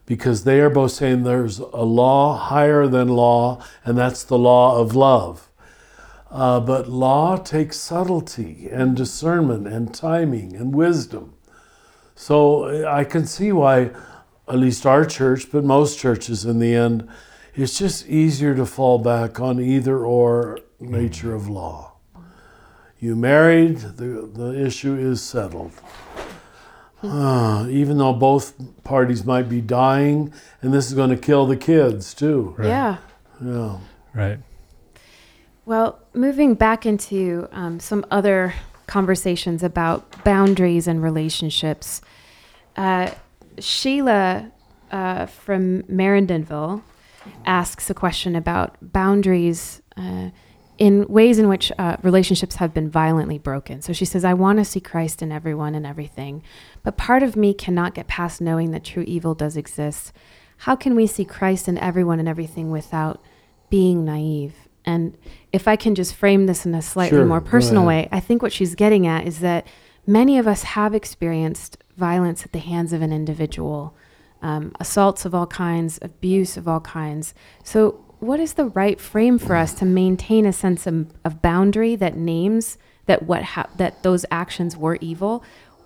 Because 0.05 0.43
they 0.43 0.59
are 0.61 0.69
both 0.69 0.91
saying 0.91 1.23
there's 1.23 1.59
a 1.59 1.83
law 1.83 2.37
higher 2.37 2.87
than 2.87 3.09
law, 3.09 3.63
and 3.85 3.97
that's 3.97 4.23
the 4.23 4.37
law 4.37 4.79
of 4.79 4.95
love. 4.95 5.49
Uh, 6.29 6.61
but 6.61 6.89
law 6.89 7.35
takes 7.35 7.77
subtlety 7.77 8.69
and 8.71 8.95
discernment 8.95 9.67
and 9.67 9.93
timing 9.93 10.55
and 10.55 10.73
wisdom. 10.73 11.33
So 12.15 12.87
I 12.87 13.03
can 13.03 13.25
see 13.25 13.51
why, 13.51 13.91
at 14.47 14.57
least 14.57 14.85
our 14.85 15.05
church, 15.05 15.51
but 15.51 15.63
most 15.63 15.99
churches 15.99 16.45
in 16.45 16.59
the 16.59 16.73
end, 16.73 17.09
it's 17.53 17.77
just 17.77 18.07
easier 18.07 18.55
to 18.55 18.65
fall 18.65 18.99
back 18.99 19.39
on 19.39 19.59
either 19.59 20.05
or 20.05 20.59
nature 20.79 21.33
of 21.33 21.47
law. 21.49 21.93
You 22.99 23.15
married, 23.15 23.77
the, 23.77 24.29
the 24.33 24.65
issue 24.65 24.95
is 24.95 25.21
settled. 25.21 25.71
Ah, 27.03 27.65
even 27.67 27.97
though 27.97 28.13
both 28.13 28.53
parties 28.83 29.25
might 29.25 29.49
be 29.49 29.59
dying, 29.59 30.31
and 30.61 30.71
this 30.71 30.87
is 30.87 30.93
going 30.93 31.09
to 31.09 31.17
kill 31.17 31.47
the 31.47 31.57
kids 31.57 32.13
too. 32.13 32.53
Right. 32.59 32.67
Yeah. 32.67 32.97
Yeah. 33.43 33.77
Right. 34.13 34.39
Well, 35.65 35.99
moving 36.13 36.53
back 36.53 36.85
into 36.85 37.47
um, 37.51 37.79
some 37.79 38.05
other 38.11 38.53
conversations 38.85 39.63
about 39.63 40.23
boundaries 40.23 40.87
and 40.87 41.01
relationships, 41.01 42.01
uh, 42.75 43.11
Sheila 43.57 44.51
uh, 44.91 45.25
from 45.25 45.83
Merindonville 45.83 46.83
asks 47.45 47.89
a 47.89 47.93
question 47.93 48.35
about 48.35 48.77
boundaries 48.81 49.81
uh, 49.97 50.29
in 50.77 51.07
ways 51.07 51.37
in 51.37 51.47
which 51.47 51.71
uh, 51.77 51.97
relationships 52.01 52.55
have 52.55 52.73
been 52.73 52.89
violently 52.89 53.37
broken. 53.37 53.81
So 53.81 53.93
she 53.93 54.05
says, 54.05 54.25
I 54.25 54.33
want 54.33 54.57
to 54.57 54.65
see 54.65 54.79
Christ 54.79 55.21
in 55.21 55.31
everyone 55.31 55.75
and 55.75 55.85
everything, 55.85 56.41
but 56.83 56.97
part 56.97 57.21
of 57.21 57.35
me 57.35 57.53
cannot 57.53 57.93
get 57.93 58.07
past 58.07 58.41
knowing 58.41 58.71
that 58.71 58.83
true 58.83 59.03
evil 59.05 59.35
does 59.35 59.55
exist. 59.55 60.11
How 60.57 60.75
can 60.75 60.95
we 60.95 61.07
see 61.07 61.25
Christ 61.25 61.67
in 61.67 61.77
everyone 61.77 62.19
and 62.19 62.27
everything 62.27 62.71
without 62.71 63.23
being 63.69 64.03
naive? 64.05 64.55
And 64.83 65.17
if 65.51 65.67
I 65.67 65.75
can 65.75 65.93
just 65.93 66.15
frame 66.15 66.47
this 66.47 66.65
in 66.65 66.73
a 66.73 66.81
slightly 66.81 67.19
Sure, 67.19 67.25
more 67.25 67.41
personal 67.41 67.85
way, 67.85 68.09
I 68.11 68.19
think 68.19 68.41
what 68.41 68.51
she's 68.51 68.73
getting 68.73 69.05
at 69.05 69.27
is 69.27 69.39
that 69.41 69.67
many 70.07 70.39
of 70.39 70.47
us 70.47 70.63
have 70.63 70.95
experienced 70.95 71.77
violence 71.95 72.43
at 72.43 72.51
the 72.51 72.59
hands 72.59 72.93
of 72.93 73.01
an 73.03 73.13
individual, 73.13 73.95
um, 74.41 74.73
assaults 74.79 75.25
of 75.25 75.35
all 75.35 75.47
kinds, 75.47 75.99
abuse 76.01 76.57
of 76.57 76.67
all 76.67 76.79
kinds. 76.79 77.33
So, 77.63 78.03
what 78.19 78.39
is 78.39 78.53
the 78.53 78.65
right 78.65 78.99
frame 78.99 79.39
for 79.39 79.55
us 79.55 79.73
to 79.75 79.85
maintain 79.85 80.45
a 80.45 80.53
sense 80.53 80.85
of, 80.85 81.11
of 81.25 81.41
boundary 81.41 81.95
that 81.95 82.15
names 82.15 82.77
that 83.07 83.23
what 83.23 83.41
hap 83.41 83.77
that 83.77 84.03
those 84.03 84.25
actions 84.29 84.77
were 84.77 84.97
evil, 85.01 85.43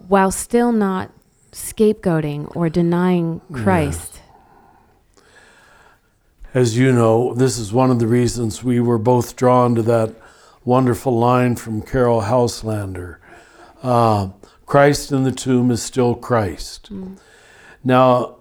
while 0.07 0.31
still 0.31 0.73
not 0.73 1.11
scapegoating 1.51 2.53
or 2.55 2.69
denying 2.69 3.39
Christ? 3.53 4.21
As 6.53 6.77
you 6.77 6.91
know, 6.91 7.33
this 7.33 7.57
is 7.57 7.71
one 7.71 7.89
of 7.89 7.99
the 7.99 8.07
reasons 8.07 8.63
we 8.63 8.79
were 8.79 8.97
both 8.97 9.35
drawn 9.35 9.75
to 9.75 9.81
that 9.83 10.13
wonderful 10.65 11.17
line 11.17 11.55
from 11.55 11.81
Caryll 11.81 12.23
Houselander 12.23 13.17
uh, 13.85 14.29
Christ 14.65 15.11
in 15.11 15.23
the 15.23 15.31
tomb 15.31 15.69
is 15.69 15.81
still 15.81 16.15
Christ. 16.15 16.89
Now, 17.83 18.13
uh, 18.13 18.33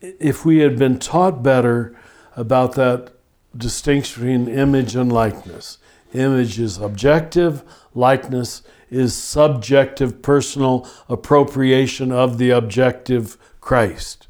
if 0.00 0.44
we 0.44 0.58
had 0.58 0.78
been 0.78 0.98
taught 0.98 1.42
better 1.42 1.96
about 2.36 2.74
that 2.74 3.12
distinction 3.56 4.22
between 4.22 4.48
image 4.48 4.94
and 4.94 5.10
likeness, 5.10 5.78
image 6.12 6.58
is 6.60 6.78
objective, 6.78 7.62
likeness 7.94 8.62
is 8.90 9.14
subjective, 9.14 10.22
personal 10.22 10.88
appropriation 11.08 12.12
of 12.12 12.38
the 12.38 12.50
objective 12.50 13.36
Christ. 13.60 14.28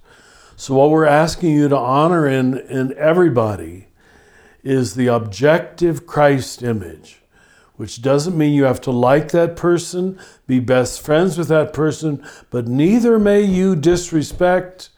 So, 0.57 0.75
what 0.75 0.91
we're 0.91 1.05
asking 1.05 1.51
you 1.51 1.69
to 1.69 1.77
honor 1.77 2.27
in, 2.27 2.59
in 2.59 2.93
everybody 2.99 3.89
is 4.65 4.95
the 4.95 5.07
objective 5.07 6.07
Christ 6.07 6.63
image, 6.63 7.21
which 7.77 8.03
doesn't 8.03 8.37
mean 8.37 8.53
you 8.53 8.65
have 8.65 8.81
to 8.83 8.91
like 8.91 9.31
that 9.31 9.55
person, 9.55 10.19
be 10.49 10.59
best 10.59 11.01
friends 11.01 11.39
with 11.39 11.49
that 11.49 11.73
person, 11.73 12.25
but 12.51 12.67
neither 12.67 13.21
may 13.21 13.41
you 13.41 13.77
disrespect, 13.77 14.91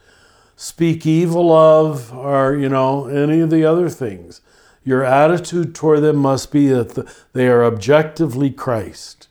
speak 0.61 1.07
evil 1.07 1.51
of, 1.51 2.13
or, 2.13 2.55
you 2.55 2.69
know, 2.69 3.07
any 3.07 3.41
of 3.41 3.49
the 3.49 3.65
other 3.65 3.89
things. 3.89 4.43
Your 4.85 5.03
attitude 5.03 5.75
toward 5.75 6.03
them 6.03 6.17
must 6.17 6.53
be 6.53 6.69
that 6.69 7.11
they 7.33 7.49
are 7.49 7.65
objectively 7.65 8.51
Christ. 8.51 9.29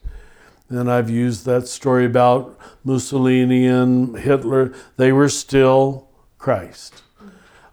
And 0.69 0.91
I've 0.91 1.11
used 1.11 1.45
that 1.45 1.67
story 1.67 2.03
about 2.03 2.57
Mussolini 2.83 3.67
and 3.67 4.17
Hitler. 4.17 4.73
They 4.97 5.11
were 5.11 5.29
still 5.29 6.09
Christ. 6.39 7.03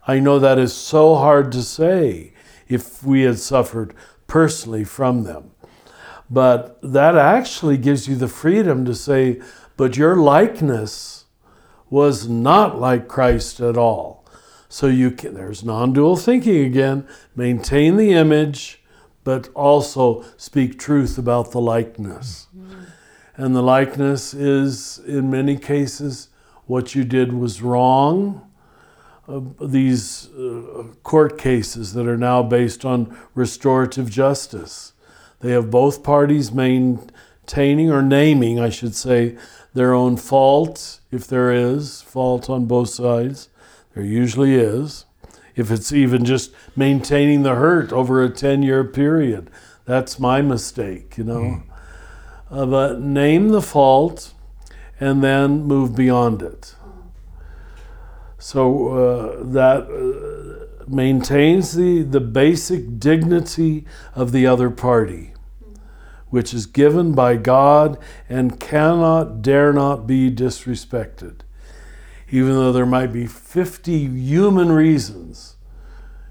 I 0.07 0.18
know 0.18 0.38
that 0.38 0.59
is 0.59 0.74
so 0.74 1.14
hard 1.14 1.50
to 1.52 1.62
say 1.62 2.34
if 2.68 3.02
we 3.02 3.22
had 3.22 3.38
suffered 3.38 3.94
personally 4.26 4.84
from 4.84 5.24
them. 5.24 5.52
But 6.28 6.78
that 6.82 7.16
actually 7.16 7.78
gives 7.78 8.07
you 8.07 8.16
the 8.16 8.28
freedom 8.28 8.84
to 8.84 8.94
say, 8.94 9.40
but 9.78 9.96
your 9.96 10.16
likeness 10.16 11.15
was 11.91 12.28
not 12.28 12.80
like 12.80 13.09
Christ 13.09 13.61
at 13.61 13.76
all. 13.76 14.24
So 14.68 14.87
you 14.89 15.11
can, 15.11 15.34
there's 15.34 15.64
non-dual 15.64 16.16
thinking 16.16 16.64
again. 16.64 17.07
Maintain 17.34 17.97
the 17.97 18.12
image, 18.12 18.82
but 19.24 19.49
also 19.55 20.24
speak 20.37 20.78
truth 20.78 21.18
about 21.18 21.53
the 21.53 21.61
likeness. 21.61 22.49
And 23.37 23.55
the 23.55 23.62
likeness 23.62 24.32
is, 24.32 24.99
in 25.07 25.30
many 25.30 25.57
cases, 25.57 26.30
what 26.66 26.95
you 26.95 27.05
did 27.05 27.32
was 27.32 27.62
wrong. 27.62 28.51
Uh, 29.28 29.41
these 29.61 30.28
uh, 30.30 30.84
court 31.03 31.37
cases 31.37 31.93
that 31.95 32.07
are 32.07 32.16
now 32.16 32.43
based 32.43 32.84
on 32.84 33.16
restorative 33.34 34.09
justice, 34.11 34.93
they 35.41 35.51
have 35.51 35.70
both 35.70 36.03
parties 36.03 36.51
maintaining 36.53 37.91
or 37.91 38.03
naming, 38.03 38.59
I 38.59 38.70
should 38.70 38.95
say, 38.95 39.37
their 39.74 39.93
own 39.93 40.16
fault, 40.16 41.01
if 41.16 41.26
there 41.26 41.50
is 41.50 42.02
fault 42.02 42.48
on 42.48 42.66
both 42.66 42.90
sides. 42.90 43.48
There 43.94 44.04
usually 44.04 44.54
is. 44.54 45.06
If 45.56 45.70
it's 45.70 45.90
even 45.90 46.24
just 46.24 46.52
maintaining 46.76 47.42
the 47.42 47.54
hurt 47.54 47.92
over 47.92 48.22
a 48.22 48.28
10 48.28 48.62
year 48.62 48.84
period, 48.84 49.50
that's 49.86 50.20
my 50.20 50.42
mistake, 50.42 51.16
you 51.16 51.24
know. 51.24 51.40
Mm. 51.40 51.62
Uh, 52.50 52.66
but 52.66 53.00
name 53.00 53.48
the 53.48 53.62
fault 53.62 54.34
and 55.00 55.24
then 55.24 55.64
move 55.64 55.96
beyond 55.96 56.42
it. 56.42 56.74
So 58.38 58.88
uh, 58.88 59.44
that 59.44 59.88
uh, 59.88 60.86
maintains 60.86 61.74
the, 61.74 62.02
the 62.02 62.20
basic 62.20 63.00
dignity 63.00 63.86
of 64.14 64.30
the 64.30 64.46
other 64.46 64.70
party 64.70 65.32
which 66.30 66.52
is 66.52 66.66
given 66.66 67.12
by 67.12 67.36
God 67.36 67.98
and 68.28 68.58
cannot, 68.58 69.42
dare 69.42 69.72
not 69.72 70.06
be 70.06 70.30
disrespected. 70.30 71.40
Even 72.30 72.54
though 72.54 72.72
there 72.72 72.86
might 72.86 73.12
be 73.12 73.26
50 73.26 74.06
human 74.06 74.72
reasons. 74.72 75.56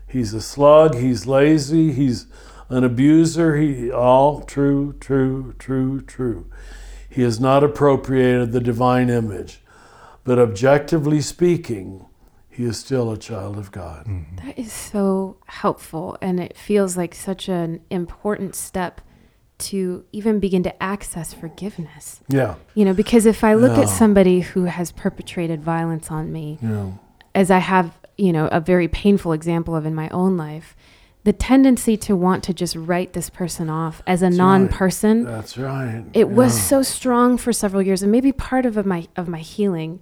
He's 0.08 0.34
a 0.34 0.42
slug, 0.42 0.96
he's 0.96 1.26
lazy, 1.26 1.92
he's 1.92 2.28
an 2.70 2.84
abuser, 2.84 3.58
he 3.58 3.92
all 3.92 4.42
true, 4.42 4.94
true, 5.00 5.54
true, 5.60 6.02
true. 6.02 6.50
He 7.10 7.22
has 7.22 7.40
not 7.40 7.64
appropriated 7.64 8.52
the 8.52 8.60
divine 8.60 9.10
image. 9.10 9.62
But 10.26 10.40
objectively 10.40 11.22
speaking, 11.22 12.06
he 12.50 12.64
is 12.64 12.80
still 12.80 13.12
a 13.12 13.18
child 13.18 13.58
of 13.58 13.72
God. 13.72 14.06
Mm-hmm. 14.06 14.48
That 14.48 14.58
is 14.58 14.74
so 14.74 15.38
helpful, 15.46 16.18
and 16.22 16.40
it 16.40 16.58
feels 16.58 16.98
like 16.98 17.14
such 17.14 17.48
an 17.48 17.82
important 17.90 18.56
step 18.56 19.02
to 19.58 20.04
even 20.12 20.40
begin 20.40 20.64
to 20.64 20.84
access 20.84 21.34
forgiveness. 21.34 22.22
Yeah. 22.28 22.56
You 22.74 22.86
know, 22.86 22.94
because 22.94 23.26
if 23.26 23.44
I 23.44 23.54
look 23.54 23.78
yeah. 23.78 23.84
at 23.84 23.90
somebody 23.90 24.42
who 24.42 24.66
has 24.66 24.92
perpetrated 24.92 25.64
violence 25.64 26.12
on 26.12 26.32
me, 26.32 26.60
yeah. 26.62 26.92
as 27.34 27.50
I 27.50 27.60
have, 27.60 27.98
you 28.18 28.34
know, 28.34 28.48
a 28.48 28.60
very 28.60 28.88
painful 28.88 29.32
example 29.32 29.76
of 29.76 29.86
in 29.86 29.96
my 29.96 30.10
own 30.10 30.36
life, 30.36 30.76
the 31.24 31.34
tendency 31.34 31.98
to 31.98 32.16
want 32.16 32.44
to 32.44 32.54
just 32.54 32.76
write 32.76 33.14
this 33.14 33.30
person 33.30 33.70
off 33.70 34.04
as 34.06 34.22
a 34.22 34.26
That's 34.26 34.38
non-person. 34.38 35.26
Right. 35.26 35.32
That's 35.32 35.58
right. 35.58 36.06
It 36.14 36.20
yeah. 36.20 36.24
was 36.26 36.62
so 36.62 36.84
strong 36.84 37.38
for 37.38 37.52
several 37.52 37.82
years, 37.82 38.04
and 38.04 38.12
maybe 38.12 38.32
part 38.32 38.66
of 38.66 38.86
my 38.86 39.08
of 39.16 39.28
my 39.28 39.40
healing 39.40 40.02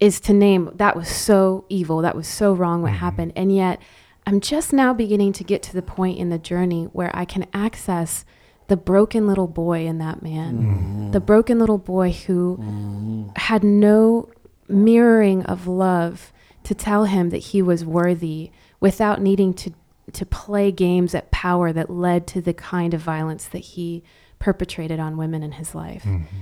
is 0.00 0.18
to 0.20 0.32
name 0.32 0.70
that 0.74 0.96
was 0.96 1.08
so 1.08 1.64
evil, 1.68 2.00
that 2.00 2.16
was 2.16 2.26
so 2.26 2.52
wrong 2.52 2.82
what 2.82 2.88
mm-hmm. 2.88 2.98
happened, 2.98 3.32
and 3.36 3.54
yet 3.54 3.80
I'm 4.26 4.40
just 4.40 4.72
now 4.72 4.92
beginning 4.92 5.32
to 5.34 5.44
get 5.44 5.62
to 5.64 5.72
the 5.72 5.82
point 5.82 6.18
in 6.18 6.30
the 6.30 6.38
journey 6.38 6.86
where 6.86 7.14
I 7.14 7.24
can 7.24 7.46
access 7.52 8.24
the 8.68 8.76
broken 8.76 9.26
little 9.26 9.46
boy 9.46 9.86
in 9.86 9.98
that 9.98 10.22
man, 10.22 10.58
mm-hmm. 10.58 11.10
the 11.10 11.20
broken 11.20 11.58
little 11.58 11.78
boy 11.78 12.12
who 12.12 12.56
mm-hmm. 12.56 13.28
had 13.36 13.62
no 13.62 14.28
mirroring 14.68 15.44
of 15.44 15.66
love 15.66 16.32
to 16.64 16.74
tell 16.74 17.04
him 17.04 17.30
that 17.30 17.38
he 17.38 17.60
was 17.60 17.84
worthy 17.84 18.50
without 18.80 19.20
needing 19.20 19.52
to 19.54 19.72
to 20.12 20.26
play 20.26 20.70
games 20.70 21.14
at 21.14 21.30
power 21.30 21.72
that 21.72 21.88
led 21.88 22.26
to 22.26 22.40
the 22.40 22.52
kind 22.52 22.92
of 22.92 23.00
violence 23.00 23.46
that 23.48 23.58
he 23.58 24.02
perpetrated 24.38 25.00
on 25.00 25.16
women 25.16 25.42
in 25.42 25.52
his 25.52 25.74
life. 25.74 26.02
Mm-hmm. 26.02 26.40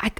I, 0.00 0.12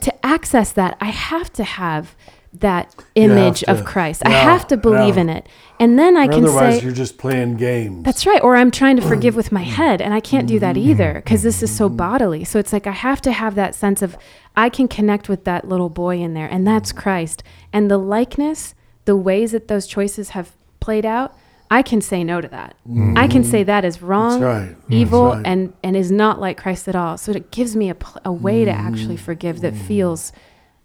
to 0.00 0.26
access 0.26 0.70
that, 0.72 0.96
I 1.00 1.06
have 1.06 1.52
to 1.54 1.64
have 1.64 2.14
that 2.52 2.94
image 3.14 3.60
to, 3.60 3.70
of 3.70 3.84
Christ. 3.84 4.22
Yeah, 4.24 4.30
I 4.30 4.32
have 4.32 4.66
to 4.68 4.76
believe 4.76 5.16
yeah. 5.16 5.22
in 5.22 5.28
it. 5.28 5.48
And 5.78 5.98
then 5.98 6.16
I 6.16 6.26
or 6.26 6.32
can 6.32 6.44
otherwise 6.44 6.78
say 6.78 6.84
you're 6.84 6.92
just 6.92 7.16
playing 7.16 7.56
games. 7.56 8.04
That's 8.04 8.26
right. 8.26 8.42
Or 8.42 8.56
I'm 8.56 8.70
trying 8.70 8.96
to 8.96 9.02
forgive 9.08 9.36
with 9.36 9.52
my 9.52 9.62
head 9.62 10.02
and 10.02 10.12
I 10.12 10.20
can't 10.20 10.48
do 10.48 10.58
that 10.58 10.76
mm-hmm. 10.76 10.90
either 10.90 11.14
because 11.14 11.42
this 11.42 11.62
is 11.62 11.74
so 11.74 11.88
bodily. 11.88 12.44
So 12.44 12.58
it's 12.58 12.72
like 12.72 12.86
I 12.86 12.92
have 12.92 13.20
to 13.22 13.32
have 13.32 13.54
that 13.54 13.74
sense 13.74 14.02
of 14.02 14.16
I 14.56 14.68
can 14.68 14.88
connect 14.88 15.28
with 15.28 15.44
that 15.44 15.68
little 15.68 15.88
boy 15.88 16.18
in 16.18 16.34
there 16.34 16.48
and 16.48 16.66
that's 16.66 16.92
Christ. 16.92 17.42
And 17.72 17.90
the 17.90 17.98
likeness, 17.98 18.74
the 19.04 19.16
ways 19.16 19.52
that 19.52 19.68
those 19.68 19.86
choices 19.86 20.30
have 20.30 20.52
played 20.80 21.06
out, 21.06 21.36
I 21.72 21.82
can 21.82 22.00
say 22.00 22.24
no 22.24 22.40
to 22.40 22.48
that. 22.48 22.74
Mm-hmm. 22.88 23.16
I 23.16 23.28
can 23.28 23.44
say 23.44 23.62
that 23.62 23.84
is 23.84 24.02
wrong, 24.02 24.40
right. 24.40 24.76
evil, 24.88 25.34
right. 25.34 25.46
and 25.46 25.72
and 25.84 25.96
is 25.96 26.10
not 26.10 26.40
like 26.40 26.58
Christ 26.58 26.88
at 26.88 26.96
all. 26.96 27.16
So 27.16 27.30
it 27.30 27.52
gives 27.52 27.76
me 27.76 27.90
a, 27.90 27.96
a 28.24 28.32
way 28.32 28.64
mm-hmm. 28.64 28.72
to 28.72 28.76
actually 28.76 29.16
forgive 29.16 29.60
that 29.60 29.76
feels 29.76 30.32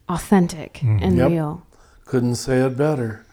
authentic 0.10 0.76
mm. 0.76 1.02
and 1.02 1.18
yep. 1.18 1.30
real. 1.30 1.66
Couldn't 2.06 2.36
say 2.36 2.60
it 2.60 2.78
better. 2.78 3.26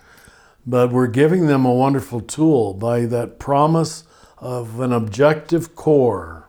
But 0.67 0.93
we're 0.93 1.09
giving 1.09 1.47
them 1.47 1.65
a 1.65 1.73
wonderful 1.73 2.21
tool 2.21 2.75
by 2.75 3.07
that 3.07 3.39
promise 3.39 4.05
of 4.39 4.81
an 4.81 4.93
objective 4.93 5.75
core. 5.75 6.49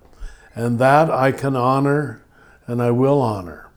And 0.55 0.77
that 0.79 1.09
I 1.09 1.31
can 1.31 1.55
honor 1.55 2.23
and 2.67 2.81
I 2.81 2.91
will 2.91 3.21
honor. 3.21 3.69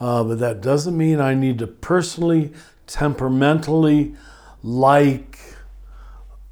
Uh, 0.00 0.24
but 0.24 0.38
that 0.38 0.60
doesn't 0.60 0.96
mean 0.96 1.20
I 1.20 1.34
need 1.34 1.58
to 1.58 1.66
personally, 1.66 2.52
temperamentally 2.86 4.14
like 4.62 5.38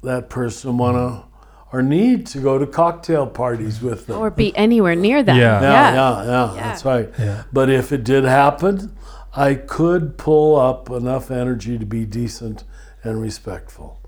that 0.03 0.29
person, 0.29 0.77
want 0.77 0.97
to 0.97 1.27
or 1.71 1.81
need 1.81 2.25
to 2.25 2.39
go 2.39 2.57
to 2.57 2.65
cocktail 2.65 3.27
parties 3.27 3.81
with 3.81 4.07
them. 4.07 4.17
Or 4.17 4.29
be 4.29 4.55
anywhere 4.55 4.95
near 4.95 5.21
them. 5.21 5.37
Yeah, 5.37 5.61
yeah, 5.61 5.93
yeah, 5.93 6.23
yeah, 6.23 6.55
yeah. 6.55 6.61
that's 6.61 6.85
right. 6.85 7.09
Yeah. 7.19 7.43
But 7.51 7.69
if 7.69 7.91
it 7.91 8.03
did 8.03 8.23
happen, 8.23 8.96
I 9.37 9.53
could 9.53 10.17
pull 10.17 10.59
up 10.59 10.89
enough 10.89 11.29
energy 11.29 11.77
to 11.77 11.85
be 11.85 12.05
decent 12.05 12.63
and 13.03 13.21
respectful. 13.21 14.01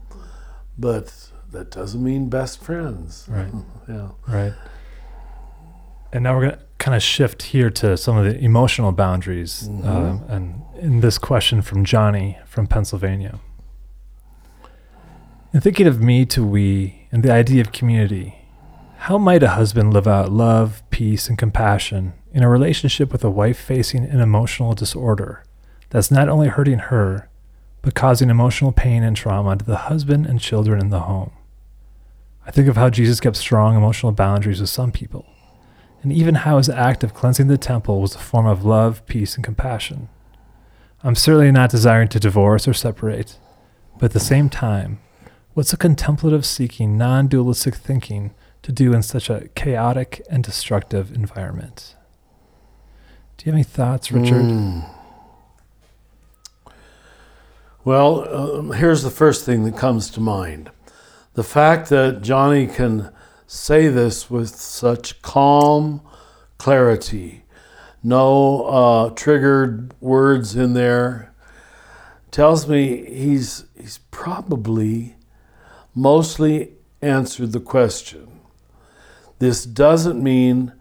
But 0.75 1.29
that 1.51 1.69
doesn't 1.69 2.03
mean 2.03 2.29
best 2.29 2.63
friends. 2.63 3.27
Right. 3.29 3.51
yeah. 3.87 4.09
Right. 4.27 4.53
And 6.11 6.23
now 6.23 6.35
we're 6.35 6.47
going 6.47 6.57
to 6.57 6.65
kind 6.79 6.95
of 6.95 7.03
shift 7.03 7.43
here 7.43 7.69
to 7.69 7.95
some 7.95 8.17
of 8.17 8.25
the 8.25 8.39
emotional 8.39 8.91
boundaries. 8.91 9.67
Mm-hmm. 9.69 9.87
Um, 9.87 10.23
and 10.27 10.61
in 10.79 10.99
this 11.01 11.19
question 11.19 11.61
from 11.61 11.85
Johnny 11.85 12.39
from 12.47 12.65
Pennsylvania. 12.65 13.39
In 15.53 15.61
thinking 15.61 15.85
of 15.85 16.01
me 16.01 16.25
to 16.25 16.43
we 16.43 17.07
and 17.11 17.21
the 17.21 17.31
idea 17.31 17.61
of 17.61 17.71
community, 17.71 18.35
how 18.97 19.19
might 19.19 19.43
a 19.43 19.49
husband 19.49 19.93
live 19.93 20.07
out 20.07 20.31
love, 20.31 20.81
peace, 20.89 21.29
and 21.29 21.37
compassion 21.37 22.13
in 22.31 22.43
a 22.43 22.49
relationship 22.49 23.11
with 23.11 23.23
a 23.23 23.29
wife 23.29 23.59
facing 23.59 24.05
an 24.05 24.19
emotional 24.19 24.73
disorder 24.73 25.43
that's 25.89 26.11
not 26.11 26.29
only 26.29 26.47
hurting 26.47 26.79
her, 26.79 27.29
but 27.81 27.95
causing 27.95 28.29
emotional 28.29 28.71
pain 28.71 29.03
and 29.03 29.15
trauma 29.15 29.55
to 29.55 29.65
the 29.65 29.77
husband 29.77 30.25
and 30.25 30.39
children 30.39 30.79
in 30.79 30.89
the 30.89 31.01
home. 31.01 31.31
I 32.45 32.51
think 32.51 32.67
of 32.67 32.77
how 32.77 32.89
Jesus 32.89 33.19
kept 33.19 33.37
strong 33.37 33.75
emotional 33.75 34.11
boundaries 34.11 34.59
with 34.59 34.69
some 34.69 34.91
people, 34.91 35.25
and 36.01 36.11
even 36.11 36.35
how 36.35 36.57
his 36.57 36.69
act 36.69 37.03
of 37.03 37.13
cleansing 37.13 37.47
the 37.47 37.57
temple 37.57 38.01
was 38.01 38.15
a 38.15 38.19
form 38.19 38.45
of 38.45 38.65
love, 38.65 39.05
peace, 39.05 39.35
and 39.35 39.43
compassion. 39.43 40.09
I'm 41.03 41.15
certainly 41.15 41.51
not 41.51 41.69
desiring 41.69 42.09
to 42.09 42.19
divorce 42.19 42.67
or 42.67 42.73
separate, 42.73 43.37
but 43.97 44.07
at 44.07 44.11
the 44.11 44.19
same 44.19 44.49
time, 44.49 44.99
what's 45.53 45.73
a 45.73 45.77
contemplative 45.77 46.45
seeking, 46.45 46.97
non 46.97 47.27
dualistic 47.27 47.75
thinking 47.75 48.33
to 48.61 48.71
do 48.71 48.93
in 48.93 49.01
such 49.01 49.29
a 49.29 49.47
chaotic 49.55 50.21
and 50.29 50.43
destructive 50.43 51.11
environment? 51.11 51.95
Do 53.39 53.45
you 53.45 53.53
have 53.53 53.55
any 53.55 53.63
thoughts, 53.63 54.11
Richard? 54.11 54.41
Mm. 54.41 54.85
Well, 57.85 58.35
um, 58.35 58.71
here's 58.73 59.01
the 59.01 59.09
first 59.09 59.45
thing 59.45 59.63
that 59.63 59.77
comes 59.77 60.09
to 60.11 60.19
mind 60.19 60.71
the 61.35 61.43
fact 61.43 61.87
that 61.87 62.21
Johnny 62.21 62.67
can 62.67 63.13
say 63.47 63.87
this 63.87 64.29
with 64.29 64.49
such 64.49 65.21
calm 65.21 66.01
clarity, 66.57 67.45
no 68.03 68.63
uh, 68.63 69.09
triggered 69.11 69.93
words 70.01 70.57
in 70.57 70.73
there, 70.73 71.33
tells 72.31 72.67
me 72.67 73.05
he's, 73.05 73.63
he's 73.79 73.99
probably 74.11 75.15
mostly 75.95 76.73
answered 77.01 77.53
the 77.53 77.61
question. 77.61 78.41
This 79.39 79.63
doesn't 79.63 80.21
mean 80.21 80.73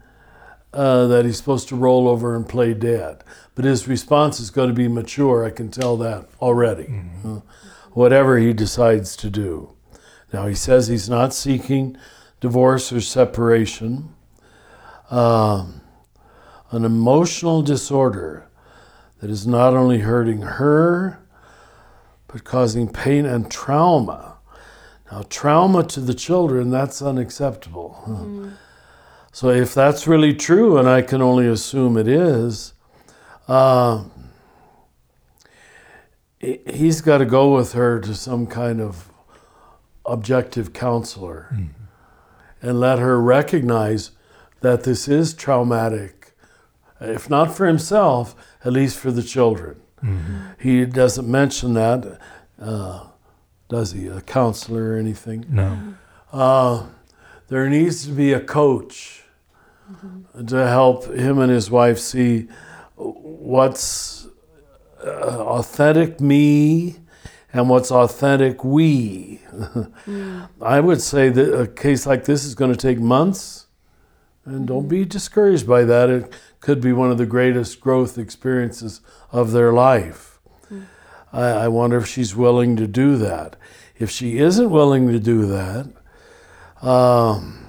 uh, 0.72 1.06
that 1.06 1.24
he's 1.24 1.36
supposed 1.36 1.68
to 1.68 1.76
roll 1.76 2.08
over 2.08 2.36
and 2.36 2.48
play 2.48 2.74
dead. 2.74 3.24
But 3.54 3.64
his 3.64 3.88
response 3.88 4.38
is 4.40 4.50
going 4.50 4.68
to 4.68 4.74
be 4.74 4.88
mature, 4.88 5.44
I 5.44 5.50
can 5.50 5.70
tell 5.70 5.96
that 5.98 6.28
already, 6.40 6.84
mm-hmm. 6.84 7.36
uh, 7.38 7.40
whatever 7.92 8.38
he 8.38 8.52
decides 8.52 9.16
to 9.16 9.30
do. 9.30 9.70
Now, 10.32 10.46
he 10.46 10.54
says 10.54 10.88
he's 10.88 11.08
not 11.08 11.32
seeking 11.32 11.96
divorce 12.40 12.92
or 12.92 13.00
separation. 13.00 14.14
Um, 15.10 15.80
an 16.70 16.84
emotional 16.84 17.62
disorder 17.62 18.46
that 19.20 19.30
is 19.30 19.46
not 19.46 19.74
only 19.74 20.00
hurting 20.00 20.42
her, 20.42 21.18
but 22.26 22.44
causing 22.44 22.88
pain 22.88 23.24
and 23.24 23.50
trauma. 23.50 24.36
Now, 25.10 25.24
trauma 25.30 25.82
to 25.84 26.00
the 26.00 26.14
children, 26.14 26.70
that's 26.70 27.00
unacceptable. 27.00 28.02
Mm. 28.06 28.52
So, 29.32 29.50
if 29.50 29.74
that's 29.74 30.06
really 30.06 30.34
true, 30.34 30.78
and 30.78 30.88
I 30.88 31.02
can 31.02 31.22
only 31.22 31.46
assume 31.46 31.96
it 31.96 32.08
is, 32.08 32.72
uh, 33.46 34.04
he- 36.38 36.60
he's 36.66 37.00
got 37.00 37.18
to 37.18 37.24
go 37.26 37.54
with 37.54 37.72
her 37.72 38.00
to 38.00 38.14
some 38.14 38.46
kind 38.46 38.80
of 38.80 39.10
objective 40.06 40.72
counselor 40.72 41.54
and 42.62 42.80
let 42.80 42.98
her 42.98 43.20
recognize 43.20 44.12
that 44.60 44.84
this 44.84 45.06
is 45.08 45.34
traumatic, 45.34 46.34
if 47.00 47.28
not 47.30 47.52
for 47.54 47.66
himself, 47.66 48.34
at 48.64 48.72
least 48.72 48.98
for 48.98 49.10
the 49.10 49.22
children. 49.22 49.76
He 50.58 50.84
doesn't 50.84 51.28
mention 51.28 51.74
that, 51.74 52.18
uh, 52.60 53.00
does 53.68 53.92
he? 53.92 54.06
A 54.08 54.20
counselor 54.20 54.92
or 54.92 54.96
anything? 54.96 55.44
No. 55.50 55.78
Uh, 56.32 56.82
there 57.48 57.68
needs 57.68 58.06
to 58.06 58.12
be 58.12 58.32
a 58.32 58.40
coach 58.40 59.24
to 60.46 60.66
help 60.66 61.06
him 61.06 61.38
and 61.38 61.50
his 61.50 61.70
wife 61.70 61.98
see 61.98 62.48
what's 62.96 64.28
uh, 65.04 65.08
authentic 65.08 66.20
me 66.20 66.96
and 67.52 67.70
what's 67.70 67.90
authentic 67.90 68.62
we. 68.62 69.40
I 70.60 70.80
would 70.80 71.00
say 71.00 71.30
that 71.30 71.60
a 71.60 71.66
case 71.66 72.06
like 72.06 72.24
this 72.24 72.44
is 72.44 72.54
going 72.54 72.70
to 72.72 72.76
take 72.76 72.98
months, 72.98 73.66
and 74.44 74.66
don't 74.66 74.88
be 74.88 75.04
discouraged 75.04 75.66
by 75.66 75.84
that. 75.84 76.10
It 76.10 76.32
could 76.60 76.80
be 76.80 76.92
one 76.92 77.10
of 77.10 77.18
the 77.18 77.26
greatest 77.26 77.80
growth 77.80 78.18
experiences 78.18 79.00
of 79.32 79.52
their 79.52 79.72
life. 79.72 80.38
I 81.32 81.68
wonder 81.68 81.98
if 81.98 82.06
she's 82.06 82.34
willing 82.34 82.76
to 82.76 82.86
do 82.86 83.16
that. 83.18 83.56
If 83.98 84.10
she 84.10 84.38
isn't 84.38 84.70
willing 84.70 85.08
to 85.08 85.18
do 85.18 85.46
that, 85.46 85.92
um, 86.82 87.66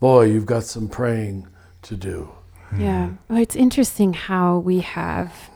boy, 0.00 0.26
you've 0.26 0.46
got 0.46 0.64
some 0.64 0.88
praying 0.88 1.48
to 1.82 1.96
do. 1.96 2.30
Yeah. 2.76 3.10
Well, 3.28 3.40
it's 3.40 3.56
interesting 3.56 4.12
how 4.12 4.58
we 4.58 4.80
have, 4.80 5.50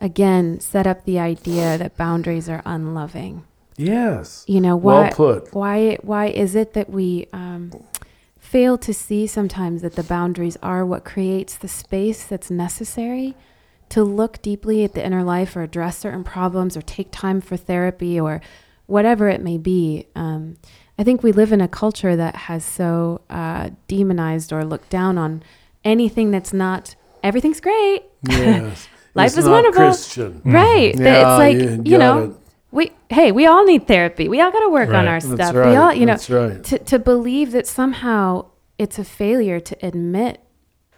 again, 0.00 0.60
set 0.60 0.86
up 0.86 1.04
the 1.04 1.18
idea 1.18 1.76
that 1.76 1.96
boundaries 1.96 2.48
are 2.48 2.62
unloving. 2.64 3.44
Yes. 3.76 4.44
You 4.46 4.60
know, 4.60 4.76
Well 4.76 5.02
why, 5.02 5.10
put. 5.10 5.54
why, 5.54 5.96
why 6.02 6.26
is 6.26 6.54
it 6.54 6.72
that 6.74 6.88
we 6.88 7.26
um, 7.32 7.72
fail 8.38 8.78
to 8.78 8.94
see 8.94 9.26
sometimes 9.26 9.82
that 9.82 9.96
the 9.96 10.02
boundaries 10.04 10.56
are 10.62 10.86
what 10.86 11.04
creates 11.04 11.56
the 11.56 11.68
space 11.68 12.24
that's 12.24 12.50
necessary 12.50 13.34
to 13.90 14.02
look 14.02 14.40
deeply 14.40 14.84
at 14.84 14.94
the 14.94 15.04
inner 15.04 15.22
life 15.22 15.56
or 15.56 15.62
address 15.62 15.98
certain 15.98 16.24
problems 16.24 16.76
or 16.76 16.82
take 16.82 17.10
time 17.10 17.40
for 17.40 17.56
therapy 17.56 18.18
or 18.18 18.40
whatever 18.86 19.28
it 19.28 19.42
may 19.42 19.58
be? 19.58 20.06
Um, 20.14 20.56
I 20.98 21.04
think 21.04 21.22
we 21.22 21.32
live 21.32 21.52
in 21.52 21.60
a 21.60 21.68
culture 21.68 22.14
that 22.16 22.36
has 22.36 22.64
so 22.64 23.20
uh, 23.28 23.70
demonized 23.88 24.52
or 24.52 24.64
looked 24.64 24.90
down 24.90 25.18
on 25.18 25.42
anything 25.84 26.30
that's 26.30 26.52
not 26.52 26.94
everything's 27.22 27.60
great. 27.60 28.04
Yes. 28.28 28.88
Life 29.14 29.28
It's 29.28 29.38
is 29.38 29.44
not 29.46 29.52
wonderful. 29.52 29.84
Christian. 29.86 30.42
Right. 30.44 30.94
Yeah, 30.98 31.20
it's 31.20 31.38
like, 31.38 31.56
you 31.86 31.92
you, 31.92 31.98
know, 31.98 32.22
it. 32.22 32.36
we 32.72 32.92
hey, 33.10 33.30
we 33.32 33.46
all 33.46 33.64
need 33.64 33.86
therapy. 33.86 34.28
We 34.28 34.40
all 34.40 34.50
got 34.50 34.60
to 34.60 34.68
work 34.70 34.88
on 34.88 34.94
Right. 35.04 35.08
our 35.08 35.20
That's 35.20 35.34
stuff. 35.34 35.54
right. 35.54 35.70
We 35.70 35.76
all, 35.76 35.92
you 35.94 36.06
know, 36.06 36.16
right. 36.28 36.64
to 36.64 36.78
to 36.78 36.98
believe 36.98 37.52
that 37.52 37.66
somehow 37.66 38.46
it's 38.78 38.98
a 38.98 39.04
failure 39.04 39.60
to 39.60 39.86
admit 39.86 40.40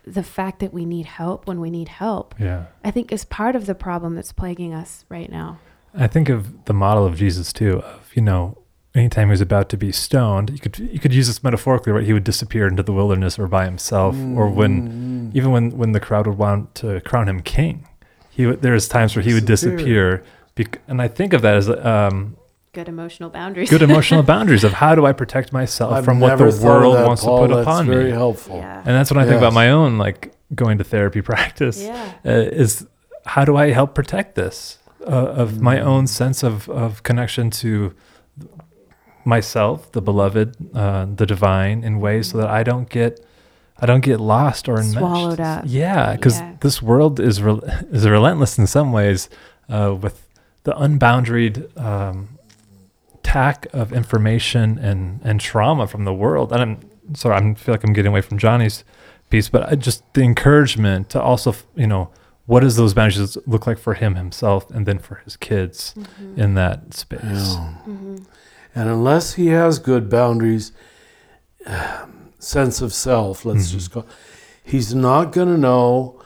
the 0.07 0.23
fact 0.23 0.61
that 0.61 0.73
we 0.73 0.85
need 0.87 1.05
help 1.07 1.47
when 1.47 1.61
we 1.61 1.69
need 1.71 1.89
help. 1.89 2.35
Yeah. 2.39 2.67
I 2.85 2.91
think 2.91 3.13
is 3.13 3.25
part 3.25 3.55
of 3.57 3.67
the 3.67 3.75
problem 3.75 4.15
that's 4.15 4.33
plaguing 4.33 4.73
us 4.73 5.05
right 5.11 5.31
now. 5.31 5.59
I 5.95 6.07
think 6.07 6.29
of 6.31 6.65
the 6.67 6.73
model 6.75 7.05
of 7.05 7.17
Jesus 7.17 7.53
too. 7.53 7.81
Of 7.81 8.11
you 8.15 8.23
know, 8.23 8.57
anytime 8.97 9.29
he 9.29 9.33
was 9.33 9.41
about 9.41 9.69
to 9.69 9.77
be 9.77 9.93
stoned, 9.93 10.51
you 10.51 10.59
could 10.59 10.79
you 10.79 10.99
could 10.99 11.13
use 11.15 11.27
this 11.27 11.43
metaphorically, 11.45 11.93
right? 11.93 12.05
He 12.05 12.13
would 12.13 12.25
disappear 12.25 12.67
into 12.67 12.83
the 12.83 12.93
wilderness 12.93 13.39
or 13.39 13.47
by 13.47 13.65
himself, 13.65 14.17
or 14.35 14.49
when 14.49 15.31
even 15.35 15.51
when 15.53 15.71
when 15.79 15.93
the 15.93 16.01
crowd 16.01 16.27
would 16.27 16.39
want 16.39 16.75
to 16.77 17.01
crown 17.03 17.29
him 17.29 17.41
king, 17.43 17.87
he 18.31 18.47
would, 18.47 18.63
there's 18.63 18.89
times 18.89 19.15
where 19.17 19.23
he 19.23 19.35
would 19.35 19.45
Disappear. 19.47 19.77
disappear. 19.77 20.25
Bec- 20.55 20.81
and 20.89 21.03
I 21.03 21.09
think 21.09 21.33
of 21.35 21.43
that 21.43 21.57
as 21.57 21.69
um, 21.69 22.37
Good 22.73 22.89
emotional 22.89 23.29
boundaries. 23.31 23.69
good 23.71 23.83
emotional 23.83 24.23
boundaries 24.35 24.65
of 24.65 24.73
how 24.75 24.95
do 24.95 25.05
I 25.07 25.13
protect 25.13 25.53
myself 25.53 25.93
I've 25.93 26.05
from 26.05 26.19
what 26.21 26.29
never 26.29 26.47
the 26.51 26.53
thought 26.53 26.77
of 26.77 26.81
world 26.83 26.97
that, 26.97 27.07
wants 27.07 27.23
Paul. 27.25 27.43
to 27.43 27.49
put 27.49 27.55
That's 27.57 27.67
upon 27.67 27.87
very 27.87 27.97
me. 27.97 28.03
Very 28.05 28.13
helpful. 28.17 28.57
yeah. 28.59 28.79
And 28.79 28.89
that's 28.97 29.11
when 29.11 29.19
I 29.23 29.25
think 29.27 29.37
about 29.39 29.53
my 29.53 29.71
own 29.71 29.99
like 29.99 30.33
going 30.55 30.79
to 30.79 30.85
therapy 30.85 31.21
practice. 31.33 31.83
Yeah. 31.83 32.13
Uh, 32.25 32.31
is 32.63 32.87
how 33.27 33.45
do 33.45 33.57
I 33.57 33.71
help 33.73 33.95
protect 33.95 34.35
this 34.35 34.79
uh, 35.07 35.11
of 35.43 35.61
my 35.61 35.77
Mm. 35.77 35.85
own 35.85 36.07
sense 36.07 36.43
of 36.43 36.69
of 36.71 37.03
connection 37.03 37.51
to 37.63 37.95
myself, 39.27 39.91
the 39.93 40.01
beloved, 40.01 40.57
uh, 40.75 41.07
the 41.15 41.27
divine, 41.27 41.83
in 41.85 42.01
ways 42.01 42.31
so 42.31 42.39
that 42.39 42.49
I 42.49 42.63
don't 42.63 42.89
get 42.89 43.21
I 43.79 43.85
don't 43.85 44.01
get 44.01 44.21
lost 44.21 44.69
or 44.71 44.77
enmeshed. 44.79 44.97
Swallowed 44.99 45.41
up. 45.41 45.65
Yeah, 45.67 46.15
because 46.17 46.39
Yeah. 46.39 46.55
this 46.61 46.81
world 46.81 47.21
is 47.21 47.43
rel 47.43 47.61
is 47.91 48.09
relentless 48.09 48.59
in 48.59 48.67
some 48.67 48.91
ways 48.93 49.29
uh, 49.69 49.95
with 50.01 50.27
the 50.65 50.73
unboundaried 50.73 51.77
um, 51.79 52.29
tack 53.23 53.67
of 53.73 53.93
information 53.93 54.79
and 54.79 55.21
and 55.25 55.41
trauma 55.41 55.87
from 55.87 56.05
the 56.05 56.15
world. 56.15 56.53
And 56.53 56.63
I'm 56.63 57.15
sorry, 57.15 57.35
I 57.37 57.55
feel 57.55 57.75
like 57.75 57.85
I'm 57.85 57.93
getting 57.93 58.11
away 58.13 58.21
from 58.23 58.39
Johnny's 58.39 58.85
piece, 59.31 59.49
but 59.49 59.71
I 59.71 59.75
just 59.75 60.03
the 60.15 60.23
encouragement 60.23 61.11
to 61.11 61.21
also, 61.21 61.55
you 61.75 61.87
know, 61.87 62.11
what 62.47 62.61
does 62.61 62.77
those 62.77 62.95
boundaries 62.95 63.37
look 63.47 63.67
like 63.67 63.79
for 63.79 63.95
him 63.95 64.15
himself 64.15 64.71
and 64.71 64.87
then 64.87 64.99
for 65.01 65.17
his 65.25 65.37
kids 65.37 65.95
in 66.37 66.55
that 66.55 66.95
space? 66.95 67.21
Yeah. 67.23 67.75
Mm-hmm. 67.89 68.17
And 68.77 68.89
unless 68.91 69.35
he 69.35 69.49
has 69.49 69.79
good 69.81 70.09
boundaries, 70.11 70.71
sense 72.39 72.81
of 72.81 72.93
self, 72.93 73.45
let's 73.45 73.69
Mhm. 73.69 73.73
just 73.73 73.91
go, 73.93 74.05
he's 74.63 74.95
not 74.95 75.33
going 75.33 75.49
to 75.49 75.57
know 75.59 76.21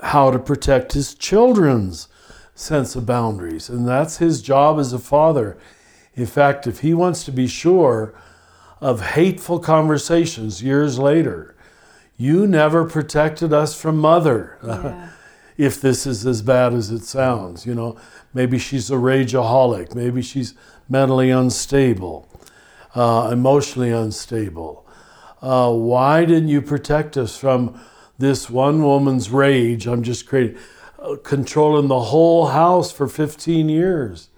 how 0.00 0.30
to 0.30 0.38
protect 0.38 0.92
his 0.92 1.14
children's 1.14 2.08
sense 2.54 2.96
of 2.96 3.04
boundaries. 3.04 3.68
And 3.68 3.86
that's 3.86 4.18
his 4.18 4.40
job 4.40 4.78
as 4.78 4.92
a 4.92 4.98
father. 4.98 5.58
In 6.14 6.26
fact, 6.26 6.66
if 6.66 6.80
he 6.80 6.94
wants 6.94 7.24
to 7.24 7.32
be 7.32 7.46
sure 7.46 8.14
of 8.80 9.00
hateful 9.00 9.58
conversations 9.58 10.62
years 10.62 10.98
later, 10.98 11.54
you 12.16 12.46
never 12.46 12.84
protected 12.84 13.52
us 13.52 13.78
from 13.78 13.98
mother. 13.98 14.56
Yeah. 14.64 15.08
if 15.58 15.80
this 15.80 16.06
is 16.06 16.26
as 16.26 16.42
bad 16.42 16.74
as 16.74 16.90
it 16.90 17.02
sounds. 17.02 17.64
You 17.66 17.74
know, 17.74 17.96
maybe 18.34 18.58
she's 18.58 18.90
a 18.90 18.94
rageaholic, 18.96 19.94
maybe 19.94 20.20
she's 20.20 20.52
mentally 20.88 21.30
unstable, 21.30 22.28
uh, 22.94 23.30
emotionally 23.32 23.90
unstable. 23.90 24.86
Uh, 25.42 25.72
why 25.72 26.24
didn't 26.24 26.48
you 26.48 26.62
protect 26.62 27.16
us 27.16 27.36
from 27.36 27.78
this 28.18 28.48
one 28.48 28.82
woman's 28.82 29.30
rage? 29.30 29.86
I'm 29.86 30.02
just 30.02 30.26
creating, 30.26 30.58
uh, 30.98 31.16
controlling 31.22 31.88
the 31.88 32.00
whole 32.00 32.48
house 32.48 32.90
for 32.90 33.06
15 33.06 33.68
years. 33.68 34.28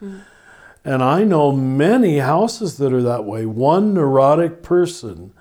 And 0.84 1.03
I 1.03 1.24
know 1.24 1.53
many 1.53 2.18
houses 2.18 2.78
that 2.78 2.92
are 2.92 3.03
that 3.03 3.24
way. 3.24 3.46
One 3.46 3.94
neurotic 3.94 4.62
person 4.62 5.32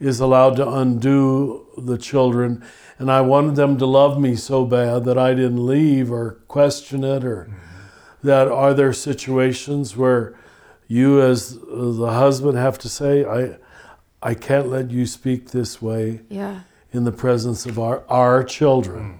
is 0.00 0.20
allowed 0.20 0.56
to 0.56 0.68
undo 0.68 1.66
the 1.76 1.98
children. 1.98 2.62
And 2.98 3.10
I 3.10 3.20
wanted 3.20 3.56
them 3.56 3.78
to 3.78 3.86
love 3.86 4.20
me 4.20 4.36
so 4.36 4.64
bad 4.64 5.04
that 5.04 5.18
I 5.18 5.34
didn't 5.34 5.66
leave 5.66 6.10
or 6.10 6.38
question 6.48 7.04
it, 7.04 7.24
or 7.24 7.48
that 8.22 8.48
are 8.48 8.74
there 8.74 8.92
situations 8.92 9.96
where 9.96 10.35
you, 10.88 11.20
as 11.20 11.58
the 11.58 12.10
husband, 12.12 12.56
have 12.58 12.78
to 12.78 12.88
say, 12.88 13.24
I, 13.24 13.56
I 14.22 14.34
can't 14.34 14.68
let 14.68 14.90
you 14.90 15.06
speak 15.06 15.50
this 15.50 15.80
way 15.82 16.20
Yeah. 16.28 16.60
in 16.92 17.04
the 17.04 17.12
presence 17.12 17.66
of 17.66 17.78
our, 17.78 18.02
our 18.08 18.44
children. 18.44 19.18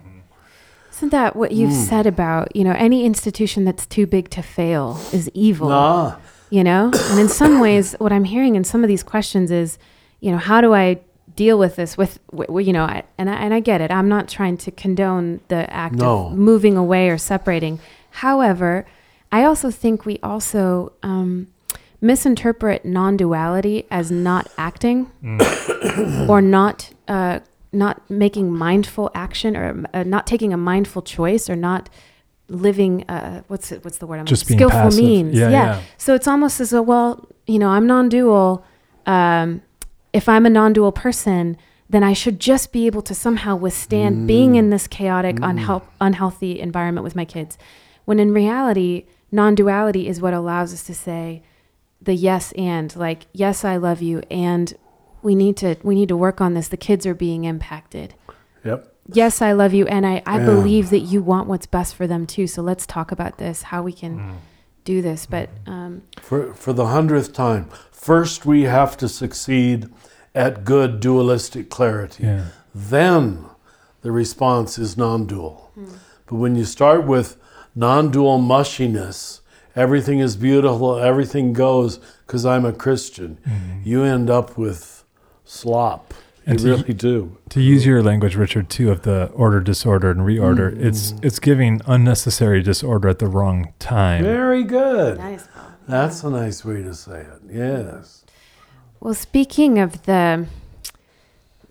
Isn't 0.92 1.10
that 1.10 1.36
what 1.36 1.52
you've 1.52 1.70
Mm. 1.72 1.88
said 1.88 2.06
about, 2.06 2.54
you 2.56 2.64
know, 2.64 2.72
any 2.72 3.04
institution 3.04 3.64
that's 3.64 3.86
too 3.86 4.06
big 4.06 4.30
to 4.30 4.42
fail 4.42 4.98
is 5.12 5.30
evil? 5.34 5.68
Nah, 5.68 6.16
you 6.48 6.62
know 6.62 6.92
and 7.10 7.18
in 7.18 7.28
some 7.28 7.58
ways 7.58 7.96
what 7.98 8.12
i'm 8.12 8.22
hearing 8.22 8.54
in 8.54 8.62
some 8.62 8.84
of 8.84 8.88
these 8.88 9.02
questions 9.02 9.50
is 9.50 9.78
you 10.20 10.30
know 10.30 10.38
how 10.38 10.60
do 10.60 10.72
i 10.72 10.96
deal 11.34 11.58
with 11.58 11.74
this 11.74 11.98
with, 11.98 12.20
you 12.60 12.72
know 12.72 12.84
I, 12.84 13.02
and, 13.18 13.28
I, 13.28 13.34
and 13.34 13.52
i 13.52 13.58
get 13.58 13.80
it 13.80 13.90
i'm 13.90 14.08
not 14.08 14.28
trying 14.28 14.56
to 14.58 14.70
condone 14.70 15.40
the 15.48 15.68
act 15.74 15.96
No. 15.96 16.26
of 16.28 16.34
moving 16.38 16.76
away 16.76 17.08
or 17.10 17.18
separating 17.18 17.80
however 18.22 18.86
i 19.32 19.42
also 19.42 19.72
think 19.72 20.06
we 20.06 20.20
also 20.22 20.92
um, 21.02 21.48
misinterpret 22.00 22.84
non-duality 22.84 23.86
as 23.90 24.10
not 24.10 24.48
acting 24.58 25.10
or 26.28 26.40
not 26.42 26.90
uh, 27.08 27.40
not 27.72 28.08
making 28.10 28.52
mindful 28.52 29.10
action 29.14 29.56
or 29.56 29.84
uh, 29.94 30.02
not 30.02 30.26
taking 30.26 30.52
a 30.52 30.56
mindful 30.56 31.02
choice 31.02 31.48
or 31.50 31.56
not 31.56 31.88
living 32.48 33.04
uh, 33.08 33.42
what's 33.48 33.72
it, 33.72 33.84
what's 33.84 33.98
the 33.98 34.06
word 34.06 34.20
I'm 34.20 34.26
Just 34.26 34.46
being 34.46 34.58
skillful 34.58 34.78
passive. 34.78 35.02
means. 35.04 35.34
Yeah, 35.34 35.50
yeah. 35.50 35.82
so 35.96 36.14
it's 36.14 36.28
almost 36.28 36.60
as 36.60 36.70
though 36.70 36.82
well 36.82 37.28
you 37.46 37.58
know 37.58 37.68
I'm 37.70 37.86
non-dual 37.86 38.64
um, 39.06 39.62
if 40.12 40.28
I'm 40.28 40.46
a 40.46 40.50
non-dual 40.50 40.92
person 40.92 41.56
then 41.88 42.02
I 42.02 42.12
should 42.12 42.40
just 42.40 42.72
be 42.72 42.86
able 42.86 43.02
to 43.02 43.14
somehow 43.14 43.54
withstand 43.56 44.26
being 44.26 44.56
in 44.56 44.70
this 44.70 44.88
chaotic 44.88 45.38
unhealth, 45.40 45.86
unhealthy 46.00 46.58
environment 46.58 47.04
with 47.04 47.14
my 47.14 47.24
kids. 47.24 47.56
When 48.06 48.18
in 48.18 48.32
reality 48.32 49.06
non 49.30 49.54
duality 49.54 50.08
is 50.08 50.20
what 50.20 50.34
allows 50.34 50.72
us 50.72 50.82
to 50.84 50.94
say 50.94 51.42
the 52.06 52.14
yes 52.14 52.52
and, 52.52 52.94
like, 52.96 53.26
yes, 53.32 53.64
I 53.64 53.76
love 53.76 54.00
you, 54.02 54.22
and 54.30 54.72
we 55.22 55.34
need 55.34 55.56
to 55.58 55.76
we 55.82 55.94
need 55.94 56.08
to 56.08 56.16
work 56.16 56.40
on 56.40 56.54
this. 56.54 56.68
The 56.68 56.76
kids 56.76 57.04
are 57.06 57.14
being 57.14 57.44
impacted. 57.44 58.14
Yep. 58.64 58.92
Yes, 59.12 59.40
I 59.42 59.52
love 59.52 59.72
you, 59.74 59.86
and 59.86 60.04
I, 60.06 60.22
I 60.26 60.38
Yeah. 60.38 60.46
believe 60.46 60.90
that 60.90 61.00
you 61.00 61.22
want 61.22 61.46
what's 61.48 61.66
best 61.66 61.94
for 61.94 62.06
them 62.08 62.26
too. 62.26 62.46
So 62.48 62.62
let's 62.62 62.86
talk 62.86 63.12
about 63.12 63.38
this, 63.38 63.62
how 63.62 63.82
we 63.82 63.92
can 63.92 64.18
Mm. 64.18 64.32
do 64.84 65.02
this. 65.02 65.26
But 65.26 65.48
um, 65.66 66.02
For, 66.20 66.52
for 66.54 66.72
the 66.72 66.86
hundredth 66.86 67.32
time, 67.32 67.68
first 67.92 68.44
we 68.46 68.62
have 68.64 68.96
to 68.96 69.08
succeed 69.08 69.88
at 70.34 70.64
good 70.64 70.98
dualistic 71.00 71.70
clarity. 71.70 72.24
Yeah. 72.24 72.46
Then 72.74 73.44
the 74.02 74.10
response 74.12 74.78
is 74.78 74.96
non 74.96 75.26
dual. 75.26 75.70
But 76.26 76.36
when 76.36 76.56
you 76.56 76.64
start 76.64 77.04
with 77.06 77.36
non 77.74 78.10
dual 78.10 78.38
mushiness, 78.40 79.40
everything 79.76 80.18
is 80.18 80.36
beautiful, 80.36 80.96
everything 80.98 81.52
goes 81.52 81.98
because 82.26 82.44
I'm 82.44 82.64
a 82.64 82.72
Christian, 82.72 83.38
you 83.84 84.02
end 84.02 84.30
up 84.30 84.58
with 84.58 85.04
slop. 85.44 86.14
And 86.48 86.60
you 86.60 86.76
to- 86.76 86.76
really 86.82 86.94
do. 86.94 87.36
To 87.50 87.60
use 87.60 87.84
your 87.84 88.04
language, 88.04 88.36
Richard, 88.36 88.70
too, 88.70 88.90
of 88.92 89.02
the 89.02 89.26
order, 89.34 89.60
disorder, 89.60 90.12
and 90.12 90.20
reorder, 90.20 90.80
it's 90.80 91.12
it's 91.20 91.40
giving 91.40 91.80
unnecessary 91.86 92.62
disorder 92.62 93.08
at 93.08 93.18
the 93.18 93.26
wrong 93.26 93.72
time. 93.80 94.22
Very 94.22 94.62
good. 94.62 95.18
nice. 95.18 95.48
That's 95.88 96.22
a 96.22 96.30
nice 96.30 96.64
way 96.64 96.82
to 96.82 96.94
say 96.94 97.20
it. 97.20 97.40
Yes. 97.50 98.24
Well, 99.00 99.14
speaking 99.14 99.80
of 99.80 100.04
the 100.04 100.46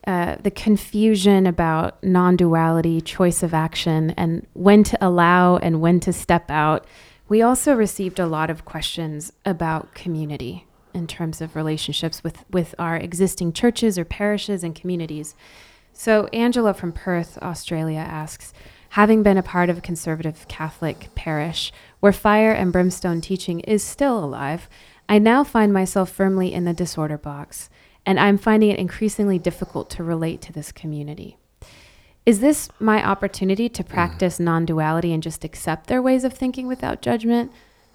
uh, 0.06 0.36
the 0.44 0.52
confusion 0.52 1.48
about 1.48 2.04
non-duality, 2.04 3.02
choice 3.02 3.44
of 3.44 3.54
action, 3.54 4.12
and 4.18 4.46
when 4.54 4.84
to 4.84 4.98
allow 5.06 5.58
and 5.58 5.82
when 5.82 6.00
to 6.02 6.14
step 6.14 6.52
out, 6.52 6.86
we 7.28 7.42
also 7.42 7.74
received 7.74 8.20
a 8.20 8.28
lot 8.28 8.50
of 8.50 8.66
questions 8.66 9.34
about 9.46 9.94
community 9.94 10.66
in 10.94 11.08
terms 11.08 11.42
of 11.42 11.56
relationships 11.56 12.24
with 12.24 12.46
with 12.50 12.76
our 12.80 12.96
existing 12.96 13.52
churches 13.52 13.98
or 13.98 14.06
parishes 14.06 14.64
and 14.64 14.76
communities. 14.76 15.36
So, 15.92 16.28
Angela 16.28 16.74
from 16.74 16.92
Perth, 16.92 17.38
Australia 17.42 18.00
asks 18.00 18.54
Having 18.90 19.24
been 19.24 19.38
a 19.38 19.44
part 19.44 19.70
of 19.70 19.78
a 19.78 19.82
conservative 19.82 20.48
Catholic 20.48 21.10
parish 21.16 21.74
where 22.00 22.14
fire 22.14 22.52
and 22.52 22.72
brimstone 22.72 23.20
teaching 23.20 23.60
is 23.62 23.84
still 23.84 24.24
alive, 24.24 24.70
I 25.10 25.20
now 25.20 25.44
find 25.44 25.74
myself 25.74 26.10
firmly 26.10 26.54
in 26.54 26.64
the 26.64 26.74
disorder 26.74 27.18
box, 27.18 27.70
and 28.06 28.20
I'm 28.20 28.38
finding 28.38 28.70
it 28.70 28.80
increasingly 28.80 29.38
difficult 29.38 29.90
to 29.92 30.04
relate 30.04 30.42
to 30.44 30.54
this 30.54 30.72
community. 30.72 31.38
Is 32.26 32.40
this 32.40 32.70
my 32.80 33.06
opportunity 33.06 33.70
to 33.70 33.84
practice 33.84 34.40
non 34.40 34.66
duality 34.66 35.14
and 35.14 35.22
just 35.22 35.44
accept 35.44 35.88
their 35.88 36.02
ways 36.02 36.24
of 36.24 36.34
thinking 36.34 36.66
without 36.66 37.02
judgment? 37.02 37.52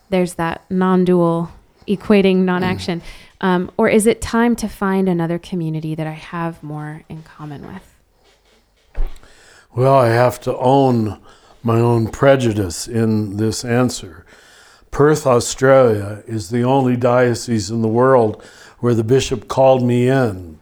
There's 0.08 0.34
that 0.34 0.64
non 0.70 1.04
dual 1.04 1.50
equating 1.88 2.44
non 2.44 2.62
action. 2.62 3.02
Um, 3.40 3.72
or 3.76 3.88
is 3.88 4.06
it 4.06 4.20
time 4.20 4.54
to 4.56 4.68
find 4.68 5.08
another 5.08 5.38
community 5.38 5.96
that 5.96 6.06
I 6.06 6.12
have 6.12 6.62
more 6.62 7.02
in 7.08 7.22
common 7.24 7.66
with? 7.66 9.02
Well, 9.74 9.94
I 9.94 10.08
have 10.08 10.40
to 10.42 10.56
own 10.58 11.20
my 11.64 11.80
own 11.80 12.08
prejudice 12.08 12.86
in 12.86 13.36
this 13.36 13.64
answer. 13.64 14.24
Perth, 14.92 15.26
Australia 15.26 16.22
is 16.26 16.50
the 16.50 16.62
only 16.62 16.96
diocese 16.96 17.70
in 17.70 17.82
the 17.82 17.88
world 17.88 18.42
where 18.78 18.94
the 18.94 19.04
bishop 19.04 19.48
called 19.48 19.82
me 19.82 20.08
in 20.08 20.59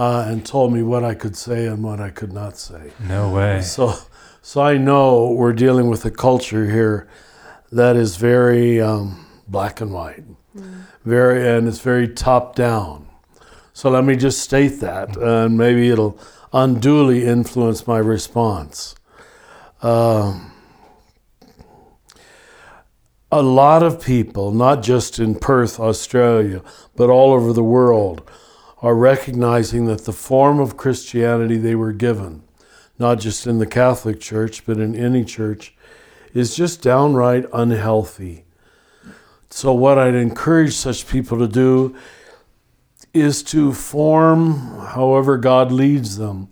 uh, 0.00 0.24
and 0.26 0.46
told 0.46 0.72
me 0.72 0.82
what 0.82 1.04
I 1.04 1.14
could 1.14 1.36
say 1.36 1.66
and 1.66 1.84
what 1.84 2.00
I 2.00 2.08
could 2.08 2.32
not 2.32 2.56
say. 2.56 2.92
No 3.06 3.28
way. 3.28 3.60
So, 3.60 3.94
so 4.40 4.62
I 4.62 4.78
know 4.78 5.30
we're 5.30 5.52
dealing 5.52 5.90
with 5.90 6.06
a 6.06 6.10
culture 6.10 6.70
here 6.70 7.06
that 7.70 7.96
is 7.96 8.16
very 8.16 8.80
um, 8.80 9.26
black 9.46 9.82
and 9.82 9.92
white, 9.92 10.24
very, 11.04 11.46
and 11.46 11.68
it's 11.68 11.80
very 11.80 12.08
top 12.08 12.56
down. 12.56 13.10
So 13.74 13.90
let 13.90 14.04
me 14.06 14.16
just 14.16 14.40
state 14.40 14.80
that, 14.80 15.18
and 15.18 15.58
maybe 15.58 15.90
it'll 15.90 16.18
unduly 16.50 17.26
influence 17.26 17.86
my 17.86 17.98
response. 17.98 18.94
Um, 19.82 20.50
a 23.30 23.42
lot 23.42 23.82
of 23.82 24.02
people, 24.02 24.50
not 24.50 24.82
just 24.82 25.18
in 25.18 25.34
Perth, 25.34 25.78
Australia, 25.78 26.62
but 26.96 27.10
all 27.10 27.34
over 27.34 27.52
the 27.52 27.62
world, 27.62 28.22
are 28.82 28.94
recognizing 28.94 29.86
that 29.86 30.04
the 30.04 30.12
form 30.12 30.58
of 30.58 30.76
Christianity 30.76 31.58
they 31.58 31.74
were 31.74 31.92
given, 31.92 32.42
not 32.98 33.20
just 33.20 33.46
in 33.46 33.58
the 33.58 33.66
Catholic 33.66 34.20
Church, 34.20 34.64
but 34.64 34.78
in 34.78 34.94
any 34.94 35.24
church, 35.24 35.74
is 36.32 36.54
just 36.54 36.82
downright 36.82 37.46
unhealthy. 37.52 38.44
So, 39.50 39.72
what 39.72 39.98
I'd 39.98 40.14
encourage 40.14 40.74
such 40.74 41.08
people 41.08 41.38
to 41.38 41.48
do 41.48 41.96
is 43.12 43.42
to 43.42 43.72
form 43.72 44.78
however 44.78 45.36
God 45.36 45.72
leads 45.72 46.16
them. 46.16 46.48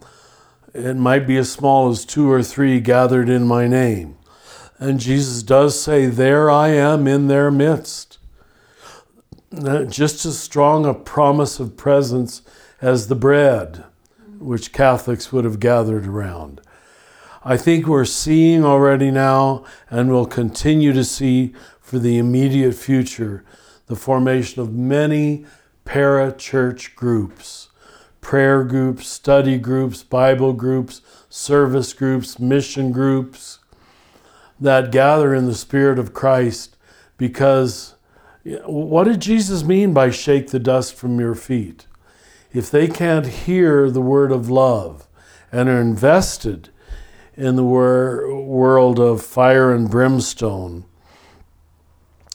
It 0.74 0.97
might 0.97 1.26
be 1.26 1.37
as 1.37 1.51
small 1.51 1.89
as 1.91 2.05
two 2.05 2.31
or 2.31 2.43
three 2.43 2.81
gathered 2.81 3.29
in 3.29 3.47
my 3.47 3.66
name. 3.66 4.16
And 4.79 5.01
Jesus 5.01 5.43
does 5.43 5.81
say, 5.81 6.07
There 6.07 6.51
I 6.51 6.68
am 6.68 7.07
in 7.07 7.29
their 7.29 7.51
midst. 7.51 8.08
Just 9.53 10.26
as 10.26 10.38
strong 10.38 10.84
a 10.84 10.92
promise 10.92 11.59
of 11.59 11.76
presence 11.76 12.42
as 12.80 13.09
the 13.09 13.14
bread, 13.14 13.84
which 14.38 14.72
Catholics 14.72 15.32
would 15.32 15.44
have 15.44 15.59
gathered 15.59 16.07
around. 16.07 16.61
I 17.44 17.57
think 17.57 17.86
we're 17.86 18.05
seeing 18.05 18.64
already 18.64 19.11
now, 19.11 19.64
and 19.88 20.11
will 20.11 20.26
continue 20.26 20.92
to 20.92 21.05
see 21.05 21.55
for 21.80 21.99
the 21.99 22.18
immediate 22.18 22.74
future, 22.74 23.44
the 23.86 23.96
formation 23.96 24.61
of 24.61 24.74
many 24.74 25.46
para 25.84 26.32
church 26.32 26.94
groups 26.94 27.68
prayer 28.20 28.62
groups, 28.62 29.07
study 29.07 29.57
groups, 29.57 30.03
Bible 30.03 30.53
groups, 30.53 31.01
service 31.30 31.94
groups, 31.94 32.38
mission 32.38 32.92
groups 32.92 33.59
that 34.61 34.92
gather 34.92 35.34
in 35.34 35.46
the 35.46 35.55
Spirit 35.55 35.99
of 35.99 36.12
Christ 36.12 36.76
because 37.16 37.94
what 38.66 39.05
did 39.05 39.20
Jesus 39.20 39.62
mean 39.62 39.92
by 39.92 40.11
shake 40.11 40.51
the 40.51 40.59
dust 40.59 40.94
from 40.94 41.20
your 41.20 41.34
feet? 41.34 41.86
If 42.53 42.70
they 42.70 42.88
can't 42.88 43.26
hear 43.26 43.90
the 43.90 44.01
word 44.01 44.32
of 44.32 44.49
love 44.49 45.07
and 45.53 45.68
are 45.68 45.80
invested 45.80 46.70
in 47.36 47.57
the 47.57 47.64
wor- 47.64 48.42
world 48.42 48.99
of 48.99 49.22
fire 49.22 49.72
and 49.72 49.90
brimstone, 49.90 50.84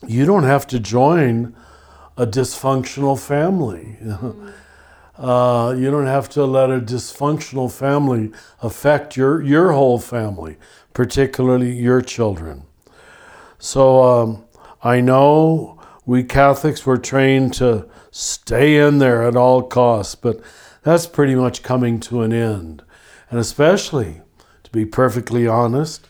you 0.07 0.25
don't 0.25 0.43
have 0.43 0.67
to 0.67 0.79
join 0.79 1.55
a 2.17 2.27
dysfunctional 2.27 3.19
family. 3.19 3.97
Uh, 5.15 5.75
you 5.77 5.91
don't 5.91 6.07
have 6.07 6.27
to 6.27 6.43
let 6.43 6.71
a 6.71 6.79
dysfunctional 6.79 7.71
family 7.71 8.31
affect 8.63 9.15
your, 9.15 9.43
your 9.43 9.71
whole 9.71 9.99
family, 9.99 10.57
particularly 10.93 11.71
your 11.71 12.01
children. 12.01 12.63
So 13.59 14.03
um, 14.03 14.43
I 14.81 15.01
know 15.01 15.72
we 16.05 16.23
Catholics 16.23 16.85
were 16.85 16.97
trained 16.97 17.53
to 17.55 17.87
stay 18.11 18.77
in 18.77 18.97
there 18.97 19.23
at 19.23 19.35
all 19.35 19.63
costs, 19.63 20.15
but 20.15 20.39
that's 20.83 21.07
pretty 21.07 21.35
much 21.35 21.63
coming 21.63 21.99
to 22.01 22.21
an 22.21 22.33
end. 22.33 22.83
And 23.29 23.39
especially, 23.39 24.21
to 24.63 24.71
be 24.71 24.85
perfectly 24.85 25.47
honest, 25.47 26.07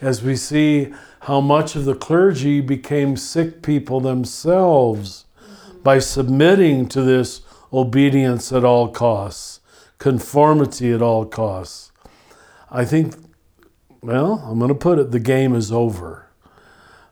as 0.00 0.22
we 0.22 0.36
see 0.36 0.92
how 1.20 1.40
much 1.40 1.76
of 1.76 1.84
the 1.84 1.94
clergy 1.94 2.60
became 2.60 3.16
sick 3.16 3.62
people 3.62 4.00
themselves 4.00 5.26
by 5.82 5.98
submitting 5.98 6.86
to 6.88 7.02
this 7.02 7.42
obedience 7.72 8.52
at 8.52 8.64
all 8.64 8.88
costs, 8.88 9.60
conformity 9.98 10.92
at 10.92 11.02
all 11.02 11.24
costs. 11.24 11.92
I 12.70 12.84
think, 12.84 13.14
well, 14.02 14.42
I'm 14.46 14.58
going 14.58 14.68
to 14.68 14.74
put 14.74 14.98
it 14.98 15.10
the 15.10 15.20
game 15.20 15.54
is 15.54 15.72
over. 15.72 16.29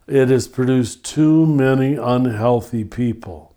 It 0.08 0.30
has 0.30 0.48
produced 0.48 1.04
too 1.04 1.44
many 1.46 1.94
unhealthy 1.94 2.84
people. 2.84 3.54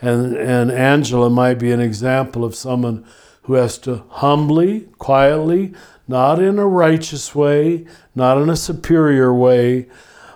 And, 0.00 0.36
and 0.36 0.70
Angela 0.70 1.30
might 1.30 1.54
be 1.54 1.72
an 1.72 1.80
example 1.80 2.44
of 2.44 2.54
someone 2.54 3.06
who 3.42 3.54
has 3.54 3.78
to 3.78 4.04
humbly, 4.10 4.88
quietly, 4.98 5.72
not 6.06 6.38
in 6.38 6.58
a 6.58 6.66
righteous 6.66 7.34
way, 7.34 7.86
not 8.14 8.36
in 8.36 8.50
a 8.50 8.56
superior 8.56 9.32
way, 9.32 9.86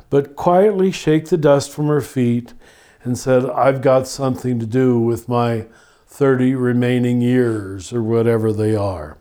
but 0.08 0.34
quietly 0.34 0.90
shake 0.90 1.26
the 1.26 1.36
dust 1.36 1.70
from 1.70 1.88
her 1.88 2.00
feet 2.00 2.54
and 3.04 3.18
said, 3.18 3.44
I've 3.50 3.82
got 3.82 4.08
something 4.08 4.58
to 4.60 4.66
do 4.66 4.98
with 4.98 5.28
my 5.28 5.66
30 6.06 6.54
remaining 6.54 7.20
years 7.20 7.92
or 7.92 8.02
whatever 8.02 8.50
they 8.50 8.74
are. 8.74 9.18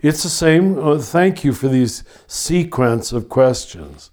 It's 0.00 0.22
the 0.22 0.28
same. 0.28 0.78
uh, 0.78 0.98
thank 0.98 1.42
you 1.42 1.52
for 1.52 1.68
these 1.68 2.04
sequence 2.28 3.12
of 3.12 3.28
questions 3.28 4.11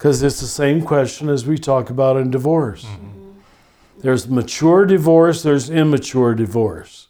because 0.00 0.22
it's 0.22 0.40
the 0.40 0.46
same 0.46 0.80
question 0.80 1.28
as 1.28 1.46
we 1.46 1.58
talk 1.58 1.90
about 1.90 2.16
in 2.16 2.30
divorce. 2.30 2.86
Mm-hmm. 2.86 3.32
There's 3.98 4.26
mature 4.30 4.86
divorce, 4.86 5.42
there's 5.42 5.68
immature 5.68 6.34
divorce. 6.34 7.08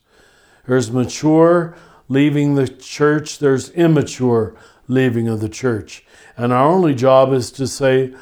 There's 0.66 0.90
mature 0.90 1.76
leaving 2.08 2.56
the 2.56 2.66
church, 2.66 3.38
there's 3.38 3.70
immature 3.70 4.56
leaving 4.88 5.28
of 5.28 5.38
the 5.38 5.48
church. 5.48 6.04
And 6.36 6.52
our 6.52 6.66
only 6.66 6.92
job 6.96 7.32
is 7.32 7.52
to 7.52 7.68
say, 7.68 8.12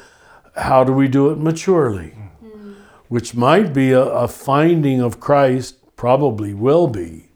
how 0.55 0.83
do 0.83 0.93
we 0.93 1.07
do 1.07 1.31
it 1.31 1.39
maturely? 1.39 2.13
Mm-hmm. 2.43 2.73
Which 3.07 3.33
might 3.33 3.73
be 3.73 3.91
a, 3.91 4.03
a 4.03 4.27
finding 4.27 5.01
of 5.01 5.19
Christ, 5.19 5.77
probably 5.95 6.53
will 6.53 6.85
be, 6.85 7.31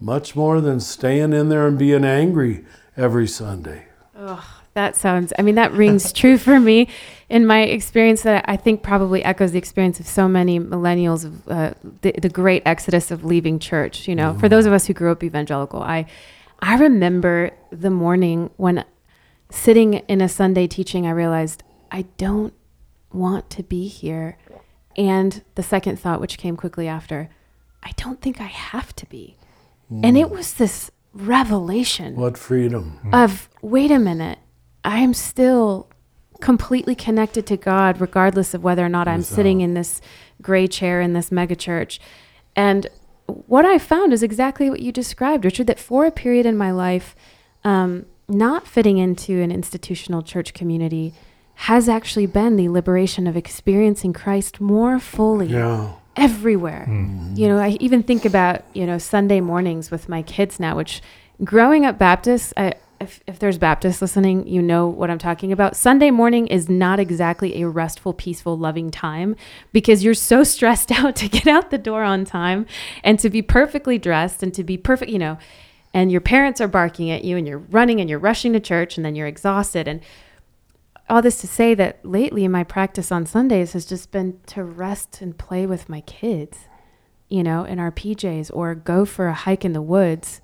much 0.00 0.34
more 0.34 0.62
than 0.62 0.80
staying 0.80 1.34
in 1.34 1.50
there 1.50 1.66
and 1.66 1.78
being 1.78 2.06
angry 2.06 2.64
every 2.96 3.28
Sunday. 3.28 3.88
That 4.76 4.94
sounds, 4.94 5.32
I 5.38 5.42
mean, 5.42 5.54
that 5.54 5.72
rings 5.72 6.12
true 6.20 6.36
for 6.36 6.60
me 6.60 6.88
in 7.30 7.46
my 7.46 7.62
experience 7.62 8.20
that 8.22 8.44
I 8.46 8.58
think 8.58 8.82
probably 8.82 9.24
echoes 9.24 9.52
the 9.52 9.58
experience 9.58 9.98
of 10.00 10.06
so 10.06 10.28
many 10.28 10.60
millennials 10.60 11.24
of 11.24 11.48
uh, 11.48 11.72
the, 12.02 12.12
the 12.20 12.28
great 12.28 12.62
exodus 12.66 13.10
of 13.10 13.24
leaving 13.24 13.58
church. 13.58 14.06
You 14.06 14.14
know, 14.14 14.34
for 14.34 14.50
those 14.50 14.66
of 14.66 14.74
us 14.74 14.86
who 14.86 14.92
grew 14.92 15.10
up 15.10 15.24
evangelical, 15.24 15.80
I, 15.80 16.04
I 16.60 16.76
remember 16.76 17.52
the 17.70 17.88
morning 17.88 18.50
when 18.58 18.84
sitting 19.50 19.94
in 19.94 20.20
a 20.20 20.28
Sunday 20.28 20.66
teaching, 20.66 21.06
I 21.06 21.10
realized 21.12 21.62
I 21.90 22.02
don't 22.18 22.52
want 23.14 23.48
to 23.50 23.62
be 23.62 23.88
here. 23.88 24.36
And 24.94 25.42
the 25.54 25.62
second 25.62 25.98
thought, 25.98 26.20
which 26.20 26.36
came 26.36 26.54
quickly 26.54 26.86
after, 26.86 27.30
I 27.82 27.92
don't 27.96 28.20
think 28.20 28.42
I 28.42 28.44
have 28.44 28.94
to 28.96 29.06
be. 29.06 29.38
And 29.90 30.18
it 30.18 30.28
was 30.28 30.52
this 30.52 30.90
revelation 31.14 32.14
What 32.16 32.36
freedom. 32.36 33.00
of 33.10 33.48
wait 33.62 33.90
a 33.90 33.98
minute 33.98 34.38
i 34.86 34.98
am 34.98 35.12
still 35.12 35.88
completely 36.40 36.94
connected 36.94 37.46
to 37.46 37.56
god 37.56 38.00
regardless 38.00 38.54
of 38.54 38.62
whether 38.64 38.84
or 38.84 38.88
not 38.88 39.06
i'm 39.08 39.22
sitting 39.22 39.60
in 39.60 39.74
this 39.74 40.00
gray 40.40 40.66
chair 40.66 41.00
in 41.00 41.12
this 41.12 41.30
mega 41.32 41.56
church 41.56 41.98
and 42.54 42.86
what 43.26 43.64
i 43.64 43.78
found 43.78 44.12
is 44.12 44.22
exactly 44.22 44.70
what 44.70 44.80
you 44.80 44.90
described 44.92 45.44
richard 45.44 45.66
that 45.66 45.78
for 45.80 46.04
a 46.06 46.10
period 46.10 46.46
in 46.46 46.56
my 46.56 46.70
life 46.70 47.14
um, 47.64 48.06
not 48.28 48.66
fitting 48.66 48.98
into 48.98 49.40
an 49.42 49.50
institutional 49.50 50.22
church 50.22 50.52
community 50.54 51.12
has 51.70 51.88
actually 51.88 52.26
been 52.26 52.56
the 52.56 52.68
liberation 52.68 53.26
of 53.26 53.36
experiencing 53.36 54.12
christ 54.12 54.60
more 54.60 54.98
fully 54.98 55.46
Yeah. 55.48 55.92
everywhere. 56.16 56.84
You 57.34 57.48
know, 57.48 57.58
I 57.58 57.76
even 57.80 58.02
think 58.02 58.24
about, 58.24 58.62
you 58.74 58.86
know, 58.86 58.96
Sunday 58.98 59.40
mornings 59.40 59.90
with 59.90 60.08
my 60.08 60.22
kids 60.22 60.58
now, 60.58 60.74
which 60.76 61.02
growing 61.44 61.84
up 61.84 61.98
Baptist, 61.98 62.52
I, 62.56 62.72
if, 63.00 63.22
if 63.26 63.38
there's 63.38 63.58
Baptists 63.58 64.00
listening, 64.00 64.46
you 64.46 64.62
know 64.62 64.86
what 64.86 65.10
I'm 65.10 65.18
talking 65.18 65.52
about. 65.52 65.76
Sunday 65.76 66.10
morning 66.10 66.46
is 66.46 66.68
not 66.68 66.98
exactly 66.98 67.62
a 67.62 67.68
restful, 67.68 68.12
peaceful, 68.12 68.56
loving 68.56 68.90
time 68.90 69.36
because 69.72 70.02
you're 70.02 70.14
so 70.14 70.44
stressed 70.54 70.90
out 70.92 71.16
to 71.16 71.28
get 71.28 71.46
out 71.46 71.70
the 71.70 71.78
door 71.78 72.02
on 72.02 72.24
time 72.24 72.66
and 73.04 73.18
to 73.20 73.30
be 73.30 73.42
perfectly 73.42 73.98
dressed 73.98 74.42
and 74.42 74.52
to 74.54 74.64
be 74.64 74.76
perfect, 74.76 75.10
you 75.10 75.18
know, 75.18 75.38
and 75.92 76.12
your 76.12 76.20
parents 76.20 76.60
are 76.60 76.68
barking 76.68 77.10
at 77.10 77.24
you 77.24 77.36
and 77.36 77.46
you're 77.46 77.58
running 77.58 78.00
and 78.00 78.10
you're 78.10 78.18
rushing 78.18 78.52
to 78.52 78.60
church 78.60 78.96
and 78.96 79.04
then 79.04 79.14
you're 79.14 79.26
exhausted. 79.26 79.88
And 79.88 80.00
all 81.08 81.22
this 81.22 81.40
to 81.40 81.46
say 81.46 81.74
that 81.74 82.04
lately 82.04 82.46
my 82.48 82.64
practice 82.64 83.12
on 83.12 83.26
Sundays 83.26 83.72
has 83.72 83.86
just 83.86 84.10
been 84.10 84.40
to 84.46 84.64
rest 84.64 85.20
and 85.22 85.38
play 85.38 85.66
with 85.66 85.88
my 85.88 86.00
kids, 86.02 86.68
you 87.28 87.42
know, 87.42 87.64
in 87.64 87.78
our 87.78 87.92
PJs 87.92 88.50
or 88.52 88.74
go 88.74 89.04
for 89.04 89.28
a 89.28 89.34
hike 89.34 89.64
in 89.64 89.72
the 89.72 89.82
woods. 89.82 90.40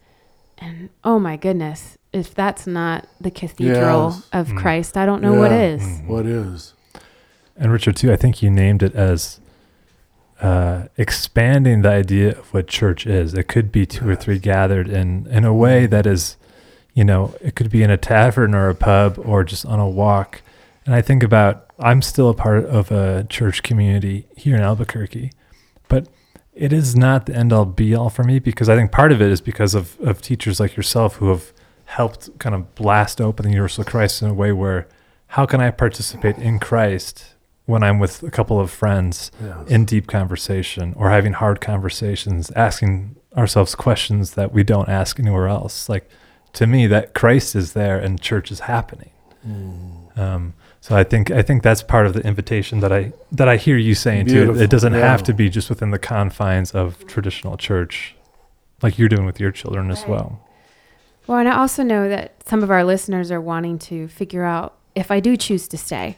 And 0.62 0.90
oh 1.02 1.18
my 1.18 1.36
goodness, 1.36 1.98
if 2.12 2.34
that's 2.34 2.66
not 2.66 3.08
the 3.20 3.30
cathedral 3.30 4.10
Yes. 4.14 4.28
of 4.32 4.54
Christ, 4.54 4.96
I 4.96 5.04
don't 5.06 5.20
know 5.20 5.34
what 5.34 5.50
Yeah. 5.50 5.62
is. 5.74 6.00
What 6.06 6.24
is? 6.26 6.74
And 7.56 7.72
Richard, 7.72 7.96
too, 7.96 8.12
I 8.12 8.16
think 8.16 8.42
you 8.42 8.50
named 8.50 8.82
it 8.82 8.94
as 8.94 9.40
uh, 10.40 10.84
expanding 10.96 11.82
the 11.82 11.90
idea 11.90 12.30
of 12.30 12.52
what 12.52 12.66
church 12.66 13.06
is. 13.06 13.34
It 13.34 13.44
could 13.48 13.70
be 13.70 13.86
two 13.86 14.08
or 14.08 14.16
three 14.16 14.38
gathered 14.38 14.88
in 14.88 15.26
in 15.30 15.44
a 15.44 15.54
way 15.54 15.86
that 15.86 16.06
is, 16.06 16.36
you 16.94 17.04
know, 17.04 17.34
it 17.40 17.54
could 17.54 17.70
be 17.70 17.82
in 17.82 17.90
a 17.90 17.96
tavern 17.96 18.54
or 18.54 18.68
a 18.68 18.74
pub 18.74 19.18
or 19.24 19.44
just 19.44 19.64
on 19.66 19.78
a 19.78 19.88
walk. 19.88 20.42
And 20.84 20.94
I 20.94 21.00
think 21.02 21.22
about 21.22 21.66
I'm 21.78 22.02
still 22.02 22.28
a 22.28 22.34
part 22.34 22.64
of 22.64 22.90
a 22.90 23.24
church 23.28 23.62
community 23.62 24.26
here 24.36 24.56
in 24.56 24.62
Albuquerque, 24.62 25.30
but 25.88 26.08
it 26.54 26.72
is 26.72 26.94
not 26.96 27.26
the 27.26 27.34
end 27.34 27.52
all 27.52 27.64
be 27.64 27.94
all 27.94 28.10
for 28.10 28.22
me 28.24 28.38
because 28.38 28.68
I 28.68 28.76
think 28.76 28.92
part 28.92 29.12
of 29.12 29.20
it 29.22 29.30
is 29.30 29.40
because 29.40 29.74
of, 29.74 29.98
of 30.00 30.20
teachers 30.20 30.60
like 30.60 30.76
yourself 30.76 31.16
who 31.16 31.28
have 31.30 31.52
helped 31.86 32.38
kind 32.38 32.54
of 32.54 32.74
blast 32.74 33.20
open 33.20 33.44
the 33.44 33.50
universal 33.50 33.84
Christ 33.84 34.22
in 34.22 34.28
a 34.28 34.34
way 34.34 34.52
where 34.52 34.86
how 35.28 35.46
can 35.46 35.60
I 35.60 35.70
participate 35.70 36.36
in 36.38 36.58
Christ 36.58 37.34
when 37.64 37.82
I'm 37.82 37.98
with 37.98 38.22
a 38.22 38.30
couple 38.30 38.60
of 38.60 38.70
friends 38.70 39.30
Yes. 39.42 39.56
in 39.68 39.84
deep 39.86 40.06
conversation 40.08 40.92
or 40.96 41.10
having 41.10 41.32
hard 41.34 41.60
conversations, 41.60 42.50
asking 42.52 43.16
ourselves 43.36 43.74
questions 43.74 44.34
that 44.34 44.52
we 44.52 44.62
don't 44.62 44.88
ask 44.88 45.18
anywhere 45.18 45.48
else. 45.48 45.88
Like 45.88 46.10
to 46.54 46.66
me, 46.66 46.86
that 46.88 47.14
Christ 47.14 47.54
is 47.56 47.72
there 47.72 47.98
and 47.98 48.20
church 48.20 48.50
is 48.50 48.60
happening. 48.60 49.10
Um, 50.16 50.54
so 50.82 50.96
I 50.96 51.04
think 51.04 51.30
I 51.30 51.42
think 51.42 51.62
that's 51.62 51.80
part 51.80 52.06
of 52.06 52.12
the 52.12 52.20
invitation 52.26 52.80
that 52.80 52.92
I 52.92 53.12
that 53.30 53.48
I 53.48 53.56
hear 53.56 53.76
you 53.76 53.94
saying 53.94 54.26
too. 54.26 54.60
It 54.60 54.68
doesn't 54.68 54.94
have 54.94 55.22
to 55.22 55.32
be 55.32 55.48
just 55.48 55.70
within 55.70 55.92
the 55.92 55.98
confines 55.98 56.72
of 56.72 57.06
traditional 57.06 57.56
church, 57.56 58.16
like 58.82 58.98
you're 58.98 59.08
doing 59.08 59.24
with 59.24 59.38
your 59.38 59.52
children 59.52 59.92
as 59.92 60.04
well. 60.08 60.44
Well, 61.28 61.38
and 61.38 61.48
I 61.48 61.56
also 61.56 61.84
know 61.84 62.08
that 62.08 62.32
some 62.48 62.64
of 62.64 62.70
our 62.72 62.82
listeners 62.82 63.30
are 63.30 63.40
wanting 63.40 63.78
to 63.90 64.08
figure 64.08 64.42
out 64.42 64.74
if 64.96 65.12
I 65.12 65.20
do 65.20 65.36
choose 65.36 65.68
to 65.68 65.78
stay, 65.78 66.16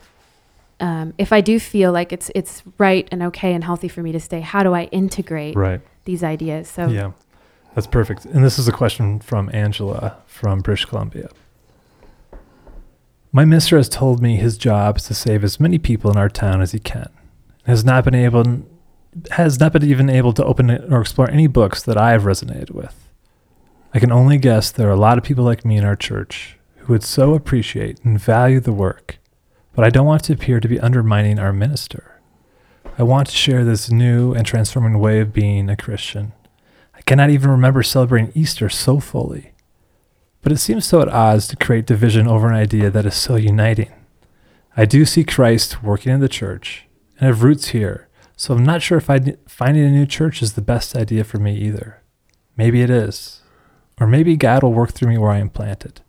um, 0.81 1.12
if 1.19 1.31
I 1.31 1.43
do 1.43 1.61
feel 1.61 1.93
like 1.93 2.11
it's 2.11 2.31
it's 2.35 2.62
right 2.79 3.07
and 3.12 3.23
okay 3.25 3.53
and 3.53 3.62
healthy 3.62 3.89
for 3.89 4.03
me 4.03 4.12
to 4.12 4.21
stay, 4.21 4.41
how 4.41 4.62
do 4.62 4.73
I 4.73 4.85
integrate 4.85 5.57
Right. 5.57 5.83
these 6.07 6.25
ideas? 6.25 6.69
So 6.69 6.89
Yeah, 6.89 7.12
that's 7.75 7.87
perfect. 7.87 8.25
And 8.25 8.43
this 8.43 8.59
is 8.59 8.67
a 8.67 8.73
question 8.73 9.21
from 9.21 9.51
Angela 9.53 10.17
from 10.27 10.61
British 10.61 10.87
Columbia. 10.87 11.29
My 13.37 13.45
mister 13.45 13.76
has 13.76 13.89
told 13.89 14.22
me 14.22 14.37
his 14.37 14.57
job 14.57 14.97
is 14.97 15.03
to 15.07 15.14
save 15.14 15.43
as 15.43 15.59
many 15.59 15.76
people 15.76 16.09
in 16.09 16.16
our 16.16 16.28
town 16.28 16.62
as 16.62 16.70
he 16.70 16.78
can. 16.78 17.09
Has 17.64 17.85
not 17.85 18.05
been 18.05 18.14
able, 18.14 18.62
has 19.32 19.59
not 19.59 19.72
been 19.72 19.82
even 19.82 20.09
able 20.09 20.32
to 20.35 20.45
open 20.45 20.70
or 20.70 21.01
explore 21.01 21.28
any 21.28 21.49
books 21.49 21.82
that 21.82 21.97
I 21.97 22.12
have 22.12 22.22
resonated 22.22 22.70
with. 22.70 23.09
I 23.93 23.99
can 23.99 24.12
only 24.12 24.39
guess 24.39 24.70
there 24.70 24.87
are 24.87 24.93
a 24.93 24.97
lot 24.97 25.18
of 25.18 25.24
people 25.24 25.43
like 25.43 25.64
me 25.64 25.76
in 25.76 25.82
our 25.85 25.97
church 25.97 26.59
who 26.76 26.93
would 26.93 27.03
so 27.03 27.35
appreciate 27.35 27.99
and 28.05 28.20
value 28.20 28.61
the 28.61 28.72
work, 28.72 29.18
but 29.74 29.85
I 29.85 29.91
don't 29.91 30.07
want 30.07 30.22
to 30.24 30.32
appear 30.32 30.61
to 30.61 30.68
be 30.68 30.78
undermining 30.78 31.41
our 31.41 31.53
minister. 31.53 32.20
I 32.97 33.03
want 33.03 33.26
to 33.30 33.37
share 33.37 33.64
this 33.64 33.91
new 33.91 34.32
and 34.32 34.47
transforming 34.47 35.01
way 35.01 35.18
of 35.18 35.32
being 35.32 35.68
a 35.68 35.76
Christian. 35.76 36.35
I 36.95 37.03
cannot 37.03 37.30
even 37.30 37.51
remember 37.51 37.82
celebrating 37.82 38.30
Easter 38.37 38.68
so 38.68 39.01
fully. 39.01 39.54
But 40.45 40.53
it 40.53 40.59
seems 40.59 40.85
so 40.85 41.01
at 41.01 41.09
odds 41.09 41.49
to 41.49 41.57
create 41.57 41.87
division 41.87 42.29
over 42.29 42.49
an 42.49 42.55
idea 42.55 42.91
that 42.91 43.07
is 43.07 43.15
so 43.15 43.37
uniting. 43.37 43.91
I 44.77 44.85
do 44.85 45.07
see 45.07 45.25
Christ 45.25 45.83
working 45.83 46.13
in 46.13 46.21
the 46.21 46.29
church 46.29 46.87
and 47.19 47.27
have 47.27 47.43
roots 47.43 47.69
here, 47.69 48.09
so 48.37 48.55
I'm 48.55 48.63
not 48.63 48.83
sure 48.83 48.99
if 48.99 49.09
I, 49.09 49.37
finding 49.49 49.85
a 49.85 49.91
new 49.91 50.05
church 50.05 50.43
is 50.43 50.53
the 50.53 50.61
best 50.61 50.95
idea 50.95 51.25
for 51.25 51.39
me 51.39 51.57
either. 51.57 52.03
Maybe 52.59 52.83
it 52.83 52.91
is. 52.91 53.41
Or 53.99 54.07
maybe 54.07 54.37
God 54.37 54.63
will 54.63 54.75
work 54.75 54.93
through 54.93 55.09
me 55.09 55.17
where 55.17 55.31
I 55.31 55.39
am 55.39 55.49
planted. 55.49 56.03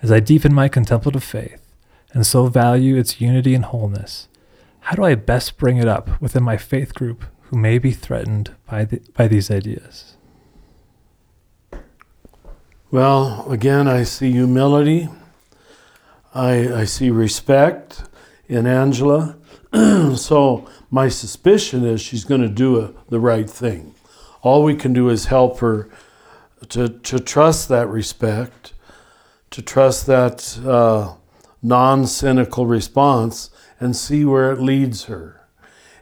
As 0.00 0.10
I 0.10 0.20
deepen 0.20 0.54
my 0.54 0.68
contemplative 0.68 1.24
faith 1.24 1.60
and 2.14 2.26
so 2.26 2.46
value 2.46 2.96
its 2.96 3.20
unity 3.20 3.54
and 3.54 3.66
wholeness, 3.66 4.28
how 4.80 4.96
do 4.96 5.04
I 5.04 5.16
best 5.16 5.58
bring 5.58 5.76
it 5.76 5.88
up 5.88 6.18
within 6.22 6.44
my 6.44 6.56
faith 6.56 6.94
group 6.94 7.24
who 7.42 7.58
may 7.58 7.78
be 7.78 7.90
threatened 7.90 8.54
by, 8.64 8.86
the, 8.86 9.02
by 9.12 9.28
these 9.28 9.50
ideas? 9.50 10.16
Well, 12.90 13.44
again, 13.52 13.86
I 13.86 14.04
see 14.04 14.32
humility. 14.32 15.10
I, 16.34 16.72
I 16.72 16.84
see 16.84 17.10
respect 17.10 18.02
in 18.48 18.66
Angela. 18.66 19.36
so 20.16 20.66
my 20.90 21.08
suspicion 21.10 21.84
is 21.84 22.00
she's 22.00 22.24
going 22.24 22.40
to 22.40 22.48
do 22.48 22.80
a, 22.80 22.94
the 23.10 23.20
right 23.20 23.48
thing. 23.48 23.94
All 24.40 24.62
we 24.62 24.74
can 24.74 24.94
do 24.94 25.10
is 25.10 25.26
help 25.26 25.58
her 25.58 25.90
to, 26.70 26.88
to 26.88 27.18
trust 27.18 27.68
that 27.68 27.88
respect, 27.88 28.72
to 29.50 29.60
trust 29.60 30.06
that 30.06 30.58
uh, 30.64 31.16
non 31.62 32.06
cynical 32.06 32.66
response, 32.66 33.50
and 33.78 33.94
see 33.94 34.24
where 34.24 34.50
it 34.50 34.62
leads 34.62 35.04
her. 35.04 35.46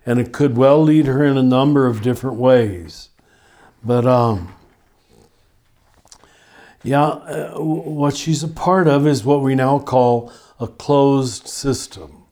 And 0.07 0.21
it 0.21 0.33
could 0.33 0.57
well 0.57 0.81
lead 0.85 1.07
her 1.07 1.25
in 1.25 1.37
a 1.37 1.43
number 1.43 1.89
of 1.89 2.01
different 2.01 2.37
ways. 2.37 3.09
But 3.83 4.07
um, 4.07 4.55
yeah, 6.87 7.03
uh, 7.03 7.61
what 7.61 8.17
she's 8.17 8.45
a 8.45 8.49
part 8.49 8.87
of 8.87 9.09
is 9.09 9.25
what 9.25 9.43
we 9.43 9.57
now 9.57 9.81
call 9.81 10.33
a 10.61 10.69
closed 10.69 11.49
system. 11.49 12.23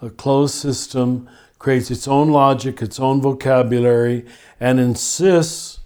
A 0.00 0.08
closed 0.08 0.54
system 0.54 1.28
creates 1.58 1.90
its 1.90 2.08
own 2.08 2.30
logic, 2.30 2.80
its 2.80 2.98
own 2.98 3.20
vocabulary, 3.20 4.24
and 4.58 4.80
insists 4.80 5.80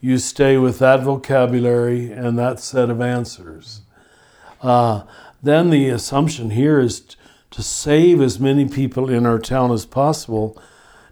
you 0.00 0.18
stay 0.18 0.58
with 0.58 0.78
that 0.78 1.02
vocabulary 1.02 2.12
and 2.12 2.38
that 2.38 2.60
set 2.60 2.90
of 2.90 3.00
answers. 3.00 3.80
Uh, 4.60 5.04
then 5.42 5.70
the 5.70 5.88
assumption 5.88 6.50
here 6.50 6.78
is 6.78 7.00
t- 7.00 7.16
to 7.50 7.62
save 7.62 8.20
as 8.20 8.38
many 8.38 8.68
people 8.68 9.08
in 9.08 9.24
our 9.24 9.38
town 9.38 9.72
as 9.72 9.86
possible. 9.86 10.60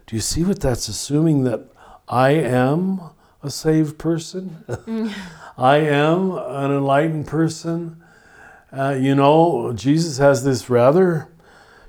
Do 0.05 0.15
you 0.15 0.21
see 0.21 0.43
what 0.43 0.59
that's 0.59 0.87
assuming 0.87 1.45
that 1.45 1.65
I 2.07 2.29
am 2.29 3.01
a 3.41 3.49
saved 3.49 3.97
person? 3.97 4.63
I 5.57 5.77
am 5.77 6.37
an 6.37 6.71
enlightened 6.71 7.25
person. 7.25 8.03
Uh, 8.71 8.95
you 8.99 9.15
know, 9.15 9.73
Jesus 9.73 10.19
has 10.19 10.43
this 10.43 10.69
rather 10.69 11.29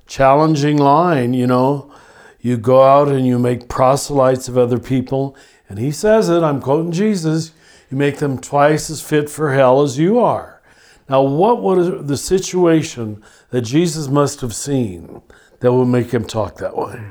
challenging 0.06 0.78
line, 0.78 1.34
you 1.34 1.46
know. 1.46 1.92
You 2.40 2.56
go 2.56 2.82
out 2.82 3.08
and 3.08 3.26
you 3.26 3.38
make 3.38 3.68
proselytes 3.68 4.48
of 4.48 4.56
other 4.56 4.78
people, 4.78 5.36
and 5.68 5.78
he 5.78 5.90
says 5.90 6.30
it, 6.30 6.42
I'm 6.42 6.62
quoting 6.62 6.92
Jesus, 6.92 7.52
you 7.90 7.96
make 7.98 8.18
them 8.18 8.38
twice 8.38 8.88
as 8.88 9.02
fit 9.02 9.28
for 9.28 9.52
hell 9.52 9.82
as 9.82 9.98
you 9.98 10.18
are. 10.18 10.62
Now, 11.08 11.22
what 11.22 11.60
was 11.60 12.06
the 12.06 12.16
situation 12.16 13.22
that 13.50 13.62
Jesus 13.62 14.08
must 14.08 14.40
have 14.40 14.54
seen 14.54 15.20
that 15.60 15.72
would 15.72 15.86
make 15.86 16.12
him 16.12 16.24
talk 16.24 16.56
that 16.56 16.76
way? 16.76 17.02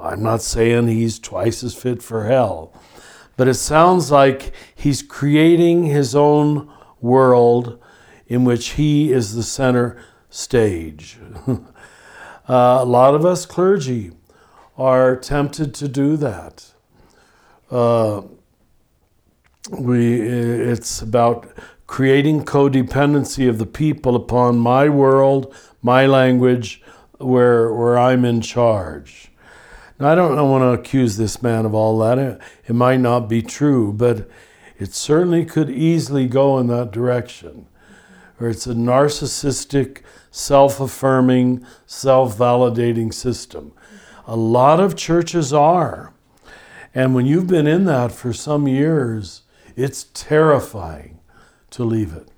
I'm 0.00 0.22
not 0.22 0.42
saying 0.42 0.88
he's 0.88 1.18
twice 1.18 1.62
as 1.62 1.74
fit 1.74 2.02
for 2.02 2.24
hell, 2.24 2.72
but 3.40 3.48
it 3.48 3.54
sounds 3.54 4.10
like 4.10 4.52
he's 4.74 5.00
creating 5.00 5.86
his 5.86 6.14
own 6.14 6.70
world 7.00 7.82
in 8.26 8.44
which 8.44 8.72
he 8.72 9.10
is 9.14 9.34
the 9.34 9.42
center 9.42 9.96
stage. 10.28 11.18
uh, 11.46 11.56
a 12.46 12.84
lot 12.84 13.14
of 13.14 13.24
us 13.24 13.46
clergy 13.46 14.12
are 14.76 15.16
tempted 15.16 15.72
to 15.72 15.88
do 15.88 16.18
that. 16.18 16.70
Uh, 17.70 18.20
we, 19.70 20.20
it's 20.20 21.00
about 21.00 21.50
creating 21.86 22.44
codependency 22.44 23.48
of 23.48 23.56
the 23.56 23.64
people 23.64 24.16
upon 24.16 24.58
my 24.58 24.86
world, 24.86 25.54
my 25.80 26.04
language, 26.04 26.82
where, 27.16 27.72
where 27.72 27.98
I'm 27.98 28.26
in 28.26 28.42
charge. 28.42 29.29
Now, 30.00 30.08
I 30.08 30.14
don't 30.14 30.48
want 30.48 30.62
to 30.62 30.80
accuse 30.80 31.18
this 31.18 31.42
man 31.42 31.66
of 31.66 31.74
all 31.74 31.98
that. 31.98 32.18
It, 32.18 32.40
it 32.66 32.72
might 32.72 33.00
not 33.00 33.28
be 33.28 33.42
true, 33.42 33.92
but 33.92 34.26
it 34.78 34.94
certainly 34.94 35.44
could 35.44 35.68
easily 35.68 36.26
go 36.26 36.58
in 36.58 36.68
that 36.68 36.90
direction. 36.90 37.66
Or 38.40 38.48
it's 38.48 38.66
a 38.66 38.72
narcissistic, 38.72 40.00
self 40.30 40.80
affirming, 40.80 41.66
self 41.84 42.38
validating 42.38 43.12
system. 43.12 43.72
A 44.26 44.36
lot 44.36 44.80
of 44.80 44.96
churches 44.96 45.52
are. 45.52 46.14
And 46.94 47.14
when 47.14 47.26
you've 47.26 47.46
been 47.46 47.66
in 47.66 47.84
that 47.84 48.10
for 48.10 48.32
some 48.32 48.66
years, 48.66 49.42
it's 49.76 50.04
terrifying 50.14 51.20
to 51.72 51.84
leave 51.84 52.14
it. 52.14 52.28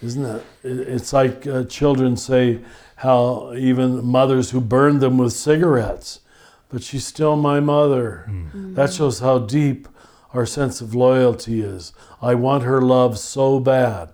Isn't 0.00 0.24
it? 0.24 0.44
It's 0.62 1.12
like 1.12 1.44
uh, 1.44 1.64
children 1.64 2.16
say 2.16 2.60
how 2.96 3.52
even 3.54 4.06
mothers 4.06 4.50
who 4.50 4.60
burned 4.60 5.00
them 5.00 5.18
with 5.18 5.32
cigarettes, 5.32 6.20
but 6.68 6.82
she's 6.82 7.06
still 7.06 7.36
my 7.36 7.60
mother. 7.60 8.26
Mm. 8.28 8.74
That 8.74 8.92
shows 8.92 9.20
how 9.20 9.38
deep 9.38 9.88
our 10.34 10.46
sense 10.46 10.80
of 10.80 10.94
loyalty 10.94 11.60
is. 11.60 11.92
I 12.20 12.34
want 12.34 12.64
her 12.64 12.80
love 12.80 13.18
so 13.18 13.60
bad. 13.60 14.10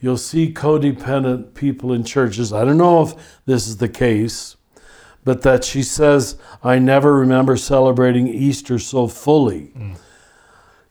You'll 0.00 0.18
see 0.18 0.52
codependent 0.52 1.54
people 1.54 1.92
in 1.92 2.04
churches. 2.04 2.52
I 2.52 2.64
don't 2.64 2.76
know 2.76 3.02
if 3.02 3.40
this 3.46 3.66
is 3.66 3.78
the 3.78 3.88
case, 3.88 4.56
but 5.24 5.42
that 5.42 5.64
she 5.64 5.82
says, 5.82 6.36
I 6.62 6.78
never 6.78 7.14
remember 7.14 7.56
celebrating 7.56 8.28
Easter 8.28 8.78
so 8.78 9.08
fully. 9.08 9.72
Mm 9.76 9.96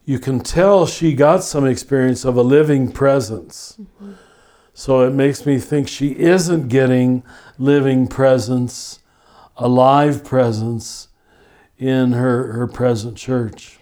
you 0.05 0.19
can 0.19 0.39
tell 0.39 0.85
she 0.85 1.13
got 1.13 1.43
some 1.43 1.65
experience 1.65 2.23
of 2.23 2.37
a 2.37 2.43
living 2.43 2.91
presence. 2.91 3.77
Mm-hmm. 3.81 4.13
So 4.73 5.01
it 5.01 5.11
makes 5.11 5.45
me 5.45 5.57
think 5.57 5.87
she 5.87 6.17
isn't 6.17 6.67
getting 6.67 7.23
living 7.57 8.07
presence, 8.07 8.99
a 9.57 9.67
live 9.67 10.23
presence 10.23 11.07
in 11.77 12.13
her, 12.13 12.53
her 12.53 12.67
present 12.67 13.17
church. 13.17 13.79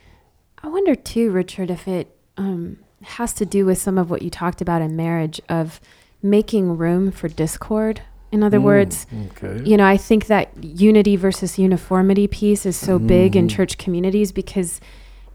I 0.62 0.68
wonder 0.68 0.96
too, 0.96 1.32
Richard, 1.32 1.70
if 1.70 1.88
it 1.88 2.16
um, 2.38 2.78
has 3.04 3.34
to 3.34 3.46
do 3.46 3.66
with 3.66 3.78
some 3.78 3.98
of 3.98 4.10
what 4.10 4.22
you 4.22 4.30
talked 4.30 4.62
about 4.62 4.82
in 4.82 4.96
marriage 4.96 5.42
of 5.50 5.80
making 6.22 6.78
room 6.78 7.12
for 7.12 7.28
discord. 7.28 8.02
In 8.32 8.42
other 8.42 8.58
mm, 8.58 8.64
words, 8.64 9.06
okay. 9.32 9.62
you 9.64 9.78
know, 9.78 9.86
I 9.86 9.96
think 9.96 10.26
that 10.26 10.64
unity 10.64 11.16
versus 11.16 11.60
uniformity 11.60 12.28
piece 12.28 12.66
is 12.66 12.76
so 12.76 12.98
mm. 12.98 13.06
big 13.06 13.36
in 13.36 13.48
mm. 13.48 13.52
church 13.52 13.78
communities 13.78 14.32
because 14.32 14.82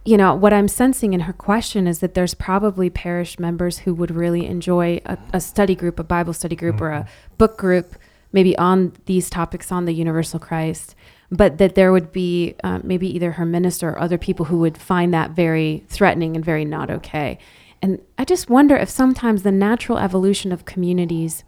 you 0.04 0.16
know, 0.16 0.34
what 0.34 0.54
I'm 0.54 0.68
sensing 0.68 1.12
in 1.12 1.20
her 1.20 1.34
question 1.34 1.86
is 1.86 1.98
that 1.98 2.14
there's 2.14 2.32
probably 2.32 2.88
parish 2.88 3.38
members 3.38 3.80
who 3.80 3.92
would 3.94 4.10
really 4.10 4.46
enjoy 4.46 5.02
a, 5.04 5.18
a 5.34 5.40
study 5.40 5.74
group, 5.74 5.98
a 5.98 6.04
Bible 6.04 6.32
study 6.32 6.56
group, 6.56 6.76
mm-hmm. 6.76 6.84
or 6.84 6.92
a 6.92 7.00
mm-hmm. 7.00 7.34
book 7.36 7.58
group, 7.58 7.94
maybe 8.38 8.56
on 8.56 8.92
these 9.06 9.28
topics 9.28 9.72
on 9.72 9.84
the 9.84 9.92
universal 9.92 10.38
Christ, 10.38 10.94
but 11.28 11.58
that 11.58 11.74
there 11.74 11.90
would 11.90 12.12
be 12.12 12.54
uh, 12.62 12.78
maybe 12.84 13.12
either 13.12 13.32
her 13.32 13.44
minister 13.44 13.88
or 13.88 13.98
other 13.98 14.16
people 14.16 14.44
who 14.46 14.58
would 14.58 14.78
find 14.78 15.12
that 15.12 15.32
very 15.32 15.82
threatening 15.88 16.36
and 16.36 16.44
very 16.44 16.64
not 16.64 16.88
okay. 16.88 17.36
And 17.82 18.00
I 18.16 18.24
just 18.24 18.48
wonder 18.48 18.76
if 18.76 18.88
sometimes 18.88 19.42
the 19.42 19.50
natural 19.50 19.98
evolution 19.98 20.52
of 20.52 20.64
communities 20.64 21.42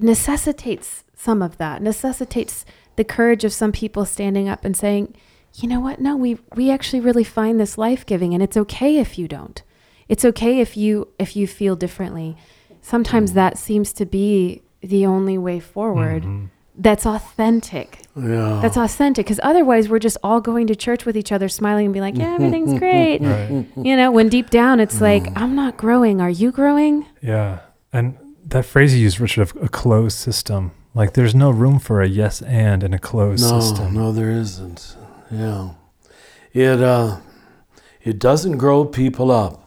necessitates 0.00 1.04
some 1.14 1.42
of 1.42 1.58
that, 1.58 1.82
necessitates 1.82 2.64
the 2.96 3.04
courage 3.04 3.44
of 3.44 3.52
some 3.52 3.70
people 3.70 4.06
standing 4.06 4.48
up 4.48 4.64
and 4.64 4.74
saying, 4.74 5.14
you 5.56 5.68
know 5.68 5.80
what? 5.80 6.00
No, 6.00 6.16
we 6.16 6.38
we 6.56 6.70
actually 6.70 7.00
really 7.00 7.24
find 7.24 7.60
this 7.60 7.76
life-giving 7.76 8.32
and 8.32 8.42
it's 8.42 8.56
okay 8.56 8.96
if 8.96 9.18
you 9.18 9.28
don't. 9.28 9.62
It's 10.08 10.24
okay 10.24 10.60
if 10.60 10.78
you 10.78 11.08
if 11.18 11.36
you 11.36 11.46
feel 11.46 11.76
differently. 11.76 12.38
Sometimes 12.80 13.32
mm 13.32 13.34
that 13.34 13.58
seems 13.58 13.92
to 13.92 14.06
be 14.06 14.63
the 14.88 15.06
only 15.06 15.38
way 15.38 15.60
forward. 15.60 16.22
Mm-hmm. 16.22 16.46
That's 16.76 17.06
authentic. 17.06 18.00
Yeah. 18.16 18.58
That's 18.60 18.76
authentic 18.76 19.26
because 19.26 19.38
otherwise 19.44 19.88
we're 19.88 20.00
just 20.00 20.16
all 20.24 20.40
going 20.40 20.66
to 20.66 20.74
church 20.74 21.06
with 21.06 21.16
each 21.16 21.30
other, 21.30 21.48
smiling 21.48 21.86
and 21.86 21.94
be 21.94 22.00
like, 22.00 22.16
"Yeah, 22.16 22.34
everything's 22.34 22.76
great." 22.78 23.20
right. 23.20 23.66
You 23.76 23.96
know, 23.96 24.10
when 24.10 24.28
deep 24.28 24.50
down 24.50 24.80
it's 24.80 25.00
like. 25.00 25.26
"I'm 25.36 25.54
not 25.54 25.76
growing. 25.76 26.20
Are 26.20 26.30
you 26.30 26.50
growing?" 26.50 27.06
Yeah, 27.22 27.60
and 27.92 28.18
that 28.46 28.64
phrase 28.64 28.94
you 28.94 29.00
used, 29.00 29.20
Richard, 29.20 29.42
of 29.42 29.56
a 29.62 29.68
closed 29.68 30.18
system. 30.18 30.72
Like, 30.94 31.14
there's 31.14 31.34
no 31.34 31.50
room 31.50 31.78
for 31.78 32.02
a 32.02 32.08
yes 32.08 32.42
and 32.42 32.82
in 32.84 32.94
a 32.94 32.98
closed 32.98 33.50
no, 33.50 33.60
system. 33.60 33.94
No, 33.94 34.12
there 34.12 34.30
isn't. 34.30 34.96
Yeah. 35.30 35.70
It, 36.52 36.80
uh, 36.80 37.18
it 38.00 38.18
doesn't 38.20 38.58
grow 38.58 38.84
people 38.84 39.32
up. 39.32 39.63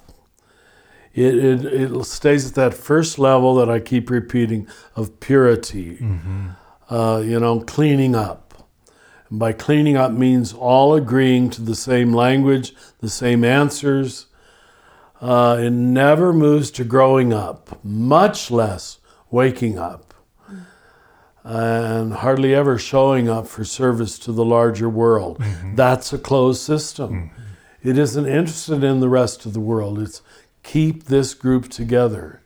It, 1.18 1.36
it, 1.36 1.66
it 1.66 2.06
stays 2.06 2.48
at 2.48 2.56
that 2.56 2.74
first 2.76 3.18
level 3.18 3.56
that 3.56 3.70
I 3.70 3.80
keep 3.80 4.10
repeating 4.10 4.68
of 4.96 5.20
purity, 5.20 5.98
mm-hmm. 5.98 6.50
uh, 6.94 7.20
you 7.20 7.40
know, 7.40 7.62
cleaning 7.62 8.14
up. 8.14 8.70
And 9.30 9.40
by 9.40 9.52
cleaning 9.54 9.98
up 9.98 10.12
means 10.12 10.54
all 10.54 10.94
agreeing 10.94 11.50
to 11.52 11.62
the 11.62 11.76
same 11.76 12.14
language, 12.14 12.76
the 13.00 13.10
same 13.10 13.44
answers. 13.44 14.28
Uh, 15.20 15.58
it 15.60 15.72
never 15.72 16.32
moves 16.32 16.70
to 16.72 16.84
growing 16.84 17.34
up, 17.34 17.84
much 17.84 18.52
less 18.52 19.00
waking 19.32 19.80
up 19.80 20.08
and 21.50 22.12
hardly 22.12 22.54
ever 22.54 22.78
showing 22.78 23.30
up 23.30 23.48
for 23.48 23.64
service 23.64 24.20
to 24.20 24.34
the 24.34 24.44
larger 24.44 24.90
world. 24.90 25.40
Mm-hmm. 25.40 25.76
That's 25.76 26.12
a 26.12 26.18
closed 26.18 26.62
system. 26.62 27.32
Mm-hmm. 27.32 27.90
It 27.90 27.98
isn't 27.98 28.26
interested 28.26 28.84
in 28.84 29.00
the 29.00 29.08
rest 29.08 29.46
of 29.46 29.54
the 29.54 29.62
world. 29.62 29.98
It's 29.98 30.22
keep 30.68 31.06
this 31.06 31.34
group 31.34 31.70
together. 31.70 32.42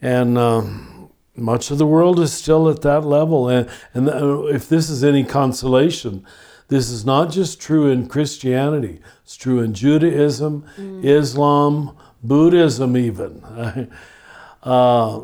And 0.00 0.38
um, 0.38 1.10
much 1.36 1.70
of 1.70 1.78
the 1.78 1.86
world 1.86 2.18
is 2.18 2.32
still 2.32 2.68
at 2.68 2.80
that 2.82 3.04
level. 3.04 3.48
And, 3.48 3.68
and 3.92 4.08
if 4.48 4.68
this 4.68 4.88
is 4.88 5.04
any 5.04 5.24
consolation, 5.24 6.24
this 6.68 6.88
is 6.88 7.04
not 7.04 7.30
just 7.30 7.60
true 7.60 7.90
in 7.90 8.08
Christianity, 8.08 9.00
it's 9.22 9.36
true 9.36 9.60
in 9.60 9.74
Judaism, 9.74 10.64
mm. 10.76 11.04
Islam, 11.04 11.96
Buddhism, 12.22 12.96
even. 12.96 13.44
uh, 14.62 15.20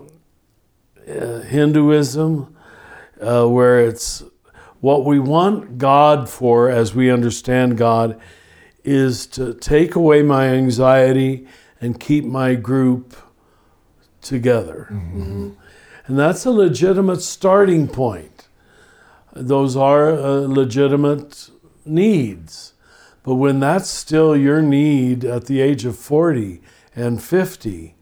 Hinduism, 1.06 2.56
uh, 3.20 3.46
where 3.46 3.80
it's 3.80 4.22
what 4.80 5.04
we 5.04 5.18
want 5.18 5.78
God 5.78 6.28
for, 6.28 6.70
as 6.70 6.94
we 6.94 7.10
understand 7.10 7.78
God, 7.78 8.20
is 8.84 9.26
to 9.28 9.54
take 9.54 9.94
away 9.94 10.22
my 10.22 10.48
anxiety 10.48 11.46
and 11.84 12.00
keep 12.00 12.24
my 12.24 12.54
group 12.54 13.14
together. 14.22 14.88
Mm-hmm. 14.90 15.50
And 16.06 16.18
that's 16.18 16.46
a 16.46 16.50
legitimate 16.50 17.20
starting 17.20 17.88
point. 17.88 18.48
Those 19.34 19.76
are 19.76 20.10
uh, 20.12 20.40
legitimate 20.46 21.50
needs. 21.84 22.72
But 23.22 23.34
when 23.34 23.60
that's 23.60 23.88
still 23.88 24.36
your 24.36 24.62
need 24.62 25.24
at 25.24 25.46
the 25.46 25.60
age 25.60 25.84
of 25.84 25.98
40 25.98 26.62
and 26.96 27.22
50, 27.22 27.94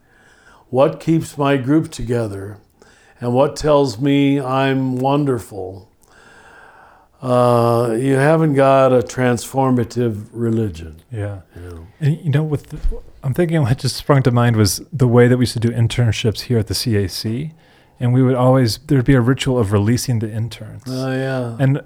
what 0.68 1.01
keeps 1.01 1.37
my 1.37 1.57
group 1.57 1.91
together 1.91 2.59
and 3.20 3.35
what 3.35 3.57
tells 3.57 4.01
me 4.01 4.41
I'm 4.41 4.97
wonderful, 4.97 5.91
uh, 7.23 7.97
you 7.99 8.14
haven't 8.14 8.55
got 8.55 8.93
a 8.93 8.99
transformative 8.99 10.27
religion. 10.33 11.01
Yeah. 11.11 11.43
And 12.01 12.18
you 12.20 12.31
know, 12.31 12.43
with 12.43 12.66
the, 12.66 13.01
I'm 13.23 13.33
thinking 13.33 13.62
what 13.62 13.79
just 13.79 13.97
sprung 13.97 14.25
to 14.25 14.33
mind 14.33 14.57
was 14.57 14.83
the 14.93 15.07
way 15.07 15.29
that 15.29 15.37
we 15.37 15.43
used 15.43 15.53
to 15.53 15.61
do 15.61 15.70
internships 15.70 16.43
here 16.43 16.59
at 16.59 16.66
the 16.66 16.75
CAC. 16.75 17.53
And 18.01 18.12
we 18.12 18.23
would 18.25 18.35
always, 18.35 18.79
there'd 18.79 19.05
be 19.05 19.14
a 19.14 19.20
ritual 19.20 19.59
of 19.59 19.70
releasing 19.70 20.18
the 20.18 20.31
interns. 20.33 20.83
Oh, 20.89 21.12
yeah. 21.12 21.57
And 21.61 21.83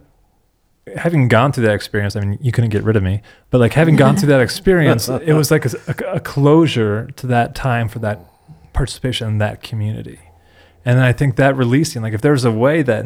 having 0.96 1.28
gone 1.28 1.52
through 1.52 1.66
that 1.66 1.74
experience, 1.74 2.16
I 2.16 2.20
mean, 2.20 2.38
you 2.40 2.52
couldn't 2.52 2.70
get 2.70 2.82
rid 2.82 2.96
of 2.96 3.02
me, 3.02 3.20
but 3.50 3.58
like 3.58 3.74
having 3.74 3.96
gone 3.96 4.16
through 4.16 4.28
that 4.28 4.40
experience, 4.40 5.08
it 5.26 5.34
was 5.34 5.50
like 5.50 5.66
a, 5.66 5.70
a, 5.88 6.14
a, 6.14 6.20
closure 6.20 7.08
to 7.16 7.26
that 7.26 7.54
time 7.54 7.88
for 7.88 7.98
that 7.98 8.20
participation 8.72 9.28
in 9.28 9.38
that 9.38 9.62
community 9.62 10.20
And 10.84 11.00
I 11.00 11.12
think 11.12 11.36
that 11.36 11.56
releasing, 11.56 12.00
like 12.00 12.14
if 12.14 12.22
there's 12.22 12.44
a 12.44 12.52
way 12.52 12.82
that 12.82 13.04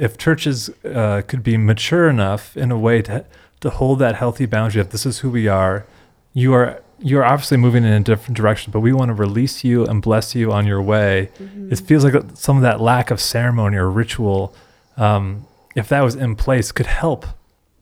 if 0.00 0.16
churches 0.16 0.70
uh, 0.84 1.20
could 1.28 1.42
be 1.42 1.58
mature 1.58 2.08
enough 2.08 2.56
in 2.56 2.72
a 2.72 2.78
way 2.78 3.02
to 3.02 3.24
to 3.60 3.68
hold 3.68 3.98
that 3.98 4.14
healthy 4.14 4.46
boundary 4.46 4.80
of 4.80 4.88
this 4.88 5.04
is 5.04 5.18
who 5.18 5.28
we 5.30 5.46
are, 5.46 5.86
you 6.32 6.54
are 6.54 6.82
you're 6.98 7.24
obviously 7.24 7.58
moving 7.58 7.84
in 7.84 7.92
a 7.92 8.00
different 8.00 8.36
direction, 8.36 8.72
but 8.72 8.80
we 8.80 8.92
want 8.92 9.10
to 9.10 9.14
release 9.14 9.62
you 9.62 9.84
and 9.86 10.02
bless 10.02 10.34
you 10.34 10.52
on 10.52 10.66
your 10.66 10.82
way. 10.82 11.30
Mm-hmm. 11.38 11.72
It 11.72 11.80
feels 11.80 12.04
like 12.04 12.14
some 12.34 12.56
of 12.56 12.62
that 12.62 12.80
lack 12.80 13.10
of 13.10 13.20
ceremony 13.20 13.76
or 13.76 13.90
ritual, 13.90 14.54
um, 14.96 15.46
if 15.74 15.88
that 15.88 16.02
was 16.02 16.14
in 16.14 16.36
place, 16.36 16.72
could 16.72 16.86
help 16.86 17.26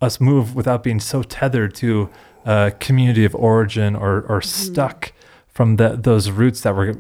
us 0.01 0.21
move 0.21 0.55
without 0.55 0.85
being 0.85 1.01
so 1.01 1.23
tethered 1.23 1.75
to 1.77 2.11
a 2.45 2.73
community 2.79 3.25
of 3.25 3.35
origin 3.35 3.97
or, 3.97 4.23
or 4.23 4.41
mm-hmm. 4.41 4.73
stuck 4.73 5.13
from 5.49 5.77
the, 5.77 5.91
those 5.97 6.31
roots 6.31 6.61
that 6.61 6.77
were, 6.77 6.95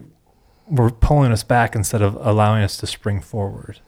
were 0.68 0.90
pulling 0.90 1.30
us 1.30 1.44
back 1.44 1.76
instead 1.76 2.02
of 2.02 2.16
allowing 2.20 2.64
us 2.64 2.76
to 2.78 2.86
spring 2.86 3.20
forward. 3.20 3.80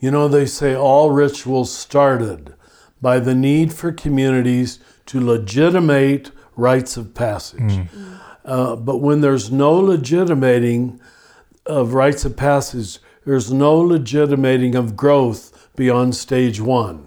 You 0.00 0.10
know, 0.10 0.28
they 0.28 0.46
say 0.46 0.74
all 0.74 1.10
rituals 1.10 1.72
started 1.72 2.54
by 3.00 3.20
the 3.20 3.34
need 3.34 3.72
for 3.72 3.92
communities 3.92 4.78
to 5.06 5.20
legitimate 5.20 6.32
rites 6.56 6.96
of 6.96 7.14
passage. 7.14 7.60
Mm. 7.60 8.20
Uh, 8.44 8.76
but 8.76 8.98
when 8.98 9.20
there's 9.20 9.52
no 9.52 9.74
legitimating 9.74 11.00
of 11.66 11.94
rites 11.94 12.24
of 12.24 12.36
passage, 12.36 12.98
there's 13.24 13.52
no 13.52 13.76
legitimating 13.78 14.74
of 14.74 14.96
growth 14.96 15.68
beyond 15.76 16.16
stage 16.16 16.60
one. 16.60 17.06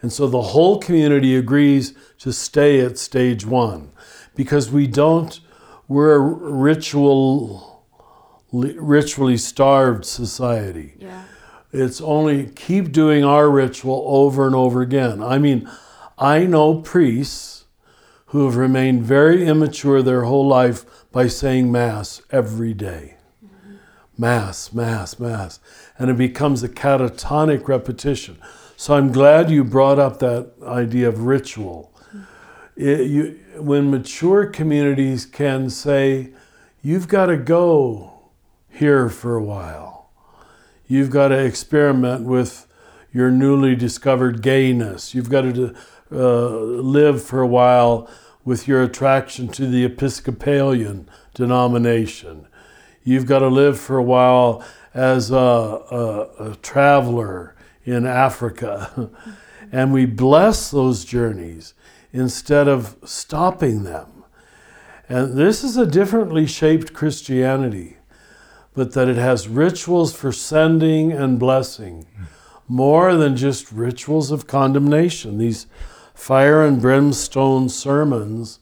And 0.00 0.12
so 0.12 0.26
the 0.26 0.42
whole 0.42 0.78
community 0.80 1.36
agrees 1.36 1.94
to 2.18 2.32
stay 2.32 2.80
at 2.80 2.98
stage 2.98 3.46
one 3.46 3.90
because 4.34 4.70
we 4.70 4.88
don't, 4.88 5.38
we're 5.86 6.14
a 6.14 6.20
ritual, 6.20 7.86
ritually 8.52 9.36
starved 9.36 10.04
society. 10.04 10.94
Yeah. 10.98 11.22
It's 11.72 12.00
only 12.00 12.46
keep 12.46 12.92
doing 12.92 13.24
our 13.24 13.50
ritual 13.50 14.04
over 14.06 14.46
and 14.46 14.54
over 14.54 14.82
again. 14.82 15.22
I 15.22 15.38
mean, 15.38 15.68
I 16.18 16.44
know 16.44 16.80
priests 16.82 17.64
who 18.26 18.44
have 18.44 18.56
remained 18.56 19.04
very 19.04 19.46
immature 19.46 20.02
their 20.02 20.22
whole 20.22 20.46
life 20.46 20.84
by 21.10 21.26
saying 21.26 21.72
Mass 21.72 22.22
every 22.30 22.74
day. 22.74 23.16
Mass, 24.16 24.72
Mass, 24.72 25.18
Mass. 25.18 25.60
And 25.98 26.10
it 26.10 26.16
becomes 26.16 26.62
a 26.62 26.68
catatonic 26.68 27.68
repetition. 27.68 28.38
So 28.76 28.94
I'm 28.94 29.12
glad 29.12 29.50
you 29.50 29.64
brought 29.64 29.98
up 29.98 30.18
that 30.18 30.52
idea 30.62 31.08
of 31.08 31.24
ritual. 31.24 31.92
It, 32.76 33.06
you, 33.06 33.40
when 33.56 33.90
mature 33.90 34.46
communities 34.46 35.26
can 35.26 35.70
say, 35.70 36.32
you've 36.82 37.08
got 37.08 37.26
to 37.26 37.36
go 37.36 38.30
here 38.68 39.08
for 39.08 39.36
a 39.36 39.42
while, 39.42 40.01
you've 40.92 41.10
got 41.10 41.28
to 41.28 41.38
experiment 41.38 42.26
with 42.26 42.66
your 43.14 43.30
newly 43.30 43.74
discovered 43.74 44.42
gayness, 44.42 45.14
you've 45.14 45.30
got 45.30 45.40
to 45.40 45.74
uh, 46.12 46.48
live 46.48 47.22
for 47.22 47.40
a 47.40 47.46
while 47.46 48.08
with 48.44 48.68
your 48.68 48.82
attraction 48.82 49.48
to 49.48 49.66
the 49.66 49.84
Episcopalian 49.84 51.08
denomination. 51.32 52.46
You've 53.04 53.24
got 53.24 53.38
to 53.38 53.48
live 53.48 53.80
for 53.80 53.96
a 53.96 54.02
while 54.02 54.62
as 54.92 55.30
a, 55.30 55.34
a, 55.34 56.50
a 56.50 56.56
traveler 56.56 57.54
in 57.84 58.04
Africa. 58.04 59.10
and 59.72 59.94
we 59.94 60.04
bless 60.04 60.70
those 60.70 61.06
journeys 61.06 61.72
instead 62.12 62.68
of 62.68 62.98
stopping 63.02 63.84
them. 63.84 64.24
And 65.08 65.38
this 65.38 65.64
is 65.64 65.78
a 65.78 65.86
differently 65.86 66.46
shaped 66.46 66.92
Christianity, 66.92 67.96
but 68.74 68.92
that 68.92 69.08
it 69.08 69.16
has 69.16 69.48
rituals 69.48 70.14
for 70.14 70.32
sending 70.32 71.12
and 71.12 71.38
blessing 71.38 72.06
more 72.68 73.14
than 73.16 73.36
just 73.36 73.70
rituals 73.70 74.30
of 74.30 74.46
condemnation. 74.46 75.38
These 75.38 75.66
fire 76.14 76.64
and 76.64 76.80
brimstone 76.80 77.68
sermons 77.68 78.58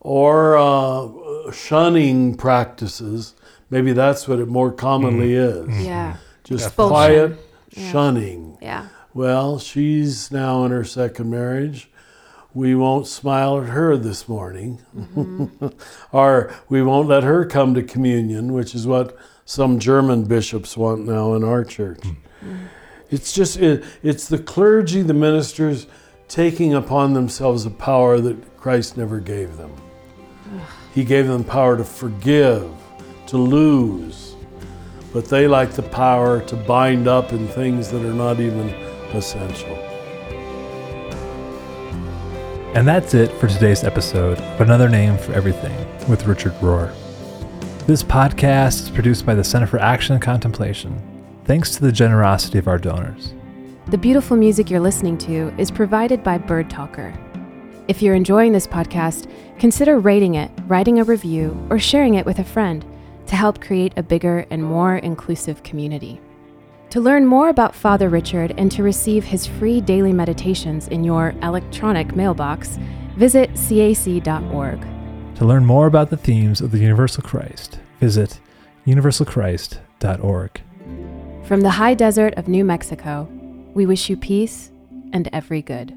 or 0.00 0.56
uh, 0.56 1.50
shunning 1.52 2.36
practices. 2.36 3.34
Maybe 3.68 3.92
that's 3.92 4.28
what 4.28 4.38
it 4.38 4.48
more 4.48 4.72
commonly 4.72 5.30
mm. 5.30 5.68
is. 5.68 5.86
Yeah. 5.86 6.16
Just 6.44 6.76
quiet 6.76 7.36
yeah. 7.70 7.92
shunning. 7.92 8.56
Yeah. 8.62 8.88
Well, 9.12 9.58
she's 9.58 10.30
now 10.30 10.64
in 10.64 10.70
her 10.70 10.84
second 10.84 11.30
marriage. 11.30 11.90
We 12.56 12.74
won't 12.74 13.06
smile 13.06 13.60
at 13.60 13.68
her 13.68 13.98
this 13.98 14.30
morning. 14.30 14.80
Mm-hmm. 14.96 15.66
or 16.16 16.54
we 16.70 16.82
won't 16.82 17.06
let 17.06 17.22
her 17.22 17.44
come 17.44 17.74
to 17.74 17.82
communion, 17.82 18.54
which 18.54 18.74
is 18.74 18.86
what 18.86 19.14
some 19.44 19.78
German 19.78 20.24
bishops 20.24 20.74
want 20.74 21.04
now 21.04 21.34
in 21.34 21.44
our 21.44 21.64
church. 21.64 22.00
Mm-hmm. 22.00 22.64
It's 23.10 23.34
just, 23.34 23.58
it, 23.58 23.84
it's 24.02 24.26
the 24.26 24.38
clergy, 24.38 25.02
the 25.02 25.12
ministers 25.12 25.86
taking 26.28 26.72
upon 26.72 27.12
themselves 27.12 27.66
a 27.66 27.70
power 27.70 28.20
that 28.20 28.56
Christ 28.56 28.96
never 28.96 29.20
gave 29.20 29.58
them. 29.58 29.74
He 30.94 31.04
gave 31.04 31.26
them 31.26 31.44
power 31.44 31.76
to 31.76 31.84
forgive, 31.84 32.70
to 33.26 33.36
lose, 33.36 34.34
but 35.12 35.26
they 35.26 35.46
like 35.46 35.72
the 35.72 35.82
power 35.82 36.40
to 36.44 36.56
bind 36.56 37.06
up 37.06 37.34
in 37.34 37.48
things 37.48 37.90
that 37.90 38.02
are 38.02 38.14
not 38.14 38.40
even 38.40 38.70
essential. 39.12 39.95
And 42.76 42.86
that's 42.86 43.14
it 43.14 43.32
for 43.40 43.48
today's 43.48 43.84
episode 43.84 44.38
of 44.38 44.60
Another 44.60 44.86
Name 44.86 45.16
for 45.16 45.32
Everything 45.32 45.74
with 46.10 46.26
Richard 46.26 46.52
Rohr. 46.60 46.92
This 47.86 48.02
podcast 48.02 48.82
is 48.82 48.90
produced 48.90 49.24
by 49.24 49.34
the 49.34 49.42
Center 49.42 49.66
for 49.66 49.78
Action 49.78 50.12
and 50.12 50.22
Contemplation, 50.22 51.00
thanks 51.46 51.74
to 51.74 51.80
the 51.80 51.90
generosity 51.90 52.58
of 52.58 52.68
our 52.68 52.76
donors. 52.76 53.32
The 53.86 53.96
beautiful 53.96 54.36
music 54.36 54.68
you're 54.68 54.78
listening 54.78 55.16
to 55.20 55.54
is 55.56 55.70
provided 55.70 56.22
by 56.22 56.36
Bird 56.36 56.68
Talker. 56.68 57.18
If 57.88 58.02
you're 58.02 58.14
enjoying 58.14 58.52
this 58.52 58.66
podcast, 58.66 59.26
consider 59.58 59.98
rating 59.98 60.34
it, 60.34 60.50
writing 60.66 61.00
a 61.00 61.04
review, 61.04 61.56
or 61.70 61.78
sharing 61.78 62.16
it 62.16 62.26
with 62.26 62.40
a 62.40 62.44
friend 62.44 62.84
to 63.28 63.36
help 63.36 63.62
create 63.62 63.94
a 63.96 64.02
bigger 64.02 64.44
and 64.50 64.62
more 64.62 64.98
inclusive 64.98 65.62
community. 65.62 66.20
To 66.90 67.00
learn 67.00 67.26
more 67.26 67.48
about 67.48 67.74
Father 67.74 68.08
Richard 68.08 68.54
and 68.56 68.70
to 68.72 68.82
receive 68.82 69.24
his 69.24 69.46
free 69.46 69.80
daily 69.80 70.12
meditations 70.12 70.88
in 70.88 71.02
your 71.04 71.34
electronic 71.42 72.14
mailbox, 72.14 72.78
visit 73.16 73.50
cac.org. 73.54 74.80
To 75.36 75.44
learn 75.44 75.66
more 75.66 75.86
about 75.86 76.10
the 76.10 76.16
themes 76.16 76.60
of 76.60 76.70
the 76.70 76.78
Universal 76.78 77.24
Christ, 77.24 77.80
visit 78.00 78.40
universalchrist.org. 78.86 80.62
From 81.44 81.60
the 81.60 81.70
high 81.70 81.94
desert 81.94 82.34
of 82.34 82.48
New 82.48 82.64
Mexico, 82.64 83.28
we 83.74 83.84
wish 83.84 84.08
you 84.08 84.16
peace 84.16 84.70
and 85.12 85.28
every 85.32 85.62
good. 85.62 85.96